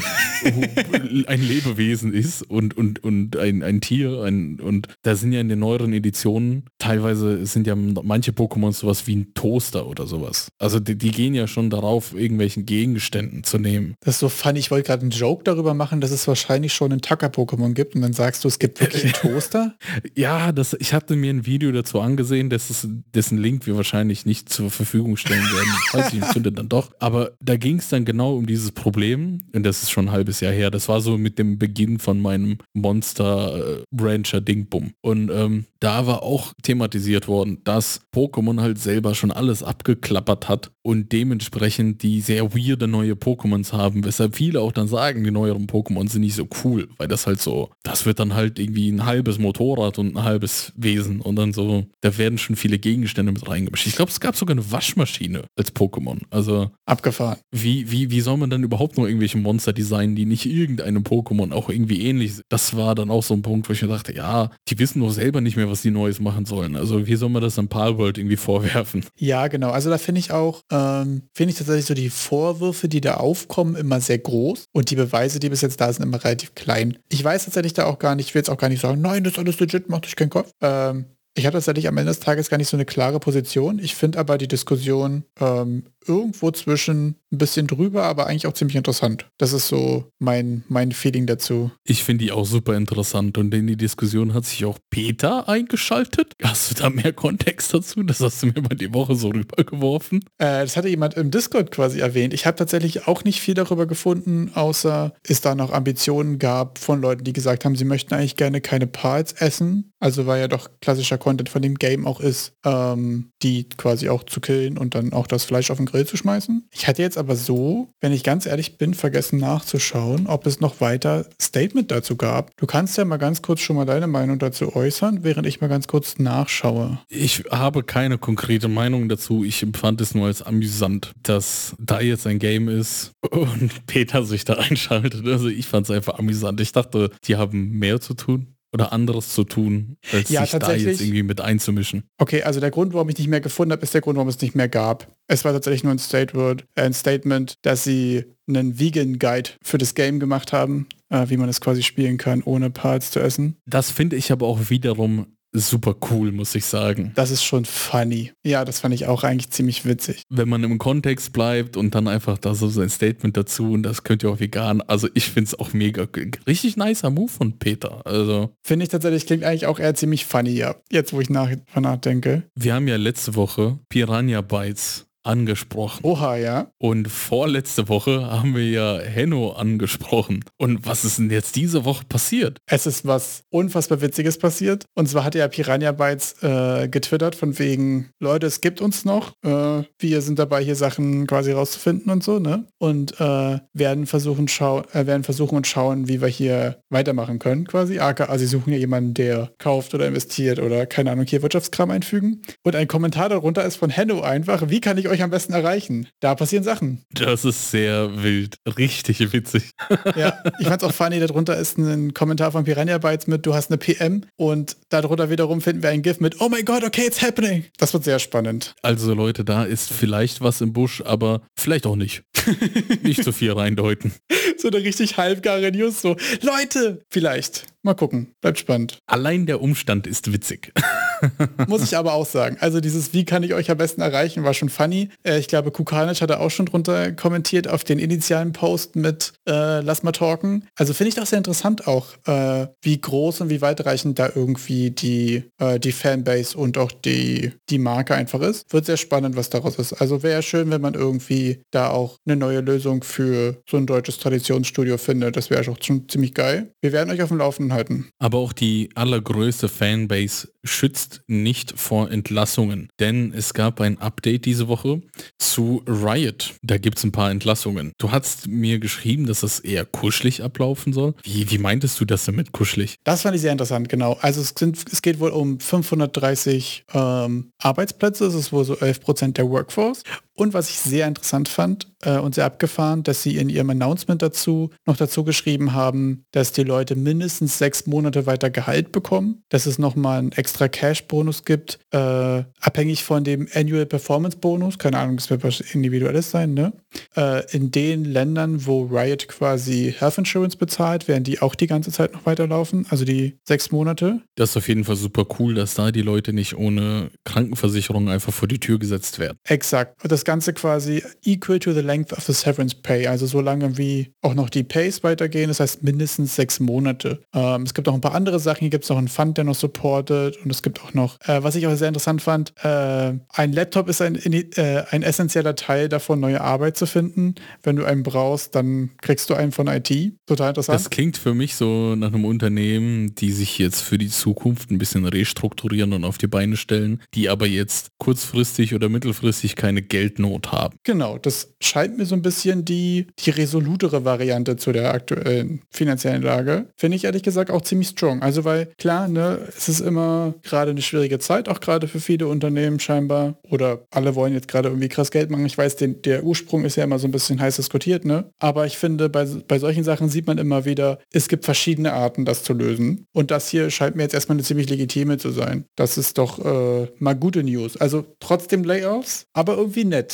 ein 1.27 1.41
Lebewesen 1.41 2.13
ist 2.13 2.41
und, 2.43 2.77
und, 2.77 3.03
und 3.03 3.37
ein, 3.37 3.63
ein 3.63 3.81
Tier. 3.81 4.21
Ein, 4.21 4.59
und 4.59 4.87
da 5.03 5.15
sind 5.15 5.31
ja 5.31 5.41
in 5.41 5.49
den 5.49 5.59
neueren 5.59 5.93
Editionen 5.93 6.63
teilweise 6.79 7.45
sind 7.45 7.67
ja 7.67 7.75
manche 7.75 8.31
Pokémon 8.31 8.71
sowas 8.71 9.07
wie 9.07 9.15
ein 9.15 9.33
Toaster 9.33 9.87
oder 9.87 10.05
sowas. 10.05 10.49
Also 10.59 10.79
die, 10.79 10.95
die 10.97 11.11
gehen 11.11 11.33
ja 11.33 11.47
schon 11.47 11.69
darauf, 11.69 12.13
irgendwelchen 12.13 12.65
Gegen 12.65 12.95
Gegenständen 12.95 13.43
zu 13.43 13.57
nehmen. 13.57 13.95
Das 14.01 14.15
ist 14.15 14.19
so 14.19 14.29
funny. 14.29 14.59
Ich 14.65 14.71
wollte 14.71 14.87
gerade 14.87 15.03
einen 15.03 15.11
Joke 15.11 15.43
darüber 15.43 15.75
machen, 15.75 16.01
dass 16.01 16.09
es 16.09 16.27
wahrscheinlich 16.27 16.73
schon 16.73 16.91
einen 16.91 16.99
Tacker-Pokémon 16.99 17.73
gibt 17.73 17.93
und 17.93 18.01
dann 18.01 18.13
sagst 18.13 18.43
du, 18.43 18.47
es 18.47 18.57
gibt 18.57 18.81
wirklich 18.81 19.03
einen 19.03 19.13
Toaster? 19.35 19.75
ja, 20.15 20.51
das, 20.51 20.75
ich 20.79 20.91
hatte 20.91 21.15
mir 21.15 21.29
ein 21.29 21.45
Video 21.45 21.71
dazu 21.71 22.01
angesehen, 22.01 22.49
das 22.49 22.87
dessen 23.13 23.37
Link 23.37 23.67
wir 23.67 23.75
wahrscheinlich 23.75 24.25
nicht 24.25 24.49
zur 24.49 24.71
Verfügung 24.71 25.17
stellen 25.17 25.43
werden. 25.43 25.69
Weiß 25.91 26.13
ich, 26.13 26.25
finde 26.25 26.51
dann 26.51 26.67
doch. 26.67 26.89
Aber 26.97 27.33
da 27.39 27.57
ging 27.57 27.77
es 27.77 27.89
dann 27.89 28.05
genau 28.05 28.35
um 28.35 28.47
dieses 28.47 28.71
Problem 28.71 29.37
und 29.53 29.61
das 29.61 29.83
ist 29.83 29.91
schon 29.91 30.07
ein 30.07 30.11
halbes 30.11 30.39
Jahr 30.39 30.51
her. 30.51 30.71
Das 30.71 30.89
war 30.89 30.99
so 30.99 31.15
mit 31.15 31.37
dem 31.37 31.59
Beginn 31.59 31.99
von 31.99 32.19
meinem 32.19 32.57
Monster 32.73 33.81
äh, 33.81 33.83
Rancher 33.95 34.41
Dingbum. 34.41 34.93
Und 35.01 35.29
ähm, 35.29 35.65
da 35.79 36.07
war 36.07 36.23
auch 36.23 36.53
thematisiert 36.63 37.27
worden, 37.27 37.59
dass 37.65 38.01
Pokémon 38.11 38.59
halt 38.61 38.79
selber 38.79 39.13
schon 39.13 39.31
alles 39.31 39.61
abgeklappert 39.61 40.49
hat 40.49 40.71
und 40.85 41.11
dementsprechend 41.11 42.03
die 42.03 42.21
sehr 42.21 42.53
weirde 42.53 42.87
neue 42.87 43.13
Pokémons 43.13 43.73
haben, 43.73 44.05
weshalb 44.05 44.35
viele 44.35 44.61
auch 44.61 44.71
dann 44.71 44.87
sagen, 44.87 45.23
die 45.23 45.31
neueren 45.31 45.65
Pokémon 45.65 46.07
sind 46.07 46.21
nicht 46.21 46.35
so 46.35 46.47
cool, 46.63 46.89
weil 46.97 47.07
das 47.07 47.25
halt 47.25 47.41
so, 47.41 47.71
das 47.81 48.05
wird 48.05 48.19
dann 48.19 48.35
halt 48.35 48.59
irgendwie 48.59 48.91
ein 48.91 49.03
halbes 49.03 49.39
Motorrad 49.39 49.97
und 49.97 50.15
ein 50.15 50.23
halbes 50.23 50.73
Wesen 50.75 51.21
und 51.21 51.37
dann 51.37 51.53
so, 51.53 51.85
da 52.01 52.19
werden 52.19 52.37
schon 52.37 52.55
viele 52.55 52.77
Gegenstände 52.77 53.31
mit 53.31 53.49
reingemischt. 53.49 53.87
Ich 53.87 53.95
glaube, 53.95 54.11
es 54.11 54.19
gab 54.19 54.35
sogar 54.35 54.53
eine 54.53 54.71
Waschmaschine 54.71 55.45
als 55.57 55.73
Pokémon. 55.73 56.19
Also 56.29 56.69
abgefahren. 56.85 57.39
Wie, 57.51 57.89
wie, 57.89 58.11
wie 58.11 58.21
soll 58.21 58.37
man 58.37 58.51
dann 58.51 58.63
überhaupt 58.63 58.95
noch 58.99 59.07
irgendwelche 59.07 59.39
Monster 59.39 59.73
designen, 59.73 60.15
die 60.15 60.27
nicht 60.27 60.45
irgendeinem 60.45 61.01
Pokémon 61.01 61.51
auch 61.51 61.69
irgendwie 61.69 62.03
ähnlich 62.03 62.35
sind? 62.35 62.45
Das 62.49 62.77
war 62.77 62.93
dann 62.93 63.09
auch 63.09 63.23
so 63.23 63.33
ein 63.33 63.41
Punkt, 63.41 63.67
wo 63.67 63.73
ich 63.73 63.81
mir 63.81 63.87
dachte, 63.87 64.13
ja, 64.13 64.51
die 64.67 64.77
wissen 64.77 65.01
doch 65.01 65.09
selber 65.09 65.41
nicht 65.41 65.57
mehr, 65.57 65.67
was 65.67 65.81
die 65.81 65.89
Neues 65.89 66.19
machen 66.19 66.45
sollen. 66.45 66.75
Also 66.75 67.07
wie 67.07 67.15
soll 67.15 67.29
man 67.29 67.41
das 67.41 67.57
an 67.57 67.69
Palworld 67.69 68.19
irgendwie 68.19 68.35
vorwerfen? 68.35 69.03
Ja, 69.17 69.47
genau. 69.47 69.71
Also 69.71 69.89
da 69.89 69.97
finde 69.97 70.19
ich 70.19 70.31
auch, 70.31 70.61
ähm, 70.75 71.23
finde 71.33 71.51
ich 71.51 71.57
tatsächlich 71.57 71.85
so 71.85 71.93
die 71.93 72.09
Vorwürfe 72.09 72.89
die 72.89 73.01
da 73.01 73.15
aufkommen, 73.15 73.75
immer 73.75 74.01
sehr 74.01 74.17
groß 74.17 74.65
und 74.73 74.89
die 74.91 74.95
Beweise, 74.95 75.39
die 75.39 75.49
bis 75.49 75.61
jetzt 75.61 75.79
da 75.79 75.91
sind, 75.91 76.03
immer 76.03 76.23
relativ 76.23 76.53
klein. 76.55 76.97
Ich 77.09 77.23
weiß 77.23 77.45
tatsächlich 77.45 77.73
da 77.73 77.85
auch 77.85 77.99
gar 77.99 78.15
nicht, 78.15 78.27
ich 78.27 78.35
will 78.35 78.39
jetzt 78.39 78.49
auch 78.49 78.57
gar 78.57 78.69
nicht 78.69 78.81
sagen, 78.81 79.01
nein, 79.01 79.23
das 79.23 79.33
ist 79.33 79.39
alles 79.39 79.59
legit, 79.59 79.89
macht 79.89 80.05
euch 80.05 80.15
keinen 80.15 80.29
Kopf. 80.29 80.51
Ähm, 80.61 81.05
ich 81.37 81.45
habe 81.45 81.53
tatsächlich 81.53 81.87
am 81.87 81.97
Ende 81.97 82.11
des 82.11 82.21
Tages 82.21 82.49
gar 82.49 82.57
nicht 82.57 82.69
so 82.69 82.77
eine 82.77 82.85
klare 82.85 83.19
Position. 83.19 83.79
Ich 83.79 83.95
finde 83.95 84.19
aber 84.19 84.37
die 84.37 84.47
Diskussion 84.47 85.25
ähm, 85.39 85.83
irgendwo 86.07 86.51
zwischen 86.51 87.15
ein 87.31 87.37
bisschen 87.37 87.67
drüber, 87.67 88.03
aber 88.03 88.27
eigentlich 88.27 88.47
auch 88.47 88.53
ziemlich 88.53 88.75
interessant. 88.75 89.29
Das 89.37 89.53
ist 89.53 89.67
so 89.67 90.05
mein, 90.19 90.63
mein 90.67 90.91
Feeling 90.91 91.25
dazu. 91.25 91.71
Ich 91.83 92.03
finde 92.03 92.25
die 92.25 92.31
auch 92.31 92.45
super 92.45 92.75
interessant 92.75 93.37
und 93.37 93.53
in 93.53 93.67
die 93.67 93.75
Diskussion 93.75 94.33
hat 94.33 94.45
sich 94.45 94.65
auch 94.65 94.79
Peter 94.89 95.47
eingeschaltet. 95.47 96.33
Hast 96.41 96.71
du 96.71 96.83
da 96.83 96.89
mehr 96.89 97.13
Kontext 97.13 97.73
dazu? 97.73 98.03
Das 98.03 98.19
hast 98.21 98.41
du 98.41 98.47
mir 98.47 98.61
mal 98.61 98.75
die 98.75 98.93
Woche 98.93 99.15
so 99.15 99.29
rübergeworfen. 99.29 100.19
Äh, 100.37 100.61
das 100.61 100.77
hatte 100.77 100.89
jemand 100.89 101.15
im 101.15 101.31
Discord 101.31 101.71
quasi 101.71 101.99
erwähnt. 101.99 102.33
Ich 102.33 102.45
habe 102.45 102.57
tatsächlich 102.57 103.07
auch 103.07 103.23
nicht 103.23 103.41
viel 103.41 103.53
darüber 103.53 103.85
gefunden, 103.85 104.51
außer 104.53 105.13
es 105.23 105.41
da 105.41 105.55
noch 105.55 105.71
Ambitionen 105.71 106.39
gab 106.39 106.79
von 106.79 107.01
Leuten, 107.01 107.23
die 107.23 107.33
gesagt 107.33 107.65
haben, 107.65 107.75
sie 107.75 107.85
möchten 107.85 108.13
eigentlich 108.13 108.35
gerne 108.35 108.61
keine 108.61 108.87
Parts 108.87 109.33
essen. 109.33 109.91
Also 109.99 110.27
weil 110.27 110.39
ja 110.39 110.47
doch 110.47 110.69
klassischer 110.81 111.17
Content 111.17 111.49
von 111.49 111.61
dem 111.61 111.75
Game 111.75 112.05
auch 112.05 112.19
ist, 112.19 112.53
ähm, 112.63 113.31
die 113.41 113.67
quasi 113.69 114.09
auch 114.09 114.23
zu 114.23 114.39
killen 114.39 114.77
und 114.77 114.93
dann 114.93 115.13
auch 115.13 115.25
das 115.25 115.45
Fleisch 115.45 115.71
auf 115.71 115.77
den 115.77 115.87
Grill 115.87 115.94
zu 116.03 116.17
schmeißen. 116.17 116.67
Ich 116.71 116.87
hatte 116.87 117.01
jetzt 117.01 117.17
aber 117.17 117.35
so, 117.35 117.89
wenn 118.01 118.11
ich 118.11 118.23
ganz 118.23 118.45
ehrlich 118.45 118.77
bin, 118.77 118.93
vergessen 118.93 119.39
nachzuschauen, 119.39 120.27
ob 120.27 120.45
es 120.45 120.59
noch 120.59 120.81
weiter 120.81 121.25
Statement 121.41 121.91
dazu 121.91 122.15
gab. 122.15 122.55
Du 122.57 122.65
kannst 122.65 122.97
ja 122.97 123.05
mal 123.05 123.17
ganz 123.17 123.41
kurz 123.41 123.61
schon 123.61 123.75
mal 123.75 123.85
deine 123.85 124.07
Meinung 124.07 124.39
dazu 124.39 124.75
äußern, 124.75 125.23
während 125.23 125.47
ich 125.47 125.61
mal 125.61 125.67
ganz 125.67 125.87
kurz 125.87 126.17
nachschaue. 126.17 126.99
Ich 127.09 127.43
habe 127.51 127.83
keine 127.83 128.17
konkrete 128.17 128.67
Meinung 128.67 129.07
dazu. 129.07 129.43
Ich 129.43 129.63
empfand 129.63 130.01
es 130.01 130.15
nur 130.15 130.27
als 130.27 130.41
amüsant, 130.41 131.13
dass 131.23 131.75
da 131.79 132.01
jetzt 132.01 132.27
ein 132.27 132.39
Game 132.39 132.67
ist 132.67 133.11
und 133.29 133.71
Peter 133.87 134.23
sich 134.23 134.45
da 134.45 134.53
einschaltet. 134.55 135.25
Also 135.25 135.47
ich 135.47 135.67
fand 135.67 135.87
es 135.87 135.91
einfach 135.91 136.19
amüsant. 136.19 136.59
Ich 136.61 136.71
dachte, 136.71 137.11
die 137.25 137.35
haben 137.35 137.71
mehr 137.71 138.01
zu 138.01 138.13
tun. 138.15 138.54
Oder 138.73 138.91
anderes 138.91 139.33
zu 139.33 139.43
tun, 139.43 139.97
als 140.11 140.29
Ja, 140.29 140.45
sich 140.45 140.59
da 140.59 140.73
jetzt 140.73 141.01
irgendwie 141.01 141.23
mit 141.23 141.41
einzumischen. 141.41 142.03
Okay, 142.17 142.43
also 142.43 142.59
der 142.59 142.71
Grund, 142.71 142.93
warum 142.93 143.09
ich 143.09 143.17
nicht 143.17 143.27
mehr 143.27 143.41
gefunden 143.41 143.71
habe, 143.71 143.83
ist 143.83 143.93
der 143.93 144.01
Grund, 144.01 144.17
warum 144.17 144.27
es 144.27 144.41
nicht 144.41 144.55
mehr 144.55 144.67
gab. 144.67 145.07
Es 145.27 145.45
war 145.45 145.53
tatsächlich 145.53 145.83
nur 145.83 145.93
ein 145.93 145.99
Statement, 145.99 146.65
äh, 146.75 146.81
ein 146.81 146.93
Statement 146.93 147.55
dass 147.61 147.83
sie 147.83 148.25
einen 148.47 148.79
Vegan 148.79 149.17
Guide 149.17 149.51
für 149.63 149.77
das 149.77 149.95
Game 149.95 150.19
gemacht 150.19 150.53
haben, 150.53 150.87
äh, 151.09 151.29
wie 151.29 151.37
man 151.37 151.49
es 151.49 151.61
quasi 151.61 151.83
spielen 151.83 152.17
kann, 152.17 152.43
ohne 152.43 152.69
Parts 152.69 153.11
zu 153.11 153.19
essen. 153.19 153.57
Das 153.65 153.91
finde 153.91 154.15
ich 154.15 154.31
aber 154.31 154.45
auch 154.45 154.69
wiederum 154.69 155.27
super 155.59 155.95
cool, 156.09 156.31
muss 156.31 156.55
ich 156.55 156.65
sagen. 156.65 157.11
Das 157.15 157.31
ist 157.31 157.43
schon 157.43 157.65
funny. 157.65 158.31
Ja, 158.45 158.65
das 158.65 158.79
fand 158.79 158.93
ich 158.93 159.07
auch 159.07 159.23
eigentlich 159.23 159.49
ziemlich 159.49 159.85
witzig. 159.85 160.23
Wenn 160.29 160.49
man 160.49 160.63
im 160.63 160.77
Kontext 160.77 161.33
bleibt 161.33 161.77
und 161.77 161.95
dann 161.95 162.07
einfach 162.07 162.37
da 162.37 162.53
so 162.53 162.67
sein 162.69 162.89
Statement 162.89 163.37
dazu 163.37 163.71
und 163.71 163.83
das 163.83 164.03
könnt 164.03 164.23
ihr 164.23 164.29
auch 164.29 164.39
vegan. 164.39 164.81
Also 164.81 165.07
ich 165.13 165.25
finde 165.25 165.49
es 165.49 165.59
auch 165.59 165.73
mega 165.73 166.07
richtig 166.47 166.77
nicer 166.77 167.09
Move 167.09 167.31
von 167.31 167.57
Peter. 167.57 168.05
Also 168.05 168.51
Finde 168.63 168.83
ich 168.83 168.89
tatsächlich, 168.89 169.25
klingt 169.25 169.43
eigentlich 169.43 169.65
auch 169.67 169.79
eher 169.79 169.95
ziemlich 169.95 170.25
funny, 170.25 170.51
ja. 170.51 170.75
Jetzt, 170.91 171.13
wo 171.13 171.21
ich 171.21 171.29
nach, 171.29 171.49
nachdenke. 171.75 172.43
wir 172.55 172.73
haben 172.73 172.87
ja 172.87 172.97
letzte 172.97 173.35
Woche 173.35 173.79
Piranha 173.89 174.41
Bytes 174.41 175.05
angesprochen. 175.25 176.01
Oha, 176.03 176.37
ja. 176.37 176.71
Und 176.77 177.09
vorletzte 177.09 177.89
Woche 177.89 178.29
haben 178.29 178.55
wir 178.55 178.69
ja 178.69 178.99
Henno 178.99 179.51
angesprochen. 179.51 180.43
Und 180.57 180.85
was 180.85 181.05
ist 181.05 181.17
denn 181.17 181.29
jetzt 181.29 181.55
diese 181.55 181.85
Woche 181.85 182.05
passiert? 182.05 182.59
Es 182.65 182.85
ist 182.85 183.05
was 183.05 183.43
unfassbar 183.49 184.01
Witziges 184.01 184.37
passiert. 184.37 184.85
Und 184.95 185.09
zwar 185.09 185.23
hat 185.23 185.35
ja 185.35 185.47
Piranha 185.47 185.91
Bytes 185.91 186.43
äh, 186.43 186.87
getwittert 186.87 187.35
von 187.35 187.57
wegen, 187.59 188.09
Leute, 188.19 188.45
es 188.47 188.61
gibt 188.61 188.81
uns 188.81 189.05
noch. 189.05 189.33
Äh, 189.43 189.83
wir 189.99 190.21
sind 190.21 190.39
dabei, 190.39 190.63
hier 190.63 190.75
Sachen 190.75 191.27
quasi 191.27 191.51
rauszufinden 191.51 192.11
und 192.11 192.23
so, 192.23 192.39
ne? 192.39 192.67
Und 192.77 193.19
äh, 193.19 193.59
werden 193.73 194.05
versuchen, 194.05 194.47
schau 194.47 194.81
äh, 194.93 195.07
werden 195.07 195.23
versuchen 195.23 195.55
und 195.55 195.67
schauen, 195.67 196.07
wie 196.07 196.21
wir 196.21 196.27
hier 196.27 196.81
weitermachen 196.89 197.39
können, 197.39 197.67
quasi. 197.67 197.99
AKA, 197.99 198.37
sie 198.37 198.45
suchen 198.45 198.71
ja 198.71 198.79
jemanden, 198.79 199.13
der 199.13 199.51
kauft 199.57 199.93
oder 199.93 200.07
investiert 200.07 200.59
oder 200.59 200.85
keine 200.85 201.11
Ahnung, 201.11 201.25
hier 201.25 201.41
Wirtschaftskram 201.41 201.91
einfügen. 201.91 202.41
Und 202.63 202.75
ein 202.75 202.87
Kommentar 202.87 203.29
darunter 203.29 203.63
ist 203.65 203.77
von 203.77 203.89
Henno 203.89 204.21
einfach, 204.21 204.69
wie 204.69 204.81
kann 204.81 204.97
ich 204.97 205.09
euch 205.09 205.14
am 205.21 205.29
besten 205.29 205.53
erreichen? 205.53 206.07
Da 206.19 206.35
passieren 206.35 206.63
Sachen. 206.63 207.03
Das 207.11 207.45
ist 207.45 207.71
sehr 207.71 208.23
wild. 208.23 208.57
Richtig 208.77 209.33
witzig. 209.33 209.71
Ja, 210.15 210.41
ich 210.59 210.67
fand's 210.67 210.83
auch 210.83 210.93
funny, 210.93 211.19
darunter 211.19 211.57
ist 211.57 211.77
ein 211.77 212.13
Kommentar 212.13 212.51
von 212.51 212.63
Piranha 212.63 212.97
Bytes 212.97 213.27
mit, 213.27 213.45
du 213.45 213.53
hast 213.53 213.69
eine 213.69 213.77
PM 213.77 214.21
und 214.37 214.77
darunter 214.89 215.29
wiederum 215.29 215.61
finden 215.61 215.83
wir 215.83 215.89
ein 215.89 216.01
GIF 216.01 216.19
mit, 216.19 216.39
oh 216.39 216.47
my 216.47 216.63
god, 216.63 216.83
okay, 216.83 217.05
it's 217.05 217.21
happening. 217.21 217.65
Das 217.77 217.93
wird 217.93 218.03
sehr 218.03 218.19
spannend. 218.19 218.75
Also 218.81 219.13
Leute, 219.13 219.43
da 219.43 219.63
ist 219.63 219.91
vielleicht 219.91 220.41
was 220.41 220.61
im 220.61 220.73
Busch, 220.73 221.01
aber 221.01 221.41
vielleicht 221.57 221.85
auch 221.85 221.95
nicht. 221.95 222.23
nicht 223.03 223.23
zu 223.23 223.31
viel 223.31 223.51
reindeuten. 223.51 224.13
So 224.57 224.69
eine 224.69 224.77
richtig 224.77 225.17
halbgare 225.17 225.71
News, 225.71 226.01
so, 226.01 226.15
Leute, 226.41 227.03
vielleicht. 227.09 227.65
Mal 227.83 227.93
gucken, 227.93 228.33
bleibt 228.41 228.59
spannend. 228.59 228.99
Allein 229.05 229.45
der 229.45 229.61
Umstand 229.61 230.07
ist 230.07 230.31
witzig. 230.33 230.73
Muss 231.67 231.83
ich 231.83 231.97
aber 231.97 232.13
auch 232.13 232.25
sagen. 232.25 232.57
Also 232.59 232.79
dieses, 232.79 233.13
wie 233.13 233.25
kann 233.25 233.43
ich 233.43 233.53
euch 233.53 233.71
am 233.71 233.77
besten 233.77 234.01
erreichen, 234.01 234.43
war 234.43 234.53
schon 234.53 234.69
funny. 234.69 235.09
Äh, 235.23 235.39
ich 235.39 235.47
glaube, 235.47 235.71
Kukanic 235.71 236.21
hat 236.21 236.29
da 236.29 236.39
auch 236.39 236.51
schon 236.51 236.65
drunter 236.65 237.11
kommentiert 237.11 237.67
auf 237.67 237.83
den 237.83 237.99
initialen 237.99 238.53
Post 238.53 238.95
mit 238.95 239.33
äh, 239.47 239.81
Lass 239.81 240.03
mal 240.03 240.11
talken. 240.11 240.67
Also 240.75 240.93
finde 240.93 241.09
ich 241.09 241.15
das 241.15 241.29
sehr 241.29 241.37
interessant 241.37 241.87
auch, 241.87 242.07
äh, 242.25 242.67
wie 242.81 242.99
groß 242.99 243.41
und 243.41 243.49
wie 243.49 243.61
weitreichend 243.61 244.19
da 244.19 244.29
irgendwie 244.33 244.91
die, 244.91 245.43
äh, 245.59 245.79
die 245.79 245.91
Fanbase 245.91 246.57
und 246.57 246.77
auch 246.77 246.91
die, 246.91 247.51
die 247.69 247.79
Marke 247.79 248.15
einfach 248.15 248.41
ist. 248.41 248.71
Wird 248.71 248.85
sehr 248.85 248.97
spannend, 248.97 249.35
was 249.35 249.49
daraus 249.49 249.75
ist. 249.77 249.93
Also 249.93 250.23
wäre 250.23 250.41
schön, 250.41 250.69
wenn 250.71 250.81
man 250.81 250.93
irgendwie 250.93 251.61
da 251.71 251.89
auch 251.89 252.17
eine 252.25 252.35
neue 252.35 252.61
Lösung 252.61 253.03
für 253.03 253.61
so 253.69 253.77
ein 253.77 253.85
deutsches 253.85 254.19
Traditionsstudio 254.19 254.97
findet. 254.97 255.37
Das 255.37 255.49
wäre 255.49 255.69
auch 255.69 255.77
schon 255.81 256.07
ziemlich 256.09 256.33
geil. 256.33 256.71
Wir 256.81 256.91
werden 256.91 257.09
euch 257.11 257.21
auf 257.21 257.29
dem 257.29 257.37
Laufenden 257.37 257.73
halten. 257.73 258.09
Aber 258.19 258.37
auch 258.37 258.53
die 258.53 258.89
allergrößte 258.95 259.69
Fanbase 259.69 260.49
schützt 260.63 261.14
nicht 261.27 261.77
vor 261.77 262.11
Entlassungen. 262.11 262.89
Denn 262.99 263.33
es 263.35 263.53
gab 263.53 263.81
ein 263.81 263.99
Update 263.99 264.45
diese 264.45 264.67
Woche 264.67 265.01
zu 265.37 265.83
Riot. 265.87 266.53
Da 266.61 266.77
gibt 266.77 266.97
es 266.97 267.03
ein 267.03 267.11
paar 267.11 267.31
Entlassungen. 267.31 267.93
Du 267.97 268.11
hast 268.11 268.47
mir 268.47 268.79
geschrieben, 268.79 269.25
dass 269.25 269.41
das 269.41 269.59
eher 269.59 269.85
kuschelig 269.85 270.43
ablaufen 270.43 270.93
soll. 270.93 271.13
Wie, 271.23 271.49
wie 271.49 271.57
meintest 271.57 271.99
du 271.99 272.05
das 272.05 272.25
denn 272.25 272.35
mit 272.35 272.51
kuschelig? 272.51 272.95
Das 273.03 273.21
fand 273.21 273.35
ich 273.35 273.41
sehr 273.41 273.51
interessant, 273.51 273.89
genau. 273.89 274.17
Also 274.21 274.41
es, 274.41 274.53
sind, 274.57 274.83
es 274.91 275.01
geht 275.01 275.19
wohl 275.19 275.31
um 275.31 275.59
530 275.59 276.85
ähm, 276.93 277.51
Arbeitsplätze, 277.59 278.25
das 278.25 278.33
ist 278.33 278.51
wohl 278.51 278.65
so 278.65 278.77
11 278.77 279.01
Prozent 279.01 279.37
der 279.37 279.49
Workforce. 279.49 280.03
Und 280.35 280.53
was 280.53 280.69
ich 280.69 280.79
sehr 280.79 281.07
interessant 281.07 281.47
fand 281.47 281.87
äh, 282.01 282.17
und 282.17 282.35
sehr 282.35 282.45
abgefahren, 282.45 283.03
dass 283.03 283.23
sie 283.23 283.37
in 283.37 283.49
ihrem 283.49 283.69
Announcement 283.69 284.21
dazu 284.21 284.69
noch 284.85 284.97
dazu 284.97 285.23
geschrieben 285.23 285.73
haben, 285.73 286.25
dass 286.31 286.51
die 286.51 286.63
Leute 286.63 286.95
mindestens 286.95 287.57
sechs 287.57 287.87
Monate 287.87 288.25
weiter 288.25 288.49
Gehalt 288.49 288.91
bekommen, 288.91 289.43
dass 289.49 289.65
es 289.65 289.79
nochmal 289.79 290.19
einen 290.19 290.31
extra 290.33 290.67
Cash-Bonus 290.67 291.45
gibt, 291.45 291.79
äh, 291.91 292.43
abhängig 292.59 293.03
von 293.03 293.23
dem 293.23 293.47
Annual 293.53 293.85
Performance 293.85 294.37
Bonus, 294.37 294.77
keine 294.77 294.99
Ahnung, 294.99 295.15
das 295.17 295.29
wird 295.29 295.43
was 295.43 295.61
individuelles 295.61 296.31
sein, 296.31 296.53
ne? 296.53 296.73
Äh, 297.15 297.49
in 297.55 297.71
den 297.71 298.03
Ländern, 298.03 298.65
wo 298.65 298.83
Riot 298.83 299.27
quasi 299.27 299.95
Health 299.97 300.17
Insurance 300.17 300.57
bezahlt, 300.57 301.07
werden 301.07 301.23
die 301.23 301.41
auch 301.41 301.55
die 301.55 301.67
ganze 301.67 301.91
Zeit 301.91 302.13
noch 302.13 302.25
weiterlaufen, 302.25 302.85
also 302.89 303.05
die 303.05 303.37
sechs 303.43 303.71
Monate. 303.71 304.21
Das 304.35 304.51
ist 304.51 304.57
auf 304.57 304.67
jeden 304.67 304.83
Fall 304.83 304.95
super 304.97 305.25
cool, 305.39 305.55
dass 305.55 305.75
da 305.75 305.91
die 305.91 306.01
Leute 306.01 306.33
nicht 306.33 306.57
ohne 306.57 307.09
Krankenversicherung 307.23 308.09
einfach 308.09 308.33
vor 308.33 308.47
die 308.47 308.59
Tür 308.59 308.79
gesetzt 308.79 309.19
werden. 309.19 309.37
Exakt. 309.45 310.03
Und 310.03 310.11
Ganze 310.25 310.53
quasi 310.53 311.03
equal 311.23 311.59
to 311.59 311.71
the 311.71 311.81
length 311.81 312.11
of 312.11 312.23
the 312.25 312.33
severance 312.33 312.75
pay, 312.75 313.07
also 313.07 313.25
so 313.25 313.39
lange 313.39 313.77
wie 313.77 314.11
auch 314.21 314.33
noch 314.33 314.49
die 314.49 314.63
Pays 314.63 315.03
weitergehen, 315.03 315.47
das 315.47 315.59
heißt 315.59 315.83
mindestens 315.83 316.35
sechs 316.35 316.59
Monate. 316.59 317.21
Ähm, 317.33 317.63
es 317.63 317.73
gibt 317.73 317.87
auch 317.87 317.93
ein 317.93 318.01
paar 318.01 318.15
andere 318.15 318.39
Sachen, 318.39 318.61
hier 318.61 318.69
gibt 318.69 318.83
es 318.83 318.89
noch 318.89 318.97
einen 318.97 319.07
Fund, 319.07 319.37
der 319.37 319.45
noch 319.45 319.55
supportet 319.55 320.37
und 320.43 320.51
es 320.51 320.61
gibt 320.61 320.81
auch 320.83 320.93
noch, 320.93 321.17
äh, 321.21 321.43
was 321.43 321.55
ich 321.55 321.67
auch 321.67 321.75
sehr 321.75 321.87
interessant 321.87 322.21
fand, 322.21 322.53
äh, 322.63 323.13
ein 323.29 323.53
Laptop 323.53 323.87
ist 323.87 324.01
ein, 324.01 324.15
äh, 324.15 324.83
ein 324.89 325.03
essentieller 325.03 325.55
Teil 325.55 325.87
davon, 325.87 326.19
neue 326.19 326.41
Arbeit 326.41 326.77
zu 326.77 326.85
finden. 326.85 327.35
Wenn 327.63 327.75
du 327.75 327.85
einen 327.85 328.03
brauchst, 328.03 328.55
dann 328.55 328.91
kriegst 329.01 329.29
du 329.29 329.35
einen 329.35 329.51
von 329.51 329.67
IT. 329.67 330.13
Total 330.25 330.49
interessant. 330.49 330.79
Das 330.79 330.89
klingt 330.89 331.17
für 331.17 331.33
mich 331.33 331.55
so 331.55 331.95
nach 331.95 332.07
einem 332.07 332.25
Unternehmen, 332.25 333.15
die 333.15 333.31
sich 333.31 333.57
jetzt 333.59 333.81
für 333.81 333.97
die 333.97 334.09
Zukunft 334.09 334.71
ein 334.71 334.77
bisschen 334.77 335.05
restrukturieren 335.05 335.93
und 335.93 336.03
auf 336.03 336.17
die 336.17 336.27
Beine 336.27 336.57
stellen, 336.57 337.01
die 337.13 337.29
aber 337.29 337.47
jetzt 337.47 337.89
kurzfristig 337.99 338.73
oder 338.73 338.89
mittelfristig 338.89 339.55
keine 339.55 339.81
Geldnot 340.15 340.51
haben. 340.51 340.77
Genau, 340.83 341.17
das 341.17 341.53
scheint 341.61 341.97
mir 341.97 342.05
so 342.05 342.15
ein 342.15 342.21
bisschen 342.21 342.65
die, 342.65 343.07
die 343.19 343.29
resolutere 343.29 344.05
Variante 344.05 344.55
zu 344.55 344.71
der 344.71 344.93
aktuellen 344.93 345.61
finanziellen 345.69 346.21
Lage. 346.21 346.67
Finde 346.75 346.97
ich 346.97 347.05
ehrlich 347.05 347.23
gesagt 347.23 347.51
auch 347.51 347.61
ziemlich 347.61 347.89
strong. 347.89 348.21
Also 348.21 348.45
weil 348.45 348.67
klar, 348.77 349.07
ne, 349.07 349.39
es 349.55 349.69
ist 349.69 349.81
immer 349.81 350.33
gerade 350.43 350.71
eine 350.71 350.81
schwierige 350.81 351.19
Zeit, 351.19 351.49
auch 351.49 351.59
gerade 351.59 351.87
für 351.87 351.99
viele 351.99 352.27
Unternehmen 352.27 352.79
scheinbar. 352.79 353.39
Oder 353.49 353.85
alle 353.91 354.15
wollen 354.15 354.33
jetzt 354.33 354.47
gerade 354.47 354.69
irgendwie 354.69 354.89
krass 354.89 355.11
Geld 355.11 355.29
machen. 355.29 355.45
Ich 355.45 355.57
weiß, 355.57 355.75
den, 355.75 356.01
der 356.01 356.23
Ursprung 356.23 356.65
ist 356.65 356.75
ja 356.75 356.83
immer 356.83 356.99
so 356.99 357.07
ein 357.07 357.11
bisschen 357.11 357.39
heiß 357.39 357.57
diskutiert, 357.57 358.05
ne? 358.05 358.29
Aber 358.39 358.65
ich 358.65 358.77
finde, 358.77 359.09
bei, 359.09 359.25
bei 359.25 359.59
solchen 359.59 359.83
Sachen 359.83 360.09
sieht 360.09 360.27
man 360.27 360.37
immer 360.37 360.65
wieder, 360.65 360.99
es 361.11 361.27
gibt 361.27 361.45
verschiedene 361.45 361.93
Arten, 361.93 362.25
das 362.25 362.43
zu 362.43 362.53
lösen. 362.53 363.05
Und 363.13 363.31
das 363.31 363.49
hier 363.49 363.69
scheint 363.69 363.95
mir 363.95 364.03
jetzt 364.03 364.13
erstmal 364.13 364.37
eine 364.37 364.43
ziemlich 364.43 364.69
legitime 364.69 365.17
zu 365.17 365.31
sein. 365.31 365.65
Das 365.75 365.97
ist 365.97 366.17
doch 366.17 366.43
äh, 366.43 366.87
mal 366.99 367.15
gute 367.15 367.43
News. 367.43 367.77
Also 367.77 368.05
trotzdem 368.19 368.63
Layoffs, 368.63 369.25
aber 369.33 369.57
irgendwie 369.57 369.85
nett. 369.85 370.04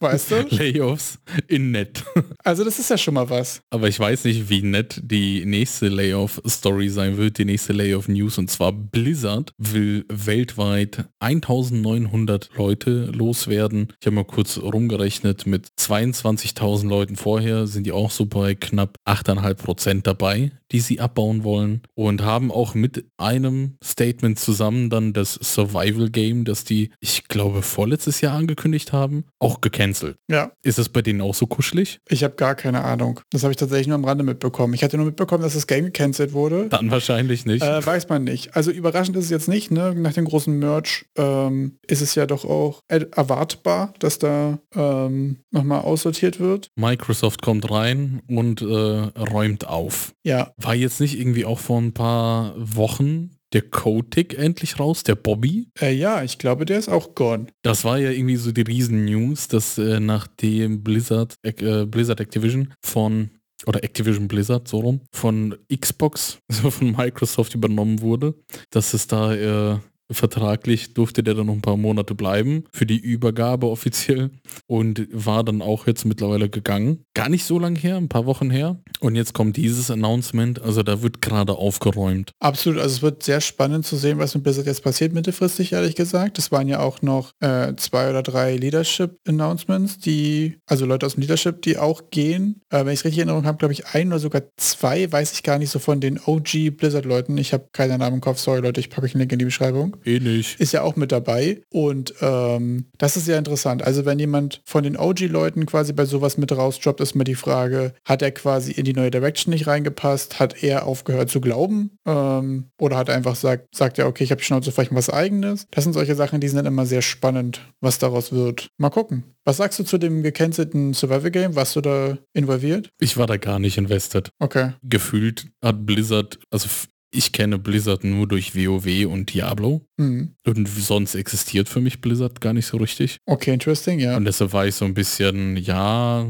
Weißt 0.00 0.30
du? 0.30 0.34
Layoffs 0.50 1.18
in 1.48 1.70
nett. 1.70 2.04
Also 2.42 2.64
das 2.64 2.78
ist 2.78 2.90
ja 2.90 2.98
schon 2.98 3.14
mal 3.14 3.28
was. 3.30 3.60
Aber 3.70 3.88
ich 3.88 3.98
weiß 3.98 4.24
nicht, 4.24 4.48
wie 4.48 4.62
nett 4.62 5.00
die 5.02 5.44
nächste 5.44 5.88
Layoff-Story 5.88 6.88
sein 6.88 7.16
wird, 7.16 7.38
die 7.38 7.44
nächste 7.44 7.72
Layoff-News. 7.72 8.38
Und 8.38 8.50
zwar 8.50 8.72
Blizzard 8.72 9.52
will 9.58 10.04
weltweit 10.08 11.04
1900 11.20 12.50
Leute 12.56 13.06
loswerden. 13.06 13.88
Ich 14.00 14.06
habe 14.06 14.16
mal 14.16 14.24
kurz 14.24 14.58
rumgerechnet, 14.58 15.46
mit 15.46 15.68
22.000 15.78 16.88
Leuten 16.88 17.16
vorher 17.16 17.66
sind 17.66 17.84
die 17.84 17.92
auch 17.92 18.10
so 18.10 18.26
bei 18.26 18.54
knapp 18.54 18.96
8,5 19.06 19.54
Prozent 19.54 20.06
dabei, 20.06 20.52
die 20.72 20.80
sie 20.80 21.00
abbauen 21.00 21.44
wollen. 21.44 21.82
Und 21.94 22.22
haben 22.22 22.50
auch 22.50 22.74
mit 22.74 23.04
einem 23.16 23.76
Statement 23.82 24.38
zusammen 24.38 24.90
dann 24.90 25.12
das 25.12 25.34
Survival-Game, 25.34 26.44
das 26.44 26.64
die, 26.64 26.90
ich 27.00 27.28
glaube, 27.28 27.62
vorletztes 27.62 28.20
Jahr 28.20 28.36
angekündigt 28.36 28.92
haben, 28.94 29.24
auch 29.38 29.60
gecancelt. 29.60 30.16
Ja, 30.30 30.52
Ist 30.62 30.78
das 30.78 30.88
bei 30.88 31.02
denen 31.02 31.20
auch 31.20 31.34
so 31.34 31.46
kuschelig? 31.46 31.98
ich 32.08 32.24
habe 32.24 32.34
gar 32.36 32.54
keine 32.54 32.82
Ahnung. 32.84 33.20
Das 33.30 33.42
habe 33.42 33.50
ich 33.52 33.56
tatsächlich 33.58 33.88
nur 33.88 33.96
am 33.96 34.04
Rande 34.04 34.24
mitbekommen. 34.24 34.72
Ich 34.74 34.82
hatte 34.82 34.96
nur 34.96 35.06
mitbekommen, 35.06 35.42
dass 35.42 35.52
das 35.54 35.66
Game 35.66 35.84
gecancelt 35.86 36.32
wurde. 36.32 36.68
Dann 36.68 36.90
wahrscheinlich 36.90 37.44
nicht. 37.44 37.62
Äh, 37.62 37.84
weiß 37.84 38.08
man 38.08 38.24
nicht. 38.24 38.56
Also 38.56 38.70
überraschend 38.70 39.16
ist 39.16 39.24
es 39.24 39.30
jetzt 39.30 39.48
nicht, 39.48 39.70
ne? 39.70 39.94
Nach 39.94 40.12
dem 40.12 40.24
großen 40.24 40.58
Merch 40.58 41.04
ähm, 41.16 41.78
ist 41.86 42.00
es 42.00 42.14
ja 42.14 42.26
doch 42.26 42.44
auch 42.44 42.80
er 42.88 43.12
erwartbar, 43.16 43.92
dass 43.98 44.18
da 44.18 44.58
ähm, 44.74 45.38
nochmal 45.50 45.80
aussortiert 45.82 46.40
wird. 46.40 46.68
Microsoft 46.76 47.42
kommt 47.42 47.70
rein 47.70 48.22
und 48.28 48.62
äh, 48.62 48.64
räumt 48.64 49.66
auf. 49.66 50.12
Ja, 50.24 50.52
War 50.56 50.74
jetzt 50.74 51.00
nicht 51.00 51.18
irgendwie 51.18 51.44
auch 51.44 51.58
vor 51.58 51.80
ein 51.80 51.92
paar 51.92 52.54
Wochen 52.56 53.30
der 53.54 53.62
Kotick 53.62 54.36
endlich 54.38 54.78
raus, 54.78 55.02
der 55.02 55.14
Bobby? 55.14 55.68
äh, 55.80 55.92
ja, 55.92 56.22
ich 56.22 56.38
glaube, 56.38 56.66
der 56.66 56.78
ist 56.78 56.88
auch 56.88 57.14
gone. 57.14 57.46
Das 57.62 57.84
war 57.84 57.98
ja 57.98 58.10
irgendwie 58.10 58.36
so 58.36 58.52
die 58.52 58.62
Riesen-News, 58.62 59.48
dass 59.48 59.78
äh, 59.78 60.00
nachdem 60.00 60.82
Blizzard, 60.82 61.36
äh, 61.42 61.86
Blizzard 61.86 62.20
Activision 62.20 62.74
von 62.84 63.30
oder 63.66 63.82
Activision 63.82 64.28
Blizzard 64.28 64.68
so 64.68 64.78
rum, 64.78 65.00
von 65.12 65.56
Xbox, 65.74 66.38
also 66.50 66.70
von 66.70 66.92
Microsoft 66.92 67.54
übernommen 67.54 68.00
wurde, 68.00 68.34
dass 68.70 68.92
es 68.92 69.06
da 69.06 69.34
äh, 69.34 69.78
vertraglich 70.14 70.94
durfte 70.94 71.22
der 71.22 71.34
dann 71.34 71.46
noch 71.46 71.54
ein 71.54 71.62
paar 71.62 71.76
Monate 71.76 72.14
bleiben 72.14 72.64
für 72.72 72.86
die 72.86 72.98
Übergabe 72.98 73.68
offiziell 73.68 74.30
und 74.66 75.06
war 75.12 75.44
dann 75.44 75.62
auch 75.62 75.86
jetzt 75.86 76.04
mittlerweile 76.04 76.48
gegangen. 76.48 77.04
Gar 77.14 77.28
nicht 77.28 77.44
so 77.44 77.58
lange 77.58 77.78
her, 77.78 77.96
ein 77.96 78.08
paar 78.08 78.26
Wochen 78.26 78.50
her. 78.50 78.80
Und 79.00 79.16
jetzt 79.16 79.34
kommt 79.34 79.56
dieses 79.56 79.90
Announcement, 79.90 80.62
also 80.62 80.82
da 80.82 81.02
wird 81.02 81.20
gerade 81.20 81.54
aufgeräumt. 81.54 82.32
Absolut, 82.40 82.80
also 82.80 82.96
es 82.96 83.02
wird 83.02 83.22
sehr 83.22 83.40
spannend 83.40 83.84
zu 83.84 83.96
sehen, 83.96 84.18
was 84.18 84.34
mit 84.34 84.44
Blizzard 84.44 84.66
jetzt 84.66 84.82
passiert 84.82 85.12
mittelfristig, 85.12 85.72
ehrlich 85.72 85.94
gesagt. 85.94 86.38
Es 86.38 86.52
waren 86.52 86.68
ja 86.68 86.80
auch 86.80 87.02
noch 87.02 87.32
äh, 87.40 87.74
zwei 87.76 88.10
oder 88.10 88.22
drei 88.22 88.56
Leadership-Announcements, 88.56 89.98
die, 89.98 90.56
also 90.66 90.86
Leute 90.86 91.06
aus 91.06 91.14
dem 91.14 91.22
Leadership, 91.22 91.62
die 91.62 91.78
auch 91.78 92.10
gehen. 92.10 92.62
Äh, 92.70 92.84
wenn 92.84 92.92
ich 92.92 93.00
es 93.00 93.04
richtig 93.04 93.22
in 93.22 93.28
Erinnerung 93.28 93.46
habe, 93.46 93.58
glaube 93.58 93.72
ich, 93.72 93.86
ein 93.88 94.08
oder 94.08 94.18
sogar 94.18 94.42
zwei, 94.56 95.10
weiß 95.10 95.32
ich 95.32 95.42
gar 95.42 95.58
nicht 95.58 95.70
so 95.70 95.78
von 95.78 96.00
den 96.00 96.20
OG 96.24 96.76
Blizzard-Leuten. 96.76 97.36
Ich 97.38 97.52
habe 97.52 97.68
keinen 97.72 97.98
Namen 97.98 98.16
im 98.16 98.20
Kopf, 98.20 98.38
sorry 98.38 98.60
Leute, 98.60 98.80
ich 98.80 98.90
packe 98.90 99.06
euch 99.06 99.14
einen 99.14 99.20
Link 99.20 99.32
in 99.32 99.38
die 99.38 99.44
Beschreibung. 99.44 99.96
Eh 100.04 100.20
nicht. 100.20 100.60
Ist 100.60 100.72
ja 100.72 100.82
auch 100.82 100.96
mit 100.96 101.12
dabei. 101.12 101.62
Und 101.70 102.14
ähm, 102.20 102.86
das 102.98 103.16
ist 103.16 103.24
sehr 103.24 103.38
interessant. 103.38 103.82
Also 103.82 104.04
wenn 104.04 104.18
jemand 104.18 104.60
von 104.64 104.84
den 104.84 104.96
OG-Leuten 104.96 105.66
quasi 105.66 105.92
bei 105.92 106.04
sowas 106.04 106.36
mit 106.36 106.52
rausdroppt, 106.52 107.00
ist 107.00 107.14
mir 107.14 107.24
die 107.24 107.34
Frage, 107.34 107.94
hat 108.04 108.22
er 108.22 108.30
quasi 108.30 108.72
in 108.72 108.84
die 108.84 108.92
neue 108.92 109.10
Direction 109.10 109.52
nicht 109.52 109.66
reingepasst? 109.66 110.38
Hat 110.38 110.62
er 110.62 110.86
aufgehört 110.86 111.30
zu 111.30 111.40
glauben? 111.40 111.98
Ähm, 112.06 112.70
oder 112.78 112.96
hat 112.96 113.08
er 113.08 113.14
einfach 113.14 113.36
sagt, 113.36 113.74
sagt 113.74 113.98
ja, 113.98 114.06
okay, 114.06 114.24
ich 114.24 114.30
habe 114.30 114.40
die 114.40 114.46
Schnauze 114.46 114.72
vielleicht 114.72 114.94
was 114.94 115.10
eigenes? 115.10 115.66
Das 115.70 115.84
sind 115.84 115.92
solche 115.92 116.14
Sachen, 116.14 116.40
die 116.40 116.48
sind 116.48 116.56
dann 116.56 116.66
immer 116.66 116.86
sehr 116.86 117.02
spannend, 117.02 117.60
was 117.80 117.98
daraus 117.98 118.32
wird. 118.32 118.68
Mal 118.78 118.90
gucken. 118.90 119.24
Was 119.44 119.58
sagst 119.58 119.78
du 119.78 119.84
zu 119.84 119.98
dem 119.98 120.22
gecancelten 120.22 120.94
Survival 120.94 121.30
Game? 121.30 121.54
Warst 121.54 121.76
du 121.76 121.82
da 121.82 122.16
involviert? 122.32 122.88
Ich 122.98 123.16
war 123.18 123.26
da 123.26 123.36
gar 123.36 123.58
nicht 123.58 123.76
invested. 123.76 124.30
Okay. 124.38 124.72
Gefühlt 124.82 125.48
hat 125.62 125.84
Blizzard, 125.84 126.38
also 126.50 126.68
ich 127.14 127.32
kenne 127.32 127.58
Blizzard 127.58 128.04
nur 128.04 128.26
durch 128.26 128.54
WoW 128.54 129.06
und 129.06 129.32
Diablo. 129.32 129.82
Mhm. 129.96 130.34
Und 130.44 130.68
sonst 130.68 131.14
existiert 131.14 131.68
für 131.68 131.80
mich 131.80 132.00
Blizzard 132.00 132.40
gar 132.40 132.52
nicht 132.52 132.66
so 132.66 132.76
richtig. 132.76 133.18
Okay, 133.26 133.52
interesting, 133.52 134.00
ja. 134.00 134.16
Und 134.16 134.24
deshalb 134.24 134.52
war 134.52 134.66
ich 134.66 134.74
so 134.74 134.84
ein 134.84 134.94
bisschen, 134.94 135.56
ja, 135.56 136.28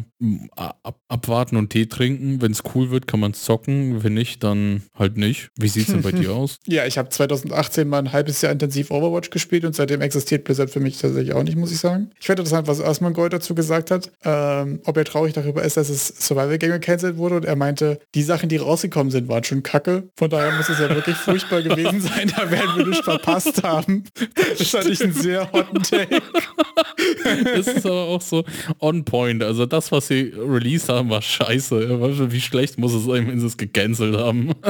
ab, 0.57 1.01
abwarten 1.09 1.57
und 1.57 1.70
Tee 1.70 1.87
trinken. 1.87 2.43
Wenn 2.43 2.53
es 2.53 2.62
cool 2.74 2.91
wird, 2.91 3.07
kann 3.07 3.20
man 3.20 3.35
zocken. 3.35 4.05
Wenn 4.05 4.14
nicht, 4.14 4.45
dann 4.45 4.82
halt 4.95 5.16
nicht. 5.16 5.49
Wie 5.59 5.68
sieht 5.68 5.89
es 5.89 5.95
denn 5.95 6.03
bei 6.03 6.12
dir 6.12 6.32
aus? 6.32 6.59
Ja, 6.66 6.87
ich 6.87 6.99
habe 6.99 7.09
2018 7.09 7.89
mal 7.89 7.99
ein 7.99 8.12
halbes 8.12 8.43
Jahr 8.43 8.53
intensiv 8.53 8.91
Overwatch 8.91 9.30
gespielt 9.30 9.64
und 9.64 9.74
seitdem 9.74 10.01
existiert 10.01 10.45
Blizzard 10.45 10.70
für 10.70 10.80
mich 10.80 10.99
tatsächlich 10.99 11.35
auch 11.35 11.43
nicht, 11.43 11.57
muss 11.57 11.72
ich 11.72 11.78
sagen. 11.78 12.11
Ich 12.20 12.26
fand 12.26 12.39
interessant, 12.39 12.68
was 12.68 12.80
Asmongold 12.80 13.32
dazu 13.32 13.55
gesagt 13.55 13.91
hat, 13.91 14.12
ähm, 14.24 14.80
ob 14.85 14.97
er 14.97 15.05
traurig 15.05 15.32
darüber 15.32 15.62
ist, 15.62 15.76
dass 15.76 15.89
es 15.89 16.09
Survival 16.09 16.59
Game 16.59 16.72
gecancelt 16.72 17.16
wurde 17.16 17.37
und 17.37 17.45
er 17.45 17.57
meinte, 17.57 17.99
die 18.14 18.22
Sachen, 18.22 18.49
die 18.49 18.57
rausgekommen 18.57 19.11
sind, 19.11 19.28
waren 19.28 19.45
schon 19.45 19.62
kacke. 19.62 20.09
Von 20.16 20.30
daher 20.30 20.57
muss 20.57 20.68
es 20.68 20.74
ja 20.79 20.89
wirklich 20.89 21.16
furchtbar 21.16 21.62
gewesen 21.62 22.01
sein. 22.01 22.33
Da 22.37 22.51
werden 22.51 22.77
wir 22.77 22.87
nicht 22.87 23.05
verpasst 23.05 23.62
haben. 23.62 24.05
Das 24.59 24.68
fand 24.68 24.87
ich 24.87 25.03
einen 25.03 25.12
sehr 25.12 25.51
hotten 25.53 25.83
Take. 25.83 26.22
Das 27.45 27.66
ist 27.66 27.87
aber 27.87 28.05
auch 28.05 28.20
so 28.20 28.45
on 28.81 29.05
point. 29.05 29.43
Also 29.43 29.66
das, 29.66 29.93
was 29.93 30.09
sie 30.09 30.33
released 30.37 30.89
haben, 30.89 31.11
war 31.11 31.22
scheiße. 31.22 32.33
Wie 32.33 32.41
schlecht 32.41 32.79
muss 32.79 32.93
es 32.93 33.05
sein, 33.05 33.29
wenn 33.29 33.41
sie 33.41 33.47
es 33.47 33.57
gecancelt 33.57 34.16
haben? 34.16 34.53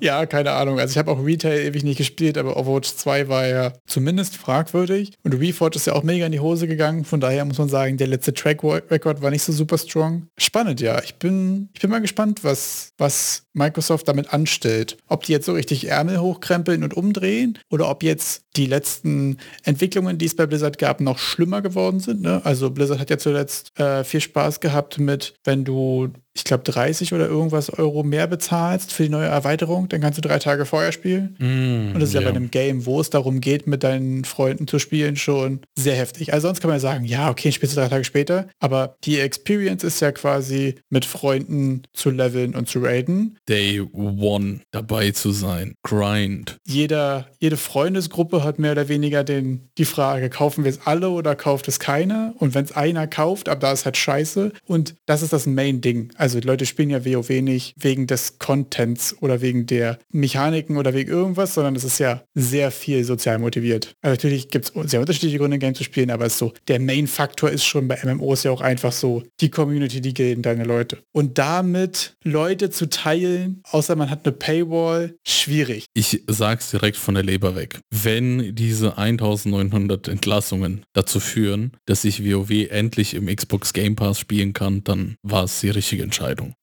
Ja, 0.00 0.26
keine 0.26 0.52
Ahnung. 0.52 0.80
Also 0.80 0.92
ich 0.92 0.98
habe 0.98 1.10
auch 1.10 1.24
Retail 1.24 1.60
ewig 1.66 1.84
nicht 1.84 1.98
gespielt, 1.98 2.36
aber 2.38 2.56
Overwatch 2.56 2.94
2 2.94 3.28
war 3.28 3.46
ja 3.46 3.72
zumindest 3.86 4.36
fragwürdig. 4.36 5.12
Und 5.22 5.34
Reforged 5.34 5.76
ist 5.76 5.86
ja 5.86 5.92
auch 5.92 6.02
mega 6.02 6.26
in 6.26 6.32
die 6.32 6.40
Hose 6.40 6.66
gegangen. 6.66 7.04
Von 7.04 7.20
daher 7.20 7.44
muss 7.44 7.58
man 7.58 7.68
sagen, 7.68 7.96
der 7.98 8.08
letzte 8.08 8.34
Track-Record 8.34 9.22
war 9.22 9.30
nicht 9.30 9.42
so 9.42 9.52
super 9.52 9.78
strong. 9.78 10.26
Spannend, 10.38 10.80
ja. 10.80 11.00
Ich 11.02 11.16
bin, 11.16 11.68
ich 11.74 11.80
bin 11.80 11.90
mal 11.90 12.00
gespannt, 12.00 12.42
was, 12.42 12.92
was 12.98 13.44
Microsoft 13.52 14.08
damit 14.08 14.32
anstellt. 14.32 14.96
Ob 15.08 15.24
die 15.24 15.31
jetzt 15.32 15.46
so 15.46 15.52
richtig 15.52 15.88
Ärmel 15.88 16.20
hochkrempeln 16.20 16.84
und 16.84 16.94
umdrehen 16.94 17.58
oder 17.70 17.90
ob 17.90 18.02
jetzt 18.02 18.44
die 18.56 18.66
letzten 18.66 19.38
Entwicklungen, 19.64 20.18
die 20.18 20.26
es 20.26 20.36
bei 20.36 20.46
Blizzard 20.46 20.78
gab, 20.78 21.00
noch 21.00 21.18
schlimmer 21.18 21.62
geworden 21.62 21.98
sind. 21.98 22.22
Ne? 22.22 22.40
Also 22.44 22.70
Blizzard 22.70 23.00
hat 23.00 23.10
ja 23.10 23.18
zuletzt 23.18 23.78
äh, 23.80 24.04
viel 24.04 24.20
Spaß 24.20 24.60
gehabt 24.60 24.98
mit, 24.98 25.34
wenn 25.44 25.64
du 25.64 26.10
ich 26.34 26.44
glaube, 26.44 26.64
30 26.64 27.12
oder 27.12 27.26
irgendwas 27.26 27.70
Euro 27.70 28.02
mehr 28.02 28.26
bezahlst 28.26 28.92
für 28.92 29.02
die 29.02 29.08
neue 29.10 29.26
Erweiterung, 29.26 29.88
dann 29.88 30.00
kannst 30.00 30.18
du 30.18 30.22
drei 30.22 30.38
Tage 30.38 30.64
vorher 30.64 30.92
spielen. 30.92 31.36
Mm, 31.38 31.94
und 31.94 32.00
das 32.00 32.10
ist 32.10 32.14
ja. 32.14 32.20
ja 32.20 32.30
bei 32.30 32.34
einem 32.34 32.50
Game, 32.50 32.86
wo 32.86 33.00
es 33.00 33.10
darum 33.10 33.40
geht, 33.40 33.66
mit 33.66 33.82
deinen 33.82 34.24
Freunden 34.24 34.66
zu 34.66 34.78
spielen, 34.78 35.16
schon 35.16 35.60
sehr 35.76 35.94
heftig. 35.94 36.32
Also 36.32 36.48
sonst 36.48 36.60
kann 36.60 36.68
man 36.68 36.76
ja 36.76 36.80
sagen, 36.80 37.04
ja, 37.04 37.30
okay, 37.30 37.52
spielst 37.52 37.76
du 37.76 37.80
drei 37.80 37.88
Tage 37.88 38.04
später, 38.04 38.48
aber 38.60 38.96
die 39.04 39.20
Experience 39.20 39.84
ist 39.84 40.00
ja 40.00 40.10
quasi 40.12 40.76
mit 40.88 41.04
Freunden 41.04 41.82
zu 41.92 42.10
leveln 42.10 42.54
und 42.54 42.68
zu 42.68 42.80
raiden. 42.80 43.38
Day 43.48 43.80
One 43.80 44.60
dabei 44.70 45.10
zu 45.10 45.32
sein. 45.32 45.74
Grind. 45.82 46.58
Jeder, 46.66 47.26
jede 47.40 47.56
Freundesgruppe 47.58 48.42
hat 48.42 48.58
mehr 48.58 48.72
oder 48.72 48.88
weniger 48.88 49.22
den, 49.22 49.68
die 49.76 49.84
Frage, 49.84 50.30
kaufen 50.30 50.64
wir 50.64 50.70
es 50.70 50.86
alle 50.86 51.10
oder 51.10 51.36
kauft 51.36 51.68
es 51.68 51.78
keiner? 51.78 52.34
Und 52.38 52.54
wenn 52.54 52.64
es 52.64 52.72
einer 52.72 53.06
kauft, 53.06 53.48
ab 53.48 53.60
da 53.60 53.72
ist 53.72 53.84
halt 53.84 53.96
scheiße. 53.96 54.52
Und 54.66 54.94
das 55.06 55.22
ist 55.22 55.32
das 55.32 55.46
Main-Ding. 55.46 56.10
Also 56.22 56.38
die 56.38 56.46
Leute 56.46 56.66
spielen 56.66 56.90
ja 56.90 57.04
WoW 57.04 57.30
nicht 57.42 57.74
wegen 57.76 58.06
des 58.06 58.38
Contents 58.38 59.16
oder 59.20 59.40
wegen 59.40 59.66
der 59.66 59.98
Mechaniken 60.12 60.76
oder 60.76 60.94
wegen 60.94 61.10
irgendwas, 61.10 61.54
sondern 61.54 61.74
es 61.74 61.82
ist 61.82 61.98
ja 61.98 62.22
sehr 62.32 62.70
viel 62.70 63.02
sozial 63.02 63.40
motiviert. 63.40 63.96
Also 64.02 64.12
natürlich 64.12 64.48
gibt 64.48 64.66
es 64.66 64.88
sehr 64.88 65.00
unterschiedliche 65.00 65.38
Gründe, 65.38 65.56
ein 65.56 65.60
Game 65.60 65.74
zu 65.74 65.82
spielen, 65.82 66.12
aber 66.12 66.26
es 66.26 66.34
ist 66.34 66.38
so, 66.38 66.52
der 66.68 66.78
Main-Faktor 66.78 67.50
ist 67.50 67.64
schon 67.64 67.88
bei 67.88 67.98
MMOs 68.04 68.44
ja 68.44 68.52
auch 68.52 68.60
einfach 68.60 68.92
so, 68.92 69.24
die 69.40 69.50
Community, 69.50 70.00
die 70.00 70.14
Gilden, 70.14 70.42
deine 70.42 70.62
Leute. 70.62 70.98
Und 71.10 71.38
damit 71.38 72.14
Leute 72.22 72.70
zu 72.70 72.88
teilen, 72.88 73.60
außer 73.68 73.96
man 73.96 74.08
hat 74.08 74.24
eine 74.24 74.32
Paywall, 74.32 75.16
schwierig. 75.26 75.86
Ich 75.92 76.22
sag's 76.28 76.70
direkt 76.70 76.98
von 76.98 77.14
der 77.14 77.24
Leber 77.24 77.56
weg. 77.56 77.80
Wenn 77.90 78.54
diese 78.54 78.96
1900 78.96 80.06
Entlassungen 80.06 80.84
dazu 80.92 81.18
führen, 81.18 81.72
dass 81.86 82.04
ich 82.04 82.24
WoW 82.24 82.68
endlich 82.70 83.14
im 83.14 83.26
Xbox 83.26 83.72
Game 83.72 83.96
Pass 83.96 84.20
spielen 84.20 84.52
kann, 84.52 84.84
dann 84.84 85.16
war 85.24 85.42
es 85.42 85.58
die 85.58 85.70
richtige 85.70 86.11
Entscheidung. 86.12 86.54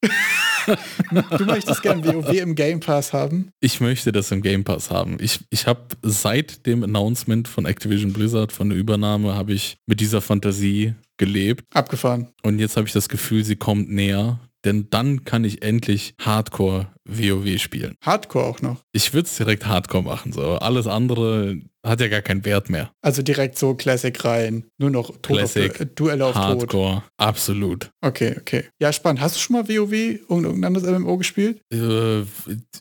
Du 1.40 1.46
möchtest 1.46 1.82
gern 1.82 2.06
WoW 2.06 2.32
im 2.34 2.54
Game 2.54 2.80
Pass 2.80 3.12
haben? 3.14 3.50
Ich 3.60 3.82
möchte 3.82 4.12
das 4.12 4.30
im 4.32 4.44
Game 4.44 4.64
Pass 4.64 4.92
haben. 4.92 5.18
Ich, 5.20 5.40
ich 5.50 5.66
habe 5.66 5.82
seit 6.04 6.68
dem 6.68 6.84
Announcement 6.84 7.48
von 7.48 7.66
Activision 7.66 8.14
Blizzard, 8.14 8.52
von 8.52 8.70
der 8.70 8.78
Übernahme, 8.78 9.34
habe 9.34 9.54
ich 9.54 9.78
mit 9.88 10.00
dieser 10.02 10.22
Fantasie 10.22 10.94
gelebt. 11.18 11.66
Abgefahren. 11.74 12.28
Und 12.44 12.60
jetzt 12.60 12.78
habe 12.78 12.86
ich 12.86 12.94
das 12.94 13.10
Gefühl, 13.10 13.44
sie 13.44 13.56
kommt 13.56 13.90
näher. 13.90 14.40
Denn 14.64 14.88
dann 14.92 15.26
kann 15.26 15.44
ich 15.44 15.64
endlich 15.64 16.14
Hardcore 16.22 16.88
WoW 17.10 17.58
spielen. 17.60 17.96
Hardcore 18.04 18.46
auch 18.46 18.62
noch. 18.62 18.84
Ich 18.92 19.14
würde 19.14 19.28
es 19.28 19.36
direkt 19.38 19.66
Hardcore 19.66 20.04
machen. 20.04 20.32
So. 20.34 20.56
Alles 20.60 20.88
andere 20.88 21.60
hat 21.86 22.02
ja 22.02 22.08
gar 22.10 22.22
keinen 22.22 22.44
Wert 22.44 22.70
mehr. 22.70 22.92
Also 23.02 23.22
direkt 23.22 23.58
so 23.58 23.74
Classic 23.74 24.26
rein. 24.26 24.66
Nur 24.78 24.90
noch 24.90 25.12
Tod 25.22 25.38
Classic, 25.38 25.72
auf, 25.72 25.80
äh, 25.80 25.86
Duelle 25.86 26.26
auf 26.26 26.34
Tod. 26.34 26.44
Hardcore, 26.44 27.04
absolut. 27.18 27.90
Okay, 28.02 28.36
okay. 28.38 28.66
Ja, 28.82 28.92
spannend. 28.92 29.22
Hast 29.22 29.36
du 29.36 29.40
schon 29.40 29.56
mal 29.56 29.68
WoW, 29.70 29.94
irgendein 29.94 30.64
anderes 30.66 30.86
MMO 30.90 31.18
gespielt? 31.18 31.62
Äh, 31.72 32.24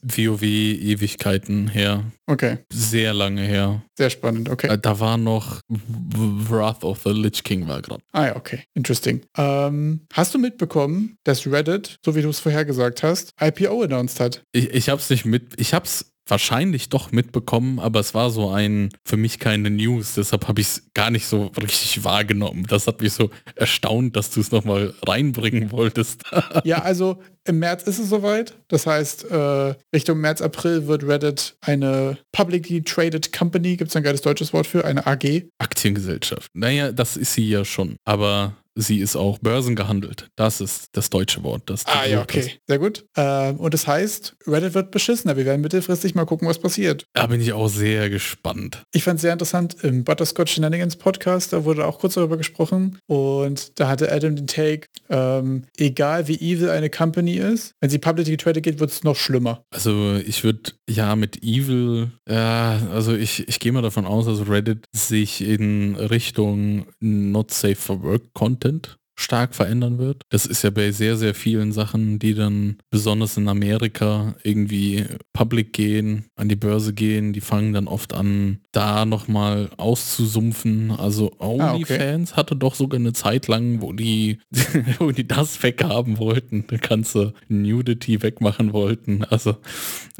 WoW 0.02 0.42
Ewigkeiten 0.42 1.68
her. 1.68 2.04
Okay, 2.26 2.58
Sehr 2.70 3.14
lange 3.14 3.42
her. 3.42 3.82
sehr 3.96 4.10
spannend. 4.10 4.50
Okay. 4.50 4.66
Äh, 4.68 4.78
Da 4.78 5.00
war 5.00 5.16
noch 5.16 5.60
Wrath 5.68 6.84
of 6.84 7.00
the 7.04 7.10
Lich 7.10 7.42
King 7.42 7.66
war 7.68 7.80
gerade. 7.80 8.02
Ah 8.12 8.26
ja, 8.26 8.36
okay. 8.36 8.64
Interesting. 8.74 9.22
Ähm, 9.36 10.00
hast 10.12 10.34
du 10.34 10.38
mitbekommen, 10.38 11.16
dass 11.24 11.46
Reddit, 11.46 11.96
so 12.04 12.14
wie 12.14 12.22
du 12.22 12.28
es 12.28 12.40
vorher 12.40 12.64
gesagt 12.64 13.02
hast, 13.02 13.32
IPO 13.40 13.82
announced 13.82 14.17
hat? 14.20 14.42
Ich, 14.52 14.70
ich 14.70 14.88
hab's 14.88 15.10
nicht 15.10 15.24
mit, 15.24 15.60
ich 15.60 15.74
hab's 15.74 16.12
wahrscheinlich 16.28 16.88
doch 16.88 17.12
mitbekommen, 17.12 17.78
aber 17.78 18.00
es 18.00 18.14
war 18.14 18.30
so 18.30 18.50
ein, 18.50 18.90
für 19.04 19.16
mich 19.16 19.38
keine 19.38 19.70
News, 19.70 20.14
deshalb 20.14 20.48
habe 20.48 20.60
ich 20.60 20.68
es 20.68 20.82
gar 20.94 21.10
nicht 21.10 21.26
so 21.26 21.50
richtig 21.60 22.04
wahrgenommen. 22.04 22.66
Das 22.68 22.86
hat 22.86 23.00
mich 23.00 23.12
so 23.12 23.30
erstaunt, 23.54 24.16
dass 24.16 24.30
du 24.30 24.40
es 24.40 24.50
nochmal 24.52 24.94
reinbringen 25.06 25.72
wolltest. 25.72 26.22
Ja, 26.64 26.82
also 26.82 27.22
im 27.44 27.60
März 27.60 27.84
ist 27.84 27.98
es 27.98 28.08
soweit. 28.08 28.56
Das 28.68 28.86
heißt, 28.86 29.30
äh, 29.30 29.74
Richtung 29.94 30.20
März, 30.20 30.42
April 30.42 30.86
wird 30.86 31.04
Reddit 31.04 31.56
eine 31.60 32.18
Publicly 32.32 32.82
Traded 32.82 33.32
Company, 33.32 33.76
gibt 33.76 33.90
es 33.90 33.96
ein 33.96 34.02
geiles 34.02 34.22
deutsches 34.22 34.52
Wort 34.52 34.66
für, 34.66 34.84
eine 34.84 35.06
AG. 35.06 35.44
Aktiengesellschaft. 35.58 36.50
Naja, 36.54 36.92
das 36.92 37.16
ist 37.16 37.34
sie 37.34 37.48
ja 37.48 37.64
schon, 37.64 37.96
aber 38.04 38.54
sie 38.78 39.00
ist 39.00 39.16
auch 39.16 39.38
börsengehandelt. 39.38 40.28
Das 40.36 40.60
ist 40.60 40.88
das 40.92 41.10
deutsche 41.10 41.42
Wort. 41.42 41.62
Das 41.66 41.84
Ah 41.86 42.06
ja, 42.06 42.22
okay. 42.22 42.52
Sehr 42.66 42.78
gut. 42.78 43.04
Ähm, 43.16 43.56
und 43.56 43.74
das 43.74 43.86
heißt, 43.86 44.36
Reddit 44.46 44.74
wird 44.74 44.90
beschissener. 44.90 45.36
Wir 45.36 45.44
werden 45.44 45.60
mittelfristig 45.60 46.14
mal 46.14 46.24
gucken, 46.24 46.48
was 46.48 46.58
passiert. 46.58 47.04
Da 47.12 47.26
bin 47.26 47.40
ich 47.40 47.52
auch 47.52 47.68
sehr 47.68 48.08
gespannt. 48.08 48.82
Ich 48.92 49.02
fand 49.02 49.16
es 49.16 49.22
sehr 49.22 49.32
interessant, 49.32 49.76
im 49.82 50.04
Butterscotch 50.04 50.52
Shenanigans 50.52 50.96
Podcast, 50.96 51.52
da 51.52 51.64
wurde 51.64 51.86
auch 51.86 51.98
kurz 51.98 52.14
darüber 52.14 52.36
gesprochen 52.36 52.98
und 53.06 53.78
da 53.80 53.88
hatte 53.88 54.12
Adam 54.12 54.36
den 54.36 54.46
Take, 54.46 54.86
ähm, 55.10 55.64
egal 55.76 56.28
wie 56.28 56.36
evil 56.36 56.70
eine 56.70 56.90
Company 56.90 57.34
ist, 57.34 57.72
wenn 57.80 57.90
sie 57.90 57.98
publicly 57.98 58.36
traded 58.36 58.62
geht, 58.62 58.80
wird 58.80 58.90
es 58.90 59.02
noch 59.02 59.16
schlimmer. 59.16 59.64
Also 59.70 60.16
ich 60.24 60.44
würde 60.44 60.72
ja 60.88 61.16
mit 61.16 61.42
Evil, 61.42 62.12
ja, 62.28 62.80
also 62.92 63.14
ich, 63.14 63.48
ich 63.48 63.58
gehe 63.60 63.72
mal 63.72 63.82
davon 63.82 64.06
aus, 64.06 64.26
dass 64.26 64.48
Reddit 64.48 64.84
sich 64.94 65.40
in 65.40 65.96
Richtung 65.96 66.86
Not 67.00 67.52
Safe 67.52 67.76
for 67.76 68.02
Work 68.02 68.32
Content 68.34 68.67
sind 68.68 68.98
stark 69.18 69.54
verändern 69.54 69.98
wird. 69.98 70.22
Das 70.30 70.46
ist 70.46 70.62
ja 70.62 70.70
bei 70.70 70.92
sehr, 70.92 71.16
sehr 71.16 71.34
vielen 71.34 71.72
Sachen, 71.72 72.18
die 72.18 72.34
dann 72.34 72.76
besonders 72.90 73.36
in 73.36 73.48
Amerika 73.48 74.36
irgendwie 74.44 75.04
public 75.32 75.72
gehen, 75.72 76.26
an 76.36 76.48
die 76.48 76.56
Börse 76.56 76.94
gehen, 76.94 77.32
die 77.32 77.40
fangen 77.40 77.72
dann 77.72 77.88
oft 77.88 78.14
an, 78.14 78.58
da 78.72 79.04
nochmal 79.04 79.70
auszusumpfen. 79.76 80.92
Also 80.92 81.32
OnlyFans 81.38 82.30
ah, 82.30 82.32
okay. 82.32 82.36
hatte 82.36 82.56
doch 82.56 82.76
sogar 82.76 83.00
eine 83.00 83.12
Zeit 83.12 83.48
lang, 83.48 83.82
wo 83.82 83.92
die, 83.92 84.38
wo 84.98 85.10
die 85.10 85.26
das 85.26 85.60
weghaben 85.62 86.18
wollten. 86.18 86.64
Kannst 86.80 87.16
du 87.16 87.32
Nudity 87.48 88.22
wegmachen 88.22 88.72
wollten. 88.72 89.24
Also, 89.24 89.56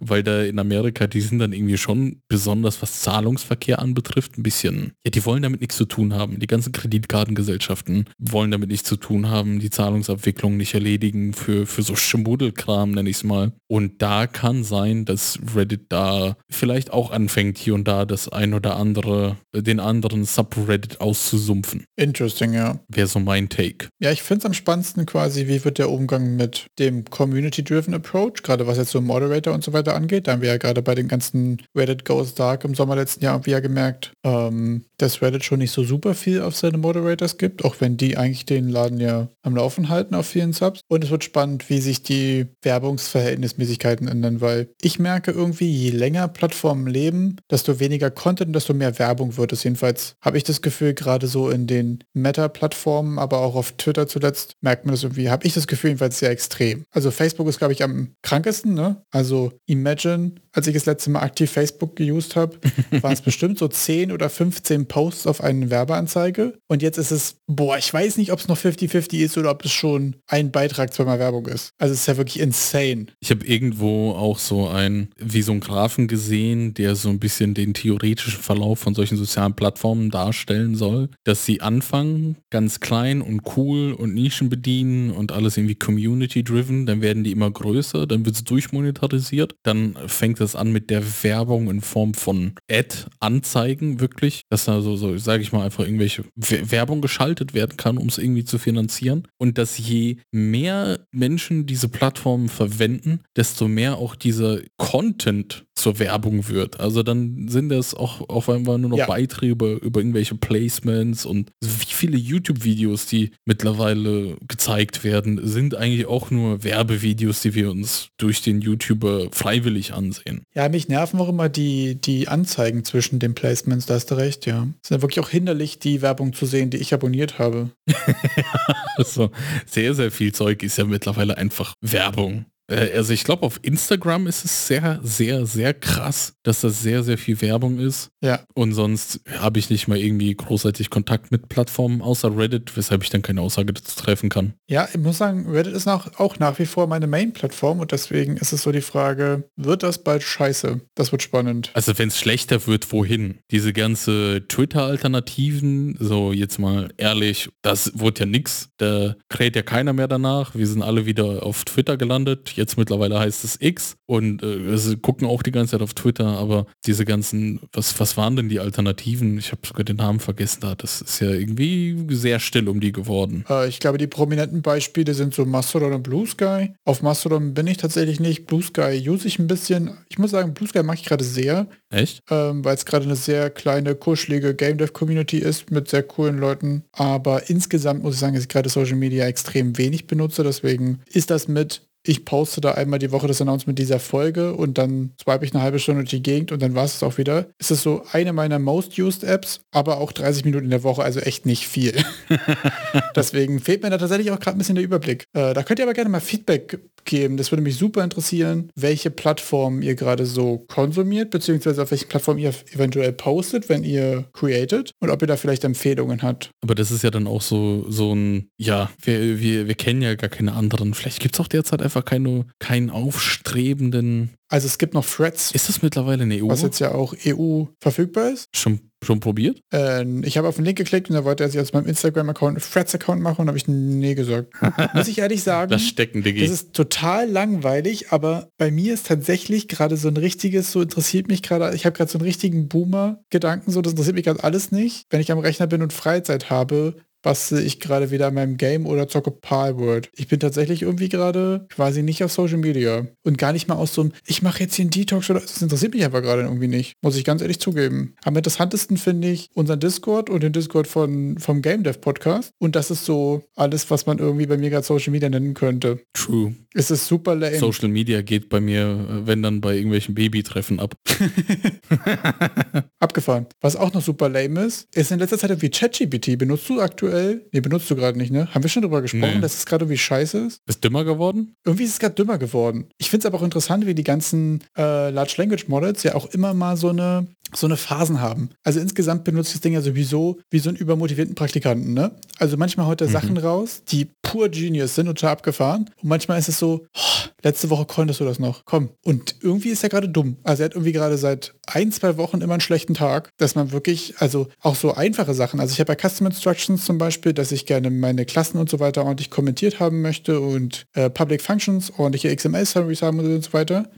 weil 0.01 0.25
da 0.25 0.43
in 0.43 0.59
Amerika, 0.59 1.07
die 1.07 1.21
sind 1.21 1.39
dann 1.39 1.53
irgendwie 1.53 1.79
schon 1.79 2.21
besonders, 2.29 2.83
was 2.83 3.01
Zahlungsverkehr 3.03 3.79
anbetrifft, 3.79 4.39
ein 4.39 4.43
bisschen, 4.43 4.93
ja, 5.05 5.11
die 5.13 5.25
wollen 5.25 5.43
damit 5.43 5.61
nichts 5.61 5.77
zu 5.77 5.85
tun 5.85 6.15
haben. 6.15 6.41
Die 6.41 6.47
ganzen 6.49 6.73
Kreditkartengesellschaften 6.73 8.07
wollen 8.19 8.51
damit 8.51 8.71
nichts 8.71 8.88
zu 8.89 8.97
tun 8.97 9.29
haben, 9.29 9.61
die 9.61 9.71
Zahlungsabwicklung 9.71 10.57
nicht 10.57 10.75
erledigen 10.75 11.33
für, 11.33 11.67
für 11.67 11.83
so 11.83 11.95
Schmuddelkram, 11.95 12.91
nenne 12.91 13.11
ich 13.11 13.17
es 13.17 13.25
mal. 13.25 13.53
Und 13.69 14.03
da 14.03 14.27
kann 14.27 14.65
sein, 14.65 15.05
dass 15.05 15.39
Reddit 15.55 15.87
da 15.91 16.37
vielleicht 16.51 16.93
auch 16.93 17.11
anfängt, 17.11 17.59
hier 17.59 17.75
und 17.75 17.87
da 17.87 18.05
das 18.05 18.29
ein 18.29 18.55
oder 18.55 18.77
andere, 18.77 19.37
den 19.55 19.79
anderen 19.79 20.25
Subreddit 20.25 21.01
auszusumpfen. 21.01 21.85
Interesting, 21.97 22.55
ja. 22.55 22.81
Wäre 22.89 23.07
so 23.07 23.21
mein 23.21 23.49
Take. 23.49 23.89
Ja, 24.01 24.11
ich 24.11 24.23
finde 24.23 24.41
es 24.41 24.47
am 24.47 24.55
spannendsten 24.55 25.07
quasi, 25.07 25.47
wie 25.47 25.65
wird 25.65 25.79
der 25.79 25.91
Umgang 25.91 26.37
mit 26.37 26.67
dem 26.79 27.05
Community-Driven 27.05 27.95
Approach, 27.95 28.43
gerade 28.43 28.67
was 28.67 28.79
jetzt 28.79 28.91
so 28.91 29.01
Moderator 29.01 29.55
und 29.55 29.63
so 29.63 29.73
weiter 29.73 29.95
angeht. 29.95 30.27
Da 30.27 30.33
haben 30.33 30.43
wir 30.43 30.49
ja 30.49 30.57
gerade 30.57 30.83
bei 30.83 30.95
den 30.95 31.09
ganzen 31.09 31.63
Reddit 31.77 32.05
Goes 32.05 32.35
Dark 32.35 32.65
im 32.65 32.75
Sommer 32.75 32.97
letzten 32.97 33.25
Jahr 33.25 33.35
irgendwie 33.35 33.51
ja 33.51 33.61
gemerkt, 33.61 34.13
ähm, 34.25 34.85
dass 34.97 35.21
Reddit 35.23 35.45
schon 35.45 35.59
nicht 35.59 35.73
so 35.73 35.85
super 35.85 36.15
viel 36.15 36.41
auf 36.41 36.57
seine 36.57 36.79
Moderators 36.79 37.39
gibt, 37.39 37.65
auch 37.65 37.77
wenn 37.81 37.97
die 37.97 38.17
eigentlich 38.17 38.47
den 38.47 38.69
Laden 38.79 39.01
ja 39.01 39.29
am 39.43 39.57
Laufen 39.57 39.89
halten 39.89 40.15
auf 40.15 40.27
vielen 40.27 40.53
Subs. 40.53 40.81
Und 40.89 41.05
es 41.05 41.11
wird 41.11 41.25
spannend, 41.25 41.69
wie 41.69 41.81
sich 41.81 42.03
die 42.03 42.47
Werbungsverhältnismäßigkeiten 42.63 44.09
ändern, 44.09 44.41
weil 44.41 44.69
ich 44.81 44.99
merke 44.99 45.33
irgendwie, 45.33 45.71
je 45.71 45.91
länger 45.91 46.29
Plattformen 46.29 46.87
leben, 46.87 47.37
desto 47.51 47.81
weniger 47.81 48.11
Content, 48.11 48.55
desto 48.55 48.75
mehr 48.75 48.99
Werbung 48.99 49.37
wird 49.37 49.53
es. 49.53 49.65
Jedenfalls 49.65 50.15
habe 50.21 50.37
ich 50.37 50.45
das 50.45 50.63
Gefühl, 50.63 50.95
gerade 50.95 51.27
so 51.27 51.51
in 51.51 51.67
den 51.67 52.05
Meta-Plattformen, 52.15 53.19
aber 53.19 53.39
auch 53.39 53.57
auf 53.57 53.73
Twitter 53.73 54.07
zuletzt, 54.07 54.55
merkt 54.61 54.85
man 54.85 54.93
das 54.95 55.03
irgendwie, 55.03 55.31
habe 55.31 55.47
ich 55.47 55.55
das 55.55 55.67
Gefühl 55.67 55.91
jedenfalls 55.91 56.19
sehr 56.19 56.31
extrem. 56.31 56.85
Also 56.91 57.11
Facebook 57.11 57.49
ist, 57.49 57.59
glaube 57.59 57.73
ich, 57.73 57.83
am 57.83 58.15
krankesten, 58.23 58.75
ne? 58.75 59.03
Also 59.11 59.53
Imagine, 59.67 60.33
als 60.59 60.67
ich 60.67 60.75
das 60.75 60.87
letzte 60.87 61.11
Mal 61.11 61.21
aktiv 61.21 61.51
Facebook 61.51 61.95
geused 61.95 62.35
habe, 62.35 62.59
waren 63.01 63.13
es 63.13 63.21
bestimmt 63.21 63.59
so 63.59 63.69
10 63.69 64.11
oder 64.11 64.29
15 64.29 64.87
Posts 64.87 65.29
auf 65.29 65.41
eine 65.41 65.71
Werbeanzeige. 65.71 66.59
Und 66.67 66.83
jetzt 66.83 66.99
ist 66.99 67.13
es, 67.13 67.37
boah, 67.47 67.79
ich 67.79 67.93
weiß 67.95 68.17
nicht, 68.17 68.33
ob 68.33 68.41
es 68.41 68.49
noch 68.49 68.59
50-50 68.59 69.19
ist 69.19 69.39
oder 69.39 69.53
ob 69.53 69.65
es 69.65 69.71
schon 69.71 70.17
ein 70.27 70.51
Beitrag 70.51 70.93
zweimal 70.93 71.21
Werbung 71.21 71.47
ist. 71.47 71.71
Also 71.79 71.95
es 71.95 72.01
ist 72.01 72.07
ja 72.07 72.17
wirklich 72.17 72.41
insane. 72.41 73.07
Ich 73.21 73.31
habe 73.31 73.47
irgendwo 73.47 74.11
auch 74.13 74.39
so 74.39 74.67
ein, 74.67 75.11
wie 75.17 75.43
so 75.43 75.53
ein 75.53 75.61
Graphen 75.61 76.09
gesehen, 76.09 76.75
der 76.75 76.97
so 76.97 77.09
ein 77.09 77.21
bisschen 77.21 77.55
den 77.55 77.73
theoretischen 77.73 78.43
Verlauf 78.43 78.81
von 78.81 78.95
solchen 78.95 79.17
sozialen 79.17 79.55
Plattformen 79.55 80.11
darstellen 80.11 80.75
soll, 80.75 81.09
dass 81.23 81.45
sie 81.45 81.61
anfangen, 81.61 82.37
ganz 82.51 82.81
klein 82.81 83.23
und 83.23 83.43
cool 83.57 83.93
und 83.93 84.13
Nischen 84.13 84.49
bedienen 84.49 85.11
und 85.11 85.31
alles 85.31 85.57
irgendwie 85.57 85.77
community-driven, 85.77 86.87
dann 86.87 87.01
werden 87.01 87.23
die 87.23 87.31
immer 87.33 87.51
größer, 87.51 88.09
dann 88.09 88.25
wird 88.25 88.35
es 88.35 88.45
durchmonetarisiert, 88.45 89.55
dann 89.63 89.97
fängt 90.07 90.41
es 90.49 90.57
an 90.57 90.73
mit 90.73 90.91
der 90.91 91.03
Werbung 91.23 91.71
in 91.71 91.81
Form 91.81 92.15
von 92.15 92.55
Ad-Anzeigen 92.71 94.01
wirklich, 94.01 94.43
dass 94.51 94.65
da 94.65 94.81
so, 94.81 94.97
so 94.97 95.17
sage 95.19 95.43
ich 95.43 95.53
mal, 95.53 95.65
einfach 95.65 95.85
irgendwelche 95.85 96.25
Werbung 96.35 97.01
geschaltet 97.01 97.55
werden 97.55 97.77
kann, 97.77 97.99
um 97.99 98.09
es 98.09 98.19
irgendwie 98.19 98.45
zu 98.45 98.59
finanzieren. 98.59 99.29
Und 99.39 99.59
dass 99.59 99.79
je 99.79 100.17
mehr 100.33 101.01
Menschen 101.13 101.67
diese 101.67 101.89
Plattformen 101.89 102.49
verwenden, 102.49 103.21
desto 103.37 103.69
mehr 103.69 103.97
auch 103.97 104.15
dieser 104.15 104.61
Content 104.77 105.65
zur 105.79 105.99
Werbung 105.99 106.49
wird. 106.49 106.81
Also 106.81 107.03
dann 107.03 107.49
sind 107.49 107.71
das 107.71 107.95
auch 107.95 108.29
auf 108.29 108.49
einmal 108.49 108.79
nur 108.79 108.91
noch 108.91 108.99
ja. 108.99 109.07
Beiträge 109.07 109.53
über, 109.53 109.83
über 109.83 110.01
irgendwelche 110.01 110.35
Placements 110.35 111.25
und 111.25 111.51
wie 111.63 111.87
viele 111.87 112.19
YouTube-Videos, 112.19 113.07
die 113.07 113.31
mittlerweile 113.45 114.37
gezeigt 114.47 115.05
werden, 115.05 115.41
sind 115.47 115.75
eigentlich 115.75 116.07
auch 116.07 116.31
nur 116.31 116.65
Werbevideos, 116.65 117.41
die 117.41 117.55
wir 117.55 117.71
uns 117.71 118.09
durch 118.19 118.43
den 118.43 118.61
YouTuber 118.61 119.29
freiwillig 119.33 119.95
ansehen. 119.95 120.43
Ja, 120.55 120.69
mich 120.69 120.89
nerven 120.89 121.21
auch 121.21 121.29
immer 121.29 121.49
die, 121.49 121.95
die 121.95 122.29
Anzeigen 122.29 122.85
zwischen 122.85 123.19
den 123.19 123.35
Placements, 123.35 123.87
da 123.87 123.95
hast 123.95 124.11
du 124.11 124.17
recht, 124.17 124.47
ja. 124.47 124.69
Es 124.83 124.91
ist 124.91 124.97
ja 124.97 125.03
wirklich 125.03 125.25
auch 125.25 125.31
hinderlich, 125.31 125.79
die 125.79 126.03
Werbung 126.03 126.33
zu 126.33 126.47
sehen, 126.47 126.71
die 126.71 126.79
ich 126.79 126.93
abonniert 126.93 127.39
habe. 127.39 127.71
also 128.97 129.31
sehr, 129.67 129.95
sehr 129.95 130.11
viel 130.11 130.33
Zeug 130.33 130.63
ist 130.63 130.79
ja 130.79 130.85
mittlerweile 130.85 131.37
einfach 131.39 131.75
Werbung. 131.81 132.47
Äh, 132.69 132.93
also 132.95 133.13
ich 133.13 133.25
glaube, 133.25 133.45
auf 133.45 133.59
Instagram 133.63 134.27
ist 134.27 134.45
es 134.45 134.67
sehr, 134.67 135.01
sehr, 135.03 135.47
sehr 135.47 135.75
krass, 135.75 136.35
dass 136.43 136.61
das 136.61 136.83
sehr, 136.83 137.03
sehr 137.03 137.19
viel 137.19 137.41
Werbung 137.41 137.79
ist. 137.79 138.11
Ja. 138.23 138.41
Und 138.55 138.73
sonst 138.73 139.21
habe 139.39 139.59
ich 139.59 139.71
nicht 139.71 139.89
mal 139.89 139.99
irgendwie 139.99 140.35
großartig 140.35 140.91
Kontakt 140.91 141.33
mit 141.33 141.49
Plattformen 141.49 142.03
außer 142.03 142.37
Reddit, 142.37 142.77
weshalb 142.77 143.03
ich 143.03 143.11
dann 143.11 143.23
keine 143.23 143.41
Aussage 143.41 143.73
dazu 143.73 143.97
treffen 143.97 144.29
kann. 144.29 144.55
Ja, 144.69 144.89
ich 144.93 144.99
muss 144.99 145.19
sagen, 145.19 145.49
Reddit 145.49 145.75
ist 145.75 145.87
nach, 145.87 146.19
auch 146.19 146.39
nach 146.39 146.59
wie 146.59 146.67
vor 146.67 146.87
meine 146.87 147.07
Main-Plattform 147.07 147.81
und 147.81 147.93
deswegen 147.93 148.37
ist 148.37 148.53
es 148.53 148.63
so 148.63 148.73
die 148.73 148.81
Frage, 148.81 149.49
wird 149.57 149.83
das 149.83 150.03
bald 150.05 150.23
scheiße? 150.23 150.81
Das 150.95 151.13
wird 151.13 151.23
spannend. 151.23 151.71
Also 151.75 151.99
wenn 151.99 152.09
es 152.09 152.19
schlechter 152.19 152.67
wird, 152.67 152.93
wohin? 152.93 153.39
Diese 153.51 153.73
ganze 153.73 154.45
Twitter-Alternativen, 154.49 155.97
so 155.99 156.33
jetzt 156.33 156.59
mal 156.59 156.93
ehrlich, 156.97 157.49
das 157.63 157.93
wurde 157.95 158.21
ja 158.21 158.27
nix. 158.27 158.69
Da 158.77 159.17
kräht 159.29 159.57
ja 159.57 159.63
keiner 159.63 159.93
mehr 159.93 160.09
danach. 160.09 160.55
Wir 160.55 160.67
sind 160.67 160.83
alle 160.83 161.07
wieder 161.07 161.45
auf 161.45 161.65
Twitter 161.65 161.97
gelandet 161.97 162.58
Jetzt 162.59 162.77
mittlerweile 162.77 163.21
heißt 163.21 163.45
es 163.45 163.57
X 163.61 163.97
und 164.07 164.43
äh, 164.43 164.77
sie 164.77 164.97
gucken 164.97 165.29
auch 165.29 165.45
die 165.45 165.53
ganze 165.53 165.73
Zeit 165.73 165.83
auf 165.83 165.95
Twitter, 165.95 166.27
aber 166.27 166.67
diese 166.87 167.05
ganzen, 167.05 167.61
was, 167.73 168.01
was 168.01 168.17
waren 168.17 168.35
denn 168.35 168.49
die 168.49 168.59
Alternativen? 168.59 169.39
Ich 169.39 169.53
habe 169.53 169.61
sogar 169.65 169.85
den 169.85 169.95
Namen 169.95 170.19
vergessen 170.19 170.63
da. 170.63 170.75
Das 170.75 171.01
ist 171.01 171.21
ja 171.21 171.31
irgendwie 171.31 171.97
sehr 172.11 172.41
still 172.41 172.69
um 172.69 172.81
die 172.81 172.91
geworden. 172.91 173.45
Äh, 173.49 173.69
ich 173.69 173.79
glaube, 173.79 173.97
die 173.97 174.09
prominenten 174.09 174.61
Beispiele 174.61 175.15
sind 175.15 175.35
so 175.35 175.45
Mastodon 175.45 175.93
und 175.93 176.03
Blue 176.03 176.27
Sky. 176.27 176.73
Auf 176.85 177.01
Mastodon 177.01 177.55
bin 177.55 177.69
ich 177.69 177.77
tatsächlich 177.77 178.19
nicht. 178.19 178.47
Blue 178.47 178.63
Sky 178.63 179.09
use 179.09 179.29
ich 179.29 179.39
ein 179.39 179.47
bisschen. 179.47 179.97
Ich 180.09 180.19
muss 180.19 180.33
sagen, 180.33 180.53
Blue 180.53 180.69
Sky 180.69 180.83
mag 180.83 180.99
ich 180.99 181.05
gerade 181.05 181.23
sehr. 181.23 181.69
Echt? 181.91 182.21
Ähm, 182.29 182.65
Weil 182.65 182.75
es 182.75 182.87
gerade 182.87 183.05
eine 183.05 183.15
sehr 183.15 183.51
kleine, 183.51 183.95
kuschelige 183.95 184.57
Game 184.57 184.79
Dev 184.79 184.93
Community 184.93 185.39
ist 185.39 185.71
mit 185.71 185.89
sehr 185.89 186.03
coolen 186.03 186.39
Leuten. 186.39 186.83
Aber 186.91 187.49
insgesamt 187.49 188.03
muss 188.03 188.15
ich 188.15 188.21
sagen, 188.21 188.35
dass 188.35 188.43
ich 188.43 188.49
gerade 188.49 188.69
Social 188.69 188.97
Media 188.97 189.27
extrem 189.27 189.79
wenig 189.79 190.09
benutze. 190.09 190.43
Deswegen 190.43 191.01
ist 191.13 191.31
das 191.31 191.47
mit 191.47 191.83
ich 192.05 192.25
poste 192.25 192.61
da 192.61 192.73
einmal 192.73 192.99
die 192.99 193.13
Woche 193.13 193.27
das 193.27 193.41
Announcement 193.41 193.79
dieser 193.79 194.01
Folge 194.01 194.55
und 194.55 194.79
dann 194.79 195.13
swipe 195.21 195.45
ich 195.45 195.55
eine 195.55 195.63
halbe 195.63 195.79
Stunde 195.79 196.03
durch 196.03 196.11
die 196.11 196.23
Gegend 196.23 196.53
und 196.53 196.63
dann 196.63 196.75
war 196.75 196.85
es 196.85 197.03
auch 197.03 197.19
wieder. 197.19 197.49
Es 197.59 197.71
ist 197.71 197.83
so 197.83 198.03
eine 198.13 198.33
meiner 198.33 198.59
most 198.59 198.99
used 198.99 199.25
Apps, 199.25 199.61
aber 199.71 199.99
auch 199.99 200.13
30 200.13 200.45
Minuten 200.45 200.65
in 200.65 200.71
der 200.71 200.85
Woche, 200.85 201.03
also 201.03 201.21
echt 201.21 201.47
nicht 201.47 201.67
viel. 201.67 201.95
Deswegen 203.17 203.61
fehlt 203.61 203.83
mir 203.83 203.91
da 203.91 203.99
tatsächlich 203.99 204.31
auch 204.31 204.41
gerade 204.41 204.57
ein 204.57 204.59
bisschen 204.59 204.77
der 204.77 204.85
Überblick. 204.85 205.25
Äh, 205.35 205.55
da 205.55 205.63
könnt 205.63 205.81
ihr 205.81 205.85
aber 205.85 205.95
gerne 205.95 206.11
mal 206.11 206.21
Feedback 206.21 206.79
geben. 207.05 207.37
Das 207.37 207.51
würde 207.51 207.63
mich 207.63 207.77
super 207.77 208.05
interessieren, 208.05 208.71
welche 208.75 209.11
Plattformen 209.11 209.83
ihr 209.83 209.95
gerade 209.95 210.27
so 210.27 210.65
konsumiert, 210.69 211.31
beziehungsweise 211.31 211.83
auf 211.83 211.91
welchen 211.91 212.09
Plattformen 212.09 212.39
ihr 212.39 212.53
eventuell 212.73 213.13
postet, 213.13 213.69
wenn 213.69 213.83
ihr 213.83 214.27
created 214.33 214.93
und 215.01 215.11
ob 215.11 215.23
ihr 215.23 215.29
da 215.29 215.37
vielleicht 215.37 215.65
Empfehlungen 215.65 216.23
habt. 216.23 216.51
Aber 216.63 216.75
das 216.75 216.91
ist 216.91 217.03
ja 217.03 217.11
dann 217.11 217.27
auch 217.27 217.43
so, 217.43 217.87
so 217.89 218.15
ein, 218.15 218.49
ja, 218.57 218.91
wir, 219.03 219.41
wir, 219.41 219.67
wir 219.69 219.75
kennen 219.75 220.03
ja 220.03 220.15
gar 220.15 220.31
keine 220.31 220.53
anderen. 220.53 220.95
Vielleicht 220.95 221.21
gibt 221.21 221.35
es 221.35 221.41
auch 221.41 221.49
derzeit 221.49 221.83
einfach 221.83 221.98
keine, 222.03 222.47
keinen 222.59 222.91
aufstrebenden 222.91 224.39
also 224.51 224.67
es 224.67 224.79
gibt 224.79 224.95
noch 224.95 225.07
Threads. 225.07 225.53
Ist 225.53 225.69
das 225.69 225.83
mittlerweile 225.83 226.23
eine 226.23 226.43
EU? 226.43 226.49
Was 226.49 226.63
jetzt 226.63 226.79
ja 226.79 226.93
auch 226.93 227.15
EU 227.27 227.65
verfügbar 227.81 228.31
ist. 228.31 228.49
Schon, 228.55 228.81
schon 229.05 229.21
probiert? 229.21 229.61
Äh, 229.75 230.07
ich 230.23 230.39
habe 230.39 230.49
auf 230.49 230.57
den 230.57 230.65
Link 230.65 230.79
geklickt 230.79 231.11
und 231.11 231.17
da 231.17 231.25
wollte 231.25 231.45
er 231.45 231.51
sich 231.51 231.61
aus 231.61 231.75
meinem 231.75 231.87
Instagram-Account 231.87 232.59
Threads-Account 232.59 233.21
machen 233.21 233.43
und 233.43 233.49
habe 233.49 233.59
ich 233.59 233.69
nee 233.69 234.15
gesagt. 234.15 234.55
Muss 234.95 235.09
ich 235.09 235.19
ehrlich 235.19 235.43
sagen. 235.43 235.71
Das 235.71 235.83
stecken, 235.83 236.23
Diggi. 236.23 236.41
Das 236.41 236.51
ist 236.51 236.73
total 236.73 237.29
langweilig, 237.29 238.11
aber 238.11 238.49
bei 238.57 238.71
mir 238.71 238.95
ist 238.95 239.07
tatsächlich 239.07 239.69
gerade 239.69 239.99
so 239.99 240.09
ein 240.09 240.17
richtiges, 240.17 240.73
so 240.73 240.81
interessiert 240.81 241.29
mich 241.29 241.43
gerade, 241.43 241.75
ich 241.75 241.85
habe 241.85 241.95
gerade 241.95 242.11
so 242.11 242.19
einen 242.19 242.27
richtigen 242.27 242.69
Boomer-Gedanken, 242.69 243.71
so 243.71 243.83
das 243.83 243.93
interessiert 243.93 244.17
mich 244.17 244.25
gerade 244.25 244.43
alles 244.43 244.73
nicht. 244.73 245.05
Wenn 245.11 245.21
ich 245.21 245.31
am 245.31 245.39
Rechner 245.39 245.67
bin 245.67 245.83
und 245.83 245.93
Freizeit 245.93 246.49
habe, 246.49 246.97
bastel 247.29 247.63
ich 247.63 247.79
gerade 247.79 248.11
wieder 248.11 248.29
an 248.29 248.35
meinem 248.35 248.57
Game 248.57 248.87
oder 248.87 249.07
zocke 249.07 249.31
Palworld. 249.31 250.09
Ich 250.17 250.29
bin 250.29 250.41
tatsächlich 250.41 250.81
irgendwie 250.81 251.11
gerade 251.11 251.67
quasi 251.69 252.03
nicht 252.03 252.25
auf 252.25 252.33
Social 252.33 252.57
Media 252.57 253.07
und 253.23 253.37
gar 253.37 253.53
nicht 253.53 253.69
mal 253.69 253.75
aus 253.75 253.93
so 253.93 254.01
einem, 254.01 254.13
ich 254.25 254.41
mache 254.41 254.61
jetzt 254.61 254.77
hier 254.77 254.85
einen 254.85 254.93
Detox 254.93 255.29
oder 255.29 255.41
das 255.41 255.61
interessiert 255.61 255.93
mich 255.93 256.07
aber 256.07 256.23
gerade 256.23 256.41
irgendwie 256.41 256.69
nicht. 256.69 256.95
Muss 257.03 257.17
ich 257.17 257.25
ganz 257.25 257.43
ehrlich 257.43 257.61
zugeben. 257.61 258.15
Am 258.25 258.35
interessantesten 258.35 258.97
finde 258.97 259.29
ich 259.29 259.51
unseren 259.53 259.79
Discord 259.79 260.31
und 260.31 260.43
den 260.43 260.55
Discord 260.55 260.87
von, 260.87 261.37
vom 261.37 261.61
Game 261.61 261.83
Dev 261.83 261.99
Podcast 261.99 262.53
und 262.57 262.75
das 262.75 262.91
ist 262.91 263.05
so 263.05 263.43
alles, 263.57 263.91
was 263.91 264.07
man 264.07 264.19
irgendwie 264.21 264.47
bei 264.47 264.57
mir 264.57 264.71
gerade 264.71 264.87
Social 264.87 265.11
Media 265.11 265.29
nennen 265.29 265.53
könnte. 265.53 266.01
True. 266.15 266.55
Es 266.73 266.91
ist 266.91 267.09
super 267.09 267.35
lame. 267.35 267.59
Social 267.59 267.89
Media 267.89 268.23
geht 268.23 268.49
bei 268.49 268.61
mir, 268.61 269.23
wenn 269.27 269.43
dann 269.43 269.61
bei 269.61 269.75
irgendwelchen 269.75 270.15
Babytreffen 270.15 270.81
ab. 270.81 270.95
Abgefahren. 273.01 273.47
Was 273.61 273.77
auch 273.77 273.93
noch 273.93 274.03
super 274.03 274.31
lame 274.31 274.65
ist, 274.65 274.89
ist 274.95 275.11
in 275.11 275.19
letzter 275.19 275.39
Zeit 275.39 275.51
irgendwie 275.51 275.71
ChatGPT. 275.71 276.39
Benutzt 276.39 276.69
du 276.69 276.81
aktuell 276.81 277.18
aktuell, 277.19 277.49
nee, 277.53 277.61
benutzt 277.61 277.91
du 277.91 277.97
gerade 277.97 278.19
nicht, 278.19 278.31
ne? 278.31 278.49
Haben 278.55 278.63
wir 278.63 278.71
schon 278.71 278.83
drüber 278.83 279.03
gesprochen, 279.03 279.35
Nee. 279.37 279.41
dass 279.41 279.57
es 279.59 279.67
gerade 279.67 279.85
irgendwie 279.85 279.99
scheiße 279.99 280.39
ist? 280.39 280.61
Ist 280.67 280.85
dümmer 280.85 281.05
geworden? 281.05 281.55
Irgendwie 281.65 281.85
ist 281.85 281.93
es 281.93 281.99
gerade 281.99 282.15
dümmer 282.15 282.39
geworden. 282.39 282.89
Ich 282.99 283.11
finde 283.11 283.23
es 283.23 283.27
aber 283.27 283.39
auch 283.39 283.43
interessant, 283.45 283.87
wie 283.87 283.95
die 283.95 284.05
ganzen 284.05 284.65
äh, 284.77 285.11
Large 285.11 285.35
Language 285.39 285.69
Models 285.69 286.03
ja 286.03 286.15
auch 286.15 286.27
immer 286.27 286.55
mal 286.55 286.77
so 286.77 286.89
eine 286.89 287.27
so 287.57 287.67
eine 287.67 287.79
Phasen 287.79 288.21
haben. 288.21 288.51
Also 288.63 288.79
insgesamt 288.79 289.25
benutzt 289.25 289.55
das 289.55 289.63
Ding 289.63 289.73
ja 289.73 289.81
sowieso 289.81 290.39
wie 290.51 290.59
so 290.59 290.69
einen 290.69 290.77
übermotivierten 290.77 291.35
Praktikanten, 291.35 291.95
ne? 291.95 292.11
Also 292.39 292.59
manchmal 292.59 292.87
haut 292.87 293.01
er 293.01 293.09
Sachen 293.09 293.39
raus, 293.39 293.83
die 293.89 294.11
pur 294.21 294.51
Genius 294.51 294.95
sind 294.95 295.09
und 295.09 295.25
abgefahren. 295.25 295.89
Und 296.03 296.09
manchmal 296.11 296.39
ist 296.39 296.49
es 296.51 296.59
so, 296.59 296.87
oh, 296.95 297.29
letzte 297.43 297.71
Woche 297.71 297.87
konntest 297.87 298.21
du 298.21 298.25
das 298.27 298.39
noch, 298.39 298.67
komm. 298.67 298.91
Und 299.03 299.37
irgendwie 299.41 299.71
ist 299.71 299.83
er 299.83 299.89
gerade 299.89 300.11
dumm. 300.11 300.37
Also 300.43 300.63
er 300.63 300.67
hat 300.67 300.75
irgendwie 300.75 300.93
gerade 300.93 301.17
seit 301.17 301.55
ein, 301.67 301.91
zwei 301.91 302.19
Wochen 302.19 302.43
immer 302.43 302.53
einen 302.53 302.61
schlechten 302.61 302.93
Tag, 302.93 303.31
dass 303.39 303.55
man 303.55 303.73
wirklich, 303.73 304.15
also 304.19 304.49
auch 304.61 304.75
so 304.75 304.93
einfache 304.95 305.33
Sachen. 305.33 305.59
Also 305.59 305.73
ich 305.73 305.81
habe 305.81 305.95
bei 305.95 306.09
Custom 306.09 306.27
Instructions 306.27 306.85
zum 306.85 306.98
Beispiel, 306.99 307.33
dass 307.33 307.53
ich 307.53 307.67
gerne 307.67 307.91
meine 307.91 308.25
Klassen 308.25 308.59
und 308.59 308.69
so 308.69 308.81
weiter 308.81 309.05
ordentlich 309.05 309.31
kommentiert 309.31 309.81
haben 309.81 310.03
möchte 310.03 310.41
und 310.41 310.87
äh, 310.95 311.11
Public 311.11 311.43
Functions, 311.43 311.93
ordentliche 311.97 312.35
XML-Summaries 312.35 313.03
haben 313.03 313.21
und 313.21 313.45
so 313.45 313.53
weiter. 313.53 313.89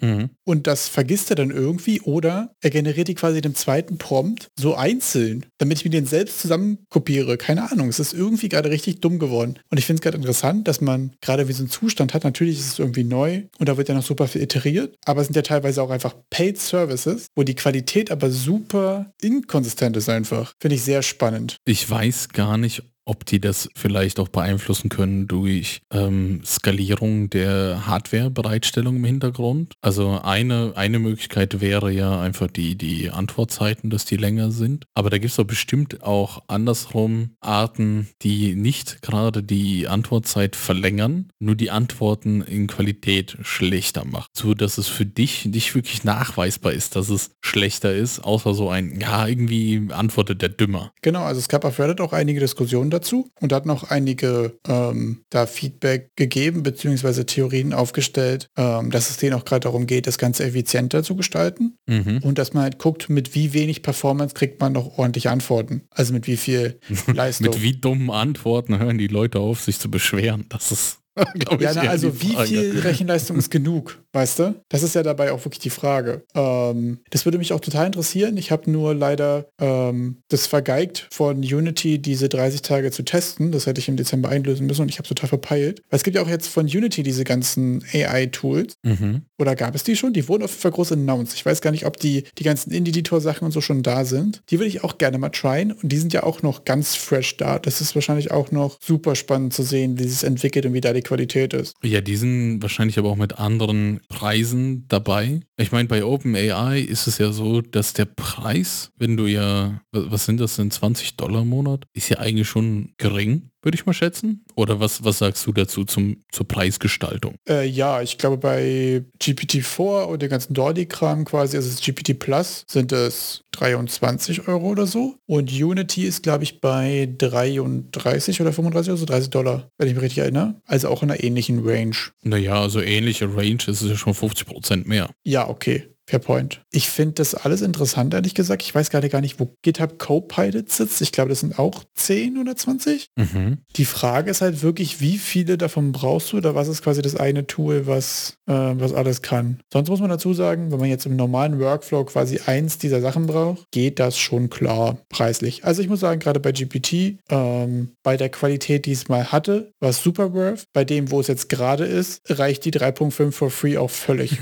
Und 0.44 0.66
das 0.66 0.88
vergisst 0.88 1.30
er 1.30 1.36
dann 1.36 1.50
irgendwie 1.50 2.00
oder 2.02 2.52
er 2.60 2.70
generiert 2.70 3.08
die 3.08 3.14
quasi 3.14 3.40
dem 3.40 3.54
zweiten 3.54 3.98
Prompt 3.98 4.48
so 4.58 4.74
einzeln, 4.74 5.46
damit 5.58 5.78
ich 5.78 5.84
mir 5.84 5.90
den 5.90 6.06
selbst 6.06 6.40
zusammenkopiere. 6.40 7.36
Keine 7.36 7.70
Ahnung, 7.70 7.88
es 7.88 8.00
ist 8.00 8.12
irgendwie 8.12 8.48
gerade 8.48 8.70
richtig 8.70 9.00
dumm 9.00 9.18
geworden. 9.18 9.58
Und 9.70 9.78
ich 9.78 9.86
finde 9.86 10.00
es 10.00 10.02
gerade 10.02 10.16
interessant, 10.16 10.68
dass 10.68 10.80
man 10.80 11.12
gerade 11.20 11.48
wie 11.48 11.52
so 11.52 11.62
einen 11.62 11.70
Zustand 11.70 12.14
hat. 12.14 12.24
Natürlich 12.24 12.58
ist 12.58 12.72
es 12.72 12.78
irgendwie 12.78 13.04
neu 13.04 13.42
und 13.58 13.68
da 13.68 13.76
wird 13.76 13.88
ja 13.88 13.94
noch 13.94 14.04
super 14.04 14.28
viel 14.28 14.42
iteriert, 14.42 14.96
aber 15.04 15.20
es 15.20 15.28
sind 15.28 15.36
ja 15.36 15.42
teilweise 15.42 15.82
auch 15.82 15.90
einfach 15.90 16.14
Paid 16.30 16.58
Services, 16.58 17.26
wo 17.34 17.42
die 17.42 17.54
Qualität 17.54 18.10
aber 18.10 18.30
super 18.30 19.12
inkonsistent 19.20 19.96
ist 19.96 20.08
einfach. 20.08 20.54
Finde 20.60 20.76
ich 20.76 20.82
sehr 20.82 21.02
spannend. 21.02 21.56
Ich 21.64 21.88
weiß 21.88 22.30
gar 22.30 22.58
nicht, 22.58 22.82
ob 23.04 23.24
die 23.26 23.40
das 23.40 23.68
vielleicht 23.74 24.20
auch 24.20 24.28
beeinflussen 24.28 24.88
können 24.88 25.26
durch 25.26 25.82
ähm, 25.92 26.42
Skalierung 26.44 27.30
der 27.30 27.86
Hardware-Bereitstellung 27.86 28.96
im 28.96 29.04
Hintergrund. 29.04 29.74
Also 29.80 30.20
eine, 30.22 30.72
eine 30.76 30.98
Möglichkeit 30.98 31.60
wäre 31.60 31.90
ja 31.90 32.20
einfach 32.20 32.48
die, 32.48 32.76
die 32.76 33.10
Antwortzeiten, 33.10 33.90
dass 33.90 34.04
die 34.04 34.16
länger 34.16 34.50
sind. 34.50 34.84
Aber 34.94 35.10
da 35.10 35.18
gibt 35.18 35.30
es 35.30 35.36
doch 35.36 35.44
bestimmt 35.44 36.02
auch 36.02 36.42
andersrum 36.46 37.30
Arten, 37.40 38.08
die 38.22 38.54
nicht 38.54 39.02
gerade 39.02 39.42
die 39.42 39.88
Antwortzeit 39.88 40.54
verlängern, 40.56 41.30
nur 41.38 41.54
die 41.54 41.70
Antworten 41.70 42.42
in 42.42 42.66
Qualität 42.66 43.38
schlechter 43.42 44.04
machen. 44.04 44.26
So 44.32 44.54
dass 44.54 44.78
es 44.78 44.88
für 44.88 45.06
dich 45.06 45.46
nicht 45.46 45.74
wirklich 45.74 46.04
nachweisbar 46.04 46.72
ist, 46.72 46.96
dass 46.96 47.08
es 47.08 47.30
schlechter 47.40 47.94
ist, 47.94 48.20
außer 48.20 48.54
so 48.54 48.68
ein, 48.68 49.00
ja, 49.00 49.26
irgendwie 49.26 49.88
antwortet 49.90 50.42
der 50.42 50.50
dümmer. 50.50 50.92
Genau, 51.02 51.22
also 51.22 51.38
es 51.38 51.48
gab 51.48 51.64
auch 51.64 52.12
einige 52.12 52.40
Diskussionen 52.40 52.89
dazu 52.90 53.30
und 53.40 53.52
hat 53.52 53.66
noch 53.66 53.90
einige 53.90 54.58
ähm, 54.68 55.22
da 55.30 55.46
Feedback 55.46 56.10
gegeben, 56.16 56.62
beziehungsweise 56.62 57.26
Theorien 57.26 57.72
aufgestellt, 57.72 58.48
ähm, 58.56 58.90
dass 58.90 59.10
es 59.10 59.16
denen 59.16 59.34
auch 59.34 59.44
gerade 59.44 59.60
darum 59.60 59.86
geht, 59.86 60.06
das 60.06 60.18
Ganze 60.18 60.44
effizienter 60.44 61.02
zu 61.02 61.16
gestalten 61.16 61.76
Mhm. 61.86 62.18
und 62.22 62.38
dass 62.38 62.52
man 62.52 62.62
halt 62.64 62.78
guckt, 62.78 63.08
mit 63.08 63.34
wie 63.34 63.52
wenig 63.52 63.82
Performance 63.82 64.34
kriegt 64.34 64.60
man 64.60 64.72
noch 64.72 64.98
ordentliche 64.98 65.30
Antworten. 65.30 65.82
Also 65.90 66.12
mit 66.12 66.26
wie 66.26 66.36
viel 66.36 66.78
Leistung. 67.12 67.48
Mit 67.48 67.62
wie 67.62 67.72
dummen 67.72 68.10
Antworten 68.10 68.78
hören 68.78 68.98
die 68.98 69.08
Leute 69.08 69.40
auf, 69.40 69.60
sich 69.60 69.78
zu 69.78 69.90
beschweren. 69.90 70.46
Das 70.48 70.70
ist, 70.72 70.98
ja, 71.58 71.72
na, 71.74 71.82
also 71.82 72.20
wie 72.20 72.36
viel 72.46 72.78
Rechenleistung 72.80 73.36
ist 73.36 73.50
genug, 73.50 74.02
weißt 74.12 74.38
du? 74.38 74.54
Das 74.68 74.82
ist 74.82 74.94
ja 74.94 75.02
dabei 75.02 75.32
auch 75.32 75.44
wirklich 75.44 75.58
die 75.58 75.70
Frage. 75.70 76.22
Ähm, 76.34 77.00
das 77.10 77.24
würde 77.24 77.38
mich 77.38 77.52
auch 77.52 77.60
total 77.60 77.86
interessieren. 77.86 78.36
Ich 78.36 78.50
habe 78.50 78.70
nur 78.70 78.94
leider 78.94 79.46
ähm, 79.60 80.22
das 80.28 80.46
vergeigt 80.46 81.08
von 81.10 81.38
Unity 81.38 81.98
diese 81.98 82.28
30 82.28 82.62
Tage 82.62 82.90
zu 82.90 83.02
testen. 83.02 83.50
Das 83.52 83.66
hätte 83.66 83.80
ich 83.80 83.88
im 83.88 83.96
Dezember 83.96 84.28
einlösen 84.28 84.66
müssen 84.66 84.82
und 84.82 84.88
ich 84.88 84.98
habe 84.98 85.08
total 85.08 85.28
verpeilt. 85.28 85.82
Weil 85.90 85.96
es 85.96 86.04
gibt 86.04 86.16
ja 86.16 86.22
auch 86.22 86.28
jetzt 86.28 86.48
von 86.48 86.66
Unity 86.66 87.02
diese 87.02 87.24
ganzen 87.24 87.84
AI-Tools. 87.92 88.74
Mhm. 88.82 89.22
Oder 89.38 89.56
gab 89.56 89.74
es 89.74 89.82
die 89.82 89.96
schon? 89.96 90.12
Die 90.12 90.28
wurden 90.28 90.44
auf 90.44 90.50
jeden 90.50 90.62
Fall 90.62 90.70
groß 90.70 90.92
announced. 90.92 91.34
Ich 91.34 91.44
weiß 91.44 91.60
gar 91.60 91.70
nicht, 91.70 91.86
ob 91.86 91.96
die, 91.96 92.24
die 92.38 92.44
ganzen 92.44 92.70
Indie-Editor-Sachen 92.70 93.44
und 93.44 93.52
so 93.52 93.60
schon 93.60 93.82
da 93.82 94.04
sind. 94.04 94.42
Die 94.50 94.58
würde 94.58 94.68
ich 94.68 94.84
auch 94.84 94.98
gerne 94.98 95.18
mal 95.18 95.30
tryen. 95.30 95.72
Und 95.72 95.90
die 95.90 95.98
sind 95.98 96.12
ja 96.12 96.22
auch 96.22 96.42
noch 96.42 96.64
ganz 96.64 96.94
fresh 96.94 97.36
da. 97.36 97.58
Das 97.58 97.80
ist 97.80 97.94
wahrscheinlich 97.94 98.30
auch 98.30 98.50
noch 98.50 98.78
super 98.80 99.16
spannend 99.16 99.54
zu 99.54 99.62
sehen, 99.62 99.98
wie 99.98 100.04
es 100.04 100.22
entwickelt 100.22 100.66
und 100.66 100.74
wie 100.74 100.80
da 100.80 100.92
die 100.92 100.99
Qualität 101.02 101.52
ist. 101.54 101.74
Ja, 101.82 102.00
die 102.00 102.16
sind 102.16 102.60
wahrscheinlich 102.62 102.98
aber 102.98 103.08
auch 103.10 103.16
mit 103.16 103.38
anderen 103.38 104.00
Preisen 104.08 104.86
dabei. 104.88 105.40
Ich 105.56 105.72
meine, 105.72 105.88
bei 105.88 106.04
OpenAI 106.04 106.80
ist 106.80 107.06
es 107.06 107.18
ja 107.18 107.32
so, 107.32 107.60
dass 107.60 107.92
der 107.92 108.04
Preis, 108.06 108.90
wenn 108.96 109.16
du 109.16 109.26
ja, 109.26 109.80
wa- 109.92 110.04
was 110.08 110.24
sind 110.26 110.40
das 110.40 110.56
denn, 110.56 110.70
20 110.70 111.16
Dollar 111.16 111.42
im 111.42 111.48
Monat, 111.48 111.84
ist 111.92 112.08
ja 112.08 112.18
eigentlich 112.18 112.48
schon 112.48 112.92
gering, 112.98 113.50
würde 113.62 113.76
ich 113.76 113.86
mal 113.86 113.92
schätzen. 113.92 114.44
Oder 114.54 114.80
was, 114.80 115.04
was 115.04 115.18
sagst 115.18 115.46
du 115.46 115.52
dazu 115.52 115.84
zum, 115.84 116.22
zur 116.32 116.46
Preisgestaltung? 116.48 117.34
Äh, 117.48 117.66
ja, 117.66 118.02
ich 118.02 118.18
glaube 118.18 118.38
bei 118.38 119.04
GPT-4 119.20 120.04
und 120.04 120.22
dem 120.22 120.30
ganzen 120.30 120.54
Dordi-Kram 120.54 121.24
quasi, 121.24 121.56
also 121.56 121.68
das 121.68 121.80
GPT 121.80 122.18
Plus, 122.18 122.64
sind 122.68 122.92
es 122.92 123.42
23 123.52 124.48
Euro 124.48 124.68
oder 124.68 124.86
so. 124.86 125.16
Und 125.26 125.50
Unity 125.52 126.04
ist, 126.04 126.22
glaube 126.22 126.44
ich, 126.44 126.60
bei 126.60 127.12
33 127.18 128.40
oder 128.40 128.52
35 128.52 128.90
oder 128.90 128.98
so, 128.98 129.06
30 129.06 129.30
Dollar, 129.30 129.70
wenn 129.78 129.88
ich 129.88 129.94
mich 129.94 130.02
richtig 130.02 130.18
erinnere. 130.18 130.54
Also 130.66 130.88
auch 130.88 131.02
in 131.02 131.10
einer 131.10 131.22
ähnlichen 131.22 131.66
Range. 131.66 131.96
Naja, 132.22 132.60
also 132.60 132.80
ähnliche 132.80 133.34
Range 133.34 133.58
ist 133.66 133.82
es 133.82 133.88
ja 133.88 133.96
schon 133.96 134.14
50% 134.14 134.86
mehr. 134.86 135.10
Ja, 135.24 135.48
okay. 135.48 135.88
Fair 136.10 136.18
point. 136.18 136.60
Ich 136.72 136.90
finde 136.90 137.14
das 137.14 137.36
alles 137.36 137.62
interessant, 137.62 138.14
ehrlich 138.14 138.34
gesagt. 138.34 138.62
Ich 138.62 138.74
weiß 138.74 138.90
gerade 138.90 139.08
gar 139.08 139.20
nicht, 139.20 139.38
wo 139.38 139.54
GitHub 139.62 139.96
Copilot 140.00 140.68
sitzt. 140.68 141.00
Ich 141.02 141.12
glaube, 141.12 141.28
das 141.28 141.38
sind 141.38 141.56
auch 141.56 141.84
10 141.94 142.36
oder 142.36 142.56
20. 142.56 143.10
Mhm. 143.14 143.58
Die 143.76 143.84
Frage 143.84 144.28
ist 144.28 144.40
halt 144.40 144.60
wirklich, 144.62 145.00
wie 145.00 145.18
viele 145.18 145.56
davon 145.56 145.92
brauchst 145.92 146.32
du 146.32 146.38
oder 146.38 146.56
was 146.56 146.66
ist 146.66 146.82
quasi 146.82 147.00
das 147.00 147.14
eine 147.14 147.46
Tool, 147.46 147.86
was, 147.86 148.38
äh, 148.48 148.52
was 148.52 148.92
alles 148.92 149.22
kann. 149.22 149.60
Sonst 149.72 149.88
muss 149.88 150.00
man 150.00 150.10
dazu 150.10 150.34
sagen, 150.34 150.72
wenn 150.72 150.80
man 150.80 150.88
jetzt 150.88 151.06
im 151.06 151.14
normalen 151.14 151.60
Workflow 151.60 152.04
quasi 152.06 152.40
eins 152.44 152.78
dieser 152.78 153.00
Sachen 153.00 153.26
braucht, 153.26 153.70
geht 153.70 154.00
das 154.00 154.18
schon 154.18 154.50
klar 154.50 154.98
preislich. 155.10 155.64
Also 155.64 155.80
ich 155.80 155.88
muss 155.88 156.00
sagen, 156.00 156.18
gerade 156.18 156.40
bei 156.40 156.50
GPT, 156.50 157.20
ähm, 157.28 157.92
bei 158.02 158.16
der 158.16 158.30
Qualität, 158.30 158.84
die 158.86 158.92
es 158.92 159.08
mal 159.08 159.30
hatte, 159.30 159.70
war 159.78 159.90
es 159.90 160.02
super 160.02 160.34
worth. 160.34 160.64
Bei 160.72 160.84
dem, 160.84 161.12
wo 161.12 161.20
es 161.20 161.28
jetzt 161.28 161.48
gerade 161.48 161.84
ist, 161.84 162.22
reicht 162.28 162.64
die 162.64 162.72
3.5 162.72 163.30
for 163.30 163.50
free 163.50 163.78
auch 163.78 163.90
völlig. 163.90 164.38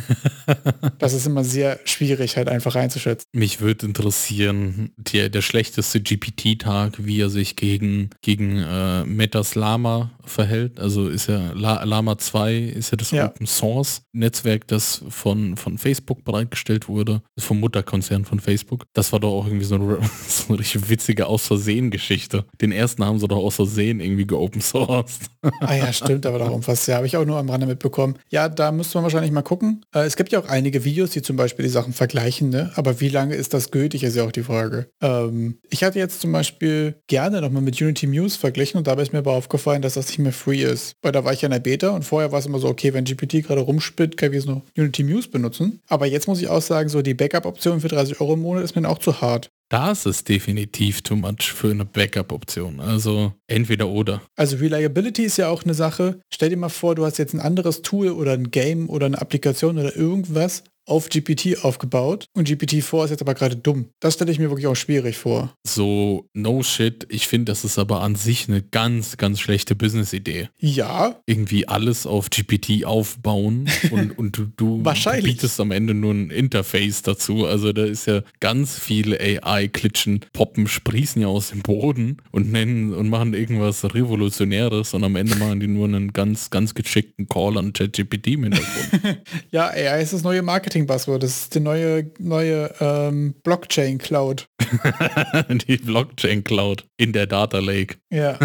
das 0.99 1.12
ist 1.12 1.27
immer 1.27 1.45
sehr 1.45 1.58
schwierig 1.85 2.37
halt 2.37 2.49
einfach 2.49 2.75
einzuschätzen. 2.77 3.27
Mich 3.33 3.61
würde 3.61 3.87
interessieren, 3.87 4.93
der, 4.97 5.29
der 5.29 5.43
schlechteste 5.43 6.01
GPT-Tag, 6.01 7.05
wie 7.05 7.21
er 7.21 7.31
sich 7.31 7.57
gegen, 7.57 8.11
gegen 8.23 8.59
äh, 8.59 9.05
Metas 9.05 9.55
Lama 9.55 10.11
verhält. 10.25 10.79
Also 10.79 11.09
ist 11.09 11.29
ja 11.29 11.53
La 11.55 11.83
Lama 11.85 12.19
2 12.19 12.57
ist 12.57 12.91
ja 12.91 12.97
das 12.97 13.11
Ja. 13.11 13.27
Open 13.27 13.47
Source 13.47 14.03
Netzwerk, 14.13 14.67
das 14.69 15.03
von, 15.09 15.57
von 15.57 15.79
Facebook 15.79 16.25
bereitgestellt 16.25 16.89
wurde, 16.89 17.23
vom 17.39 17.61
Mutterkonzern 17.61 18.25
von 18.25 18.41
Facebook. 18.41 18.85
Das 18.93 19.13
war 19.13 19.21
doch 19.21 19.33
auch 19.33 19.47
irgendwie 19.47 19.65
so 19.65 19.77
eine, 19.77 19.99
so 20.29 20.49
eine 20.49 20.59
richtig 20.59 20.89
witzige 20.89 21.27
Aus-Versehen-Geschichte. 21.27 22.45
Den 22.61 22.73
ersten 22.73 23.05
haben 23.05 23.19
sie 23.19 23.29
doch 23.29 23.39
aus 23.39 23.57
Versehen 23.57 24.01
irgendwie 24.01 24.27
geopen 24.27 24.61
sourced. 24.61 25.31
Ah 25.61 25.75
ja, 25.75 25.93
stimmt, 25.93 26.27
aber 26.27 26.39
darum 26.39 26.63
fast. 26.63 26.87
Ja, 26.89 26.97
habe 26.97 27.07
ich 27.07 27.17
auch 27.17 27.25
nur 27.25 27.39
am 27.39 27.49
Rande 27.49 27.67
mitbekommen. 27.67 28.17
Ja, 28.31 28.49
da 28.49 28.71
müsste 28.73 28.99
man 28.99 29.05
wahrscheinlich 29.05 29.33
mal 29.33 29.43
gucken. 29.43 29.85
Äh, 29.95 30.01
es 30.01 30.17
gibt 30.17 30.33
ja 30.33 30.41
auch 30.41 30.49
einige 30.49 30.85
Videos, 30.85 31.11
die 31.11 31.23
zum 31.23 31.37
Beispiel 31.37 31.47
die 31.57 31.68
Sachen 31.68 31.92
vergleichen, 31.92 32.51
ne? 32.51 32.72
Aber 32.74 33.01
wie 33.01 33.09
lange 33.09 33.34
ist 33.34 33.55
das 33.55 33.70
gültig, 33.70 34.03
ist 34.03 34.16
ja 34.16 34.24
auch 34.24 34.32
die 34.32 34.42
Frage. 34.42 34.88
Ähm, 35.01 35.59
ich 35.70 35.84
hatte 35.84 35.99
jetzt 35.99 36.20
zum 36.20 36.32
Beispiel 36.32 36.96
gerne 37.07 37.40
nochmal 37.40 37.62
mit 37.62 37.80
Unity 37.80 38.07
Muse 38.07 38.38
verglichen 38.38 38.78
und 38.78 38.86
dabei 38.86 39.03
ist 39.03 39.12
mir 39.12 39.20
aber 39.20 39.32
aufgefallen, 39.32 39.82
dass 39.82 39.94
das 39.94 40.09
nicht 40.09 40.18
mehr 40.18 40.32
free 40.32 40.62
ist. 40.62 40.92
Weil 41.03 41.12
da 41.12 41.24
war 41.24 41.32
ich 41.32 41.42
ja 41.42 41.46
in 41.46 41.53
der 41.53 41.61
Beta 41.61 41.90
und 41.90 42.05
vorher 42.05 42.32
war 42.32 42.38
es 42.38 42.46
immer 42.46 42.59
so, 42.59 42.68
okay, 42.68 42.94
wenn 42.94 43.05
GPT 43.05 43.44
gerade 43.44 43.61
rumspinnt, 43.61 44.16
kann 44.16 44.30
ich 44.30 44.36
jetzt 44.36 44.49
noch 44.49 44.62
Unity 44.76 45.05
Muse 45.05 45.28
benutzen. 45.28 45.80
Aber 45.88 46.07
jetzt 46.07 46.28
muss 46.28 46.40
ich 46.40 46.49
auch 46.49 46.62
sagen, 46.62 46.88
so 46.88 47.03
die 47.03 47.14
Backup-Option 47.14 47.80
für 47.80 47.88
30 47.88 48.20
Euro 48.20 48.34
im 48.34 48.40
Monat 48.40 48.64
ist 48.64 48.76
mir 48.76 48.82
dann 48.82 48.90
auch 48.90 48.99
zu 48.99 49.20
hart. 49.20 49.51
Das 49.70 50.07
ist 50.07 50.30
definitiv 50.30 51.03
too 51.03 51.16
much 51.16 51.53
für 51.53 51.70
eine 51.70 51.84
Backup-Option. 51.84 52.80
Also 52.80 53.34
entweder 53.46 53.88
oder. 53.88 54.22
Also 54.34 54.57
Reliability 54.57 55.24
ist 55.24 55.36
ja 55.36 55.49
auch 55.49 55.62
eine 55.64 55.74
Sache. 55.74 56.20
Stell 56.32 56.49
dir 56.49 56.57
mal 56.57 56.70
vor, 56.70 56.94
du 56.94 57.05
hast 57.05 57.18
jetzt 57.18 57.34
ein 57.34 57.40
anderes 57.40 57.82
Tool 57.82 58.09
oder 58.09 58.32
ein 58.32 58.51
Game 58.51 58.88
oder 58.88 59.07
eine 59.07 59.20
Applikation 59.20 59.78
oder 59.78 59.94
irgendwas 59.94 60.64
auf 60.89 61.09
GPT 61.09 61.64
aufgebaut 61.64 62.26
und 62.34 62.49
GPT-4 62.49 63.05
ist 63.05 63.11
jetzt 63.11 63.22
aber 63.22 63.34
gerade 63.34 63.57
dumm. 63.57 63.91
Das 64.01 64.14
stelle 64.14 64.32
ich 64.32 64.39
mir 64.39 64.51
wirklich 64.51 64.66
auch 64.66 64.76
schwierig 64.76 65.18
vor. 65.18 65.53
So, 65.64 66.28
no 66.32 66.62
shit. 66.62 67.07
Ich 67.11 67.28
finde, 67.28 67.53
das 67.53 67.64
ist 67.64 67.78
aber 67.78 68.03
an 68.03 68.16
sich 68.16 68.49
eine 68.49 68.62
ganz, 68.62 69.16
ganz 69.16 69.41
schlechte 69.41 69.74
Business-Idee. 69.74 70.49
Ja, 70.59 71.16
Irgendwie 71.26 71.68
alles 71.68 72.07
auf 72.07 72.30
GPT 72.30 72.84
aufbauen 72.84 73.68
und, 73.91 74.18
und 74.18 74.39
du, 74.39 74.47
du 74.57 74.82
bietest 75.22 75.61
am 75.61 75.70
Ende 75.70 75.95
nur 75.95 76.12
ein 76.12 76.30
Interface 76.30 77.03
dazu. 77.03 77.47
Also 77.47 77.72
da 77.72 77.84
ist 77.84 78.07
ja 78.07 78.22
ganz 78.41 78.78
viele 78.78 79.18
AI-Klitschen, 79.20 80.20
poppen, 80.32 80.66
sprießen 80.66 81.20
ja 81.20 81.28
aus 81.28 81.51
dem 81.51 81.62
Boden 81.62 82.18
und 82.30 82.51
nennen 82.51 82.95
und 82.95 83.09
machen 83.09 83.34
irgendwas 83.34 83.84
Revolutionäres 83.84 84.95
und 84.95 85.05
am 85.05 85.16
Ende 85.16 85.36
machen 85.36 85.61
die 85.61 85.68
nur 85.68 85.86
einen 85.86 86.12
ganz, 86.12 86.51
ganz 86.51 86.74
geschickten 86.74 87.28
Call 87.28 87.59
an 87.59 87.72
ChatGPT 87.72 88.28
im 88.28 88.45
Hintergrund. 88.45 89.20
ja, 89.51 89.68
AI 89.68 90.03
ist 90.03 90.12
das 90.12 90.22
neue 90.22 90.43
Marketing 90.43 90.78
Marketing-Buzzword. 90.79 91.22
Das 91.22 91.43
ist 91.43 91.55
die 91.55 91.61
neue, 91.61 92.11
neue 92.18 92.72
ähm, 92.81 93.35
Blockchain-Cloud. 93.43 94.47
die 95.68 95.76
Blockchain-Cloud 95.76 96.87
in 96.97 97.12
der 97.12 97.26
Data 97.26 97.59
Lake. 97.59 97.97
Ja. 98.11 98.39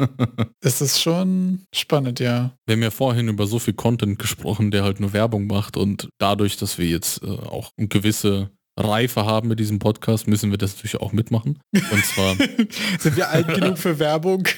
es 0.60 0.80
ist 0.80 1.00
schon 1.00 1.60
spannend, 1.74 2.20
ja. 2.20 2.52
Wir 2.66 2.74
haben 2.76 2.82
ja 2.82 2.90
vorhin 2.90 3.28
über 3.28 3.46
so 3.46 3.58
viel 3.58 3.74
Content 3.74 4.18
gesprochen, 4.18 4.70
der 4.70 4.84
halt 4.84 5.00
nur 5.00 5.12
Werbung 5.12 5.46
macht 5.46 5.76
und 5.76 6.08
dadurch, 6.18 6.56
dass 6.56 6.78
wir 6.78 6.86
jetzt 6.86 7.22
äh, 7.22 7.26
auch 7.26 7.70
eine 7.76 7.88
gewisse 7.88 8.50
Reife 8.76 9.24
haben 9.24 9.48
mit 9.48 9.60
diesem 9.60 9.78
Podcast, 9.78 10.26
müssen 10.26 10.50
wir 10.50 10.58
das 10.58 10.74
natürlich 10.74 11.00
auch 11.00 11.12
mitmachen. 11.12 11.60
Und 11.72 12.04
zwar 12.04 12.34
sind 12.98 13.16
wir 13.16 13.28
alt 13.28 13.46
genug 13.46 13.78
für 13.78 13.98
Werbung. 13.98 14.48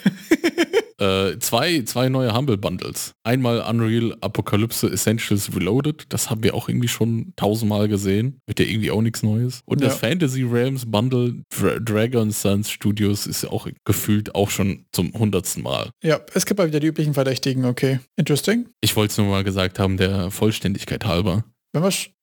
Äh, 0.99 1.39
zwei, 1.39 1.83
zwei 1.83 2.09
neue 2.09 2.35
Humble 2.35 2.57
Bundles. 2.57 3.15
Einmal 3.25 3.61
Unreal 3.61 4.17
Apocalypse 4.21 4.91
Essentials 4.91 5.55
Reloaded. 5.55 6.05
Das 6.09 6.31
haben 6.31 6.43
wir 6.43 6.55
auch 6.55 6.69
irgendwie 6.69 6.89
schon 6.89 7.33
tausendmal 7.37 7.89
gesehen. 7.89 8.39
Wird 8.47 8.61
ja 8.61 8.67
irgendwie 8.67 8.91
auch 8.91 9.03
nichts 9.03 9.23
Neues. 9.23 9.61
Und 9.67 9.81
ja. 9.81 9.89
das 9.89 9.99
Fantasy 9.99 10.43
Realms 10.43 10.91
Bundle 10.91 11.43
Dra 11.51 11.79
Dragon 11.81 12.31
Suns 12.31 12.71
Studios 12.71 13.27
ist 13.27 13.43
ja 13.43 13.51
auch 13.51 13.69
gefühlt 13.85 14.35
auch 14.35 14.51
schon 14.51 14.87
zum 14.93 15.13
hundertsten 15.13 15.63
Mal. 15.63 15.91
Ja, 16.03 16.21
es 16.35 16.47
gibt 16.47 16.59
mal 16.59 16.67
wieder 16.67 16.81
die 16.81 16.87
üblichen 16.87 17.15
Verdächtigen. 17.15 17.65
Okay, 17.65 18.01
interesting. 18.17 18.69
Ich 18.81 18.97
wollte 18.97 19.13
es 19.13 19.19
nur 19.19 19.27
mal 19.27 19.45
gesagt 19.45 19.79
haben, 19.79 19.97
der 19.97 20.31
Vollständigkeit 20.31 21.05
halber. 21.05 21.45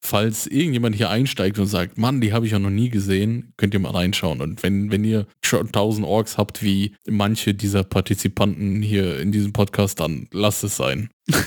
Falls 0.02 0.48
irgendjemand 0.48 0.96
hier 0.96 1.10
einsteigt 1.10 1.60
und 1.60 1.68
sagt, 1.68 1.98
Mann, 1.98 2.22
die 2.22 2.34
habe 2.34 2.46
ich 2.46 2.52
ja 2.52 2.60
noch 2.60 2.70
nie 2.70 2.90
gesehen, 2.90 3.54
könnt 3.56 3.74
ihr 3.74 3.80
mal 3.80 3.92
reinschauen. 3.92 4.42
Und 4.42 4.64
wenn, 4.64 4.92
wenn 4.92 5.04
ihr 5.04 5.28
schon 5.42 5.68
1000 5.68 6.06
Orks 6.06 6.38
habt, 6.38 6.64
wie 6.64 6.96
manche 7.08 7.54
dieser 7.54 7.84
Partizipanten 7.84 8.82
hier 8.82 9.20
in 9.20 9.32
diesem 9.32 9.54
Podcast, 9.54 10.00
dann 10.00 10.28
lasst 10.32 10.64
es 10.64 10.76
sein. 10.76 11.10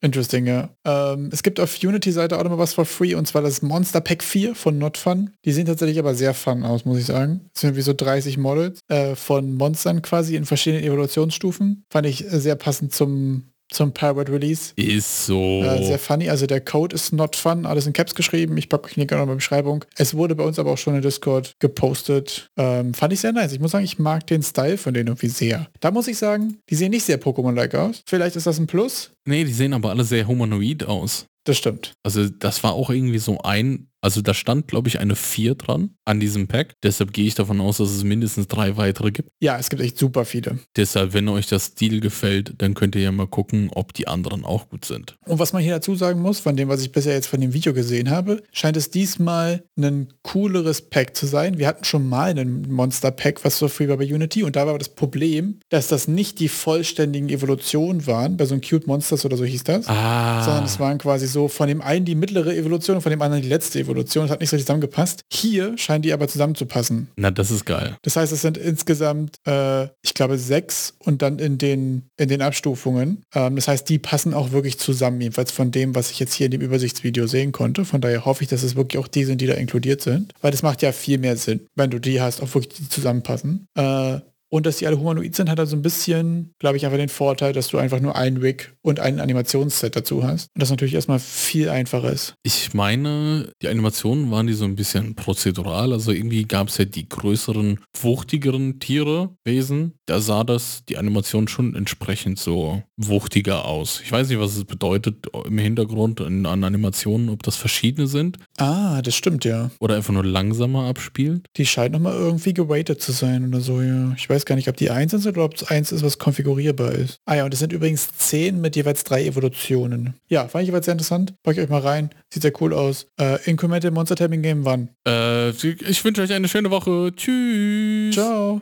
Interesting, 0.00 0.46
ja. 0.46 0.70
Ähm, 0.84 1.30
es 1.32 1.42
gibt 1.42 1.60
auf 1.60 1.82
Unity-Seite 1.82 2.38
auch 2.38 2.44
noch 2.44 2.50
mal 2.50 2.58
was 2.58 2.74
for 2.74 2.84
free 2.84 3.14
und 3.14 3.26
zwar 3.26 3.42
das 3.42 3.62
Monster 3.62 4.00
Pack 4.00 4.22
4 4.22 4.54
von 4.54 4.78
Not 4.78 4.96
Fun. 4.98 5.30
Die 5.44 5.52
sehen 5.52 5.66
tatsächlich 5.66 5.98
aber 5.98 6.14
sehr 6.14 6.34
fun 6.34 6.62
aus, 6.62 6.84
muss 6.84 6.98
ich 6.98 7.06
sagen. 7.06 7.48
Das 7.54 7.62
sind 7.62 7.76
wie 7.76 7.82
so 7.82 7.94
30 7.94 8.36
Models 8.38 8.80
äh, 8.88 9.14
von 9.16 9.54
Monstern 9.54 10.02
quasi 10.02 10.36
in 10.36 10.44
verschiedenen 10.44 10.84
Evolutionsstufen. 10.84 11.84
Fand 11.90 12.06
ich 12.06 12.24
sehr 12.28 12.56
passend 12.56 12.94
zum 12.94 13.53
zum 13.70 13.92
Pirate 13.92 14.30
Release. 14.32 14.72
Ist 14.76 15.26
so. 15.26 15.62
Äh, 15.62 15.84
sehr 15.84 15.98
funny. 15.98 16.28
Also 16.28 16.46
der 16.46 16.60
Code 16.60 16.94
ist 16.94 17.12
not 17.12 17.36
fun, 17.36 17.66
alles 17.66 17.86
in 17.86 17.92
Caps 17.92 18.14
geschrieben. 18.14 18.56
Ich 18.56 18.68
packe 18.68 18.86
euch 18.86 18.92
hier 18.92 19.06
gerne 19.06 19.24
in 19.24 19.28
der 19.28 19.36
Beschreibung. 19.36 19.84
Es 19.96 20.14
wurde 20.14 20.34
bei 20.34 20.44
uns 20.44 20.58
aber 20.58 20.72
auch 20.72 20.78
schon 20.78 20.94
in 20.94 21.02
Discord 21.02 21.54
gepostet. 21.58 22.48
Ähm, 22.56 22.94
fand 22.94 23.12
ich 23.12 23.20
sehr 23.20 23.32
nice. 23.32 23.52
Ich 23.52 23.60
muss 23.60 23.72
sagen, 23.72 23.84
ich 23.84 23.98
mag 23.98 24.26
den 24.26 24.42
Style 24.42 24.78
von 24.78 24.94
denen 24.94 25.08
irgendwie 25.08 25.28
sehr. 25.28 25.68
Da 25.80 25.90
muss 25.90 26.08
ich 26.08 26.18
sagen, 26.18 26.58
die 26.70 26.74
sehen 26.74 26.90
nicht 26.90 27.04
sehr 27.04 27.20
Pokémon-like 27.20 27.74
aus. 27.74 28.02
Vielleicht 28.06 28.36
ist 28.36 28.46
das 28.46 28.58
ein 28.58 28.66
Plus. 28.66 29.10
Nee, 29.26 29.44
die 29.44 29.52
sehen 29.52 29.72
aber 29.72 29.90
alle 29.90 30.04
sehr 30.04 30.26
humanoid 30.26 30.84
aus. 30.84 31.26
Das 31.44 31.58
stimmt. 31.58 31.92
Also 32.02 32.28
das 32.28 32.64
war 32.64 32.72
auch 32.72 32.88
irgendwie 32.88 33.18
so 33.18 33.38
ein 33.42 33.88
also 34.04 34.20
da 34.20 34.34
stand, 34.34 34.68
glaube 34.68 34.88
ich, 34.88 35.00
eine 35.00 35.16
4 35.16 35.54
dran 35.54 35.96
an 36.04 36.20
diesem 36.20 36.46
Pack. 36.46 36.74
Deshalb 36.82 37.14
gehe 37.14 37.24
ich 37.24 37.34
davon 37.34 37.58
aus, 37.62 37.78
dass 37.78 37.90
es 37.90 38.04
mindestens 38.04 38.48
drei 38.48 38.76
weitere 38.76 39.10
gibt. 39.12 39.30
Ja, 39.40 39.58
es 39.58 39.70
gibt 39.70 39.80
echt 39.80 39.96
super 39.96 40.26
viele. 40.26 40.58
Deshalb, 40.76 41.14
wenn 41.14 41.26
euch 41.30 41.46
das 41.46 41.68
Stil 41.68 42.00
gefällt, 42.00 42.52
dann 42.58 42.74
könnt 42.74 42.94
ihr 42.96 43.00
ja 43.00 43.12
mal 43.12 43.26
gucken, 43.26 43.70
ob 43.74 43.94
die 43.94 44.06
anderen 44.06 44.44
auch 44.44 44.68
gut 44.68 44.84
sind. 44.84 45.16
Und 45.24 45.38
was 45.38 45.54
man 45.54 45.62
hier 45.62 45.72
dazu 45.72 45.94
sagen 45.94 46.20
muss, 46.20 46.38
von 46.38 46.54
dem, 46.54 46.68
was 46.68 46.82
ich 46.82 46.92
bisher 46.92 47.14
jetzt 47.14 47.28
von 47.28 47.40
dem 47.40 47.54
Video 47.54 47.72
gesehen 47.72 48.10
habe, 48.10 48.42
scheint 48.52 48.76
es 48.76 48.90
diesmal 48.90 49.64
ein 49.78 50.12
cooleres 50.22 50.82
Pack 50.82 51.16
zu 51.16 51.24
sein. 51.24 51.56
Wir 51.56 51.66
hatten 51.66 51.84
schon 51.84 52.06
mal 52.06 52.28
einen 52.28 52.70
Monster-Pack, 52.70 53.42
was 53.42 53.58
so 53.58 53.68
free 53.68 53.88
war 53.88 53.96
bei 53.96 54.04
Unity 54.04 54.42
und 54.42 54.54
da 54.54 54.66
war 54.66 54.78
das 54.78 54.90
Problem, 54.90 55.60
dass 55.70 55.88
das 55.88 56.08
nicht 56.08 56.40
die 56.40 56.48
vollständigen 56.48 57.30
Evolutionen 57.30 58.06
waren, 58.06 58.36
bei 58.36 58.44
so 58.44 58.52
einem 58.52 58.60
Cute 58.60 58.86
Monsters 58.86 59.24
oder 59.24 59.38
so 59.38 59.46
hieß 59.46 59.64
das, 59.64 59.88
ah. 59.88 60.44
sondern 60.44 60.64
es 60.64 60.78
waren 60.78 60.98
quasi 60.98 61.26
so 61.26 61.48
von 61.48 61.68
dem 61.68 61.80
einen 61.80 62.04
die 62.04 62.14
mittlere 62.14 62.54
Evolution 62.54 62.96
und 62.96 63.02
von 63.02 63.10
dem 63.10 63.22
anderen 63.22 63.42
die 63.42 63.48
letzte 63.48 63.78
Evolution. 63.78 63.93
Evolution. 63.94 64.24
Das 64.24 64.32
hat 64.32 64.40
nicht 64.40 64.50
so 64.50 64.56
zusammengepasst. 64.56 65.22
Hier 65.32 65.76
scheinen 65.78 66.02
die 66.02 66.12
aber 66.12 66.28
zusammenzupassen. 66.28 67.08
Na, 67.16 67.30
das 67.30 67.50
ist 67.50 67.64
geil. 67.64 67.96
Das 68.02 68.16
heißt, 68.16 68.32
es 68.32 68.42
sind 68.42 68.56
insgesamt, 68.56 69.36
äh, 69.46 69.84
ich 70.02 70.14
glaube, 70.14 70.38
sechs 70.38 70.94
und 70.98 71.22
dann 71.22 71.38
in 71.38 71.58
den, 71.58 72.04
in 72.16 72.28
den 72.28 72.42
Abstufungen. 72.42 73.22
Ähm, 73.34 73.56
das 73.56 73.68
heißt, 73.68 73.88
die 73.88 73.98
passen 73.98 74.34
auch 74.34 74.52
wirklich 74.52 74.78
zusammen, 74.78 75.20
jedenfalls 75.20 75.52
von 75.52 75.70
dem, 75.70 75.94
was 75.94 76.10
ich 76.10 76.18
jetzt 76.18 76.34
hier 76.34 76.46
in 76.46 76.52
dem 76.52 76.60
Übersichtsvideo 76.60 77.26
sehen 77.26 77.52
konnte. 77.52 77.84
Von 77.84 78.00
daher 78.00 78.24
hoffe 78.24 78.42
ich, 78.42 78.50
dass 78.50 78.62
es 78.62 78.76
wirklich 78.76 79.02
auch 79.02 79.08
die 79.08 79.24
sind, 79.24 79.40
die 79.40 79.46
da 79.46 79.54
inkludiert 79.54 80.02
sind. 80.02 80.32
Weil 80.40 80.50
das 80.50 80.62
macht 80.62 80.82
ja 80.82 80.92
viel 80.92 81.18
mehr 81.18 81.36
Sinn, 81.36 81.66
wenn 81.74 81.90
du 81.90 81.98
die 81.98 82.20
hast, 82.20 82.42
auch 82.42 82.54
wirklich 82.54 82.74
die 82.76 82.88
zusammenpassen. 82.88 83.66
Äh, 83.74 84.20
und 84.54 84.66
dass 84.66 84.76
die 84.76 84.86
alle 84.86 85.00
humanoid 85.00 85.34
sind, 85.34 85.50
hat 85.50 85.58
also 85.58 85.74
ein 85.74 85.82
bisschen, 85.82 86.54
glaube 86.60 86.76
ich, 86.76 86.84
einfach 86.84 86.96
den 86.96 87.08
Vorteil, 87.08 87.52
dass 87.52 87.66
du 87.66 87.78
einfach 87.78 87.98
nur 87.98 88.14
ein 88.14 88.40
Wig 88.40 88.72
und 88.82 89.00
ein 89.00 89.18
Animationsset 89.18 89.96
dazu 89.96 90.22
hast. 90.22 90.48
Und 90.54 90.62
das 90.62 90.70
natürlich 90.70 90.94
erstmal 90.94 91.18
viel 91.18 91.68
einfacher 91.68 92.12
ist. 92.12 92.34
Ich 92.44 92.72
meine, 92.72 93.50
die 93.60 93.66
Animationen 93.66 94.30
waren 94.30 94.46
die 94.46 94.52
so 94.52 94.64
ein 94.64 94.76
bisschen 94.76 95.16
prozedural. 95.16 95.92
Also 95.92 96.12
irgendwie 96.12 96.44
gab 96.44 96.68
es 96.68 96.78
ja 96.78 96.84
die 96.84 97.08
größeren, 97.08 97.80
wuchtigeren 98.00 98.78
Tiere, 98.78 99.30
Wesen. 99.42 99.94
Da 100.06 100.20
sah 100.20 100.44
das, 100.44 100.84
die 100.88 100.98
Animation 100.98 101.48
schon 101.48 101.74
entsprechend 101.74 102.38
so 102.38 102.82
wuchtiger 102.96 103.64
aus. 103.64 104.00
Ich 104.04 104.12
weiß 104.12 104.28
nicht, 104.28 104.38
was 104.38 104.56
es 104.56 104.64
bedeutet 104.64 105.26
im 105.46 105.58
Hintergrund 105.58 106.20
an, 106.20 106.44
an 106.46 106.62
Animationen, 106.64 107.30
ob 107.30 107.42
das 107.42 107.56
verschiedene 107.56 108.06
sind. 108.06 108.38
Ah, 108.58 109.00
das 109.02 109.14
stimmt 109.14 109.44
ja. 109.44 109.70
Oder 109.80 109.96
einfach 109.96 110.12
nur 110.12 110.24
langsamer 110.24 110.84
abspielt. 110.84 111.46
Die 111.56 111.66
scheint 111.66 111.92
nochmal 111.92 112.14
irgendwie 112.14 112.52
geweightet 112.54 113.00
zu 113.00 113.12
sein 113.12 113.48
oder 113.48 113.60
so, 113.60 113.80
ja. 113.80 114.12
Ich 114.16 114.28
weiß 114.28 114.44
gar 114.44 114.56
nicht, 114.56 114.68
ob 114.68 114.76
die 114.76 114.90
eins 114.90 115.12
sind 115.12 115.26
oder 115.26 115.44
ob 115.44 115.54
es 115.54 115.64
eins 115.64 115.92
ist, 115.92 116.02
was 116.02 116.18
konfigurierbar 116.18 116.92
ist. 116.92 117.20
Ah 117.24 117.36
ja, 117.36 117.44
und 117.44 117.54
es 117.54 117.60
sind 117.60 117.72
übrigens 117.72 118.08
zehn 118.16 118.60
mit 118.60 118.76
jeweils 118.76 119.04
drei 119.04 119.24
Evolutionen. 119.24 120.14
Ja, 120.28 120.48
fand 120.48 120.62
ich 120.62 120.68
jeweils 120.68 120.84
sehr 120.84 120.92
interessant. 120.92 121.34
Pack 121.42 121.56
ich 121.56 121.62
euch 121.62 121.70
mal 121.70 121.80
rein. 121.80 122.10
Sieht 122.30 122.42
sehr 122.42 122.52
cool 122.60 122.74
aus. 122.74 123.06
Äh, 123.18 123.38
Incremental 123.48 123.90
Monster 123.90 124.16
Tapping 124.16 124.42
Game 124.42 124.64
wann? 124.64 124.88
Äh, 125.06 125.50
ich 125.50 126.04
wünsche 126.04 126.22
euch 126.22 126.32
eine 126.32 126.48
schöne 126.48 126.70
Woche. 126.70 127.12
Tschüss. 127.16 128.14
Ciao. 128.14 128.60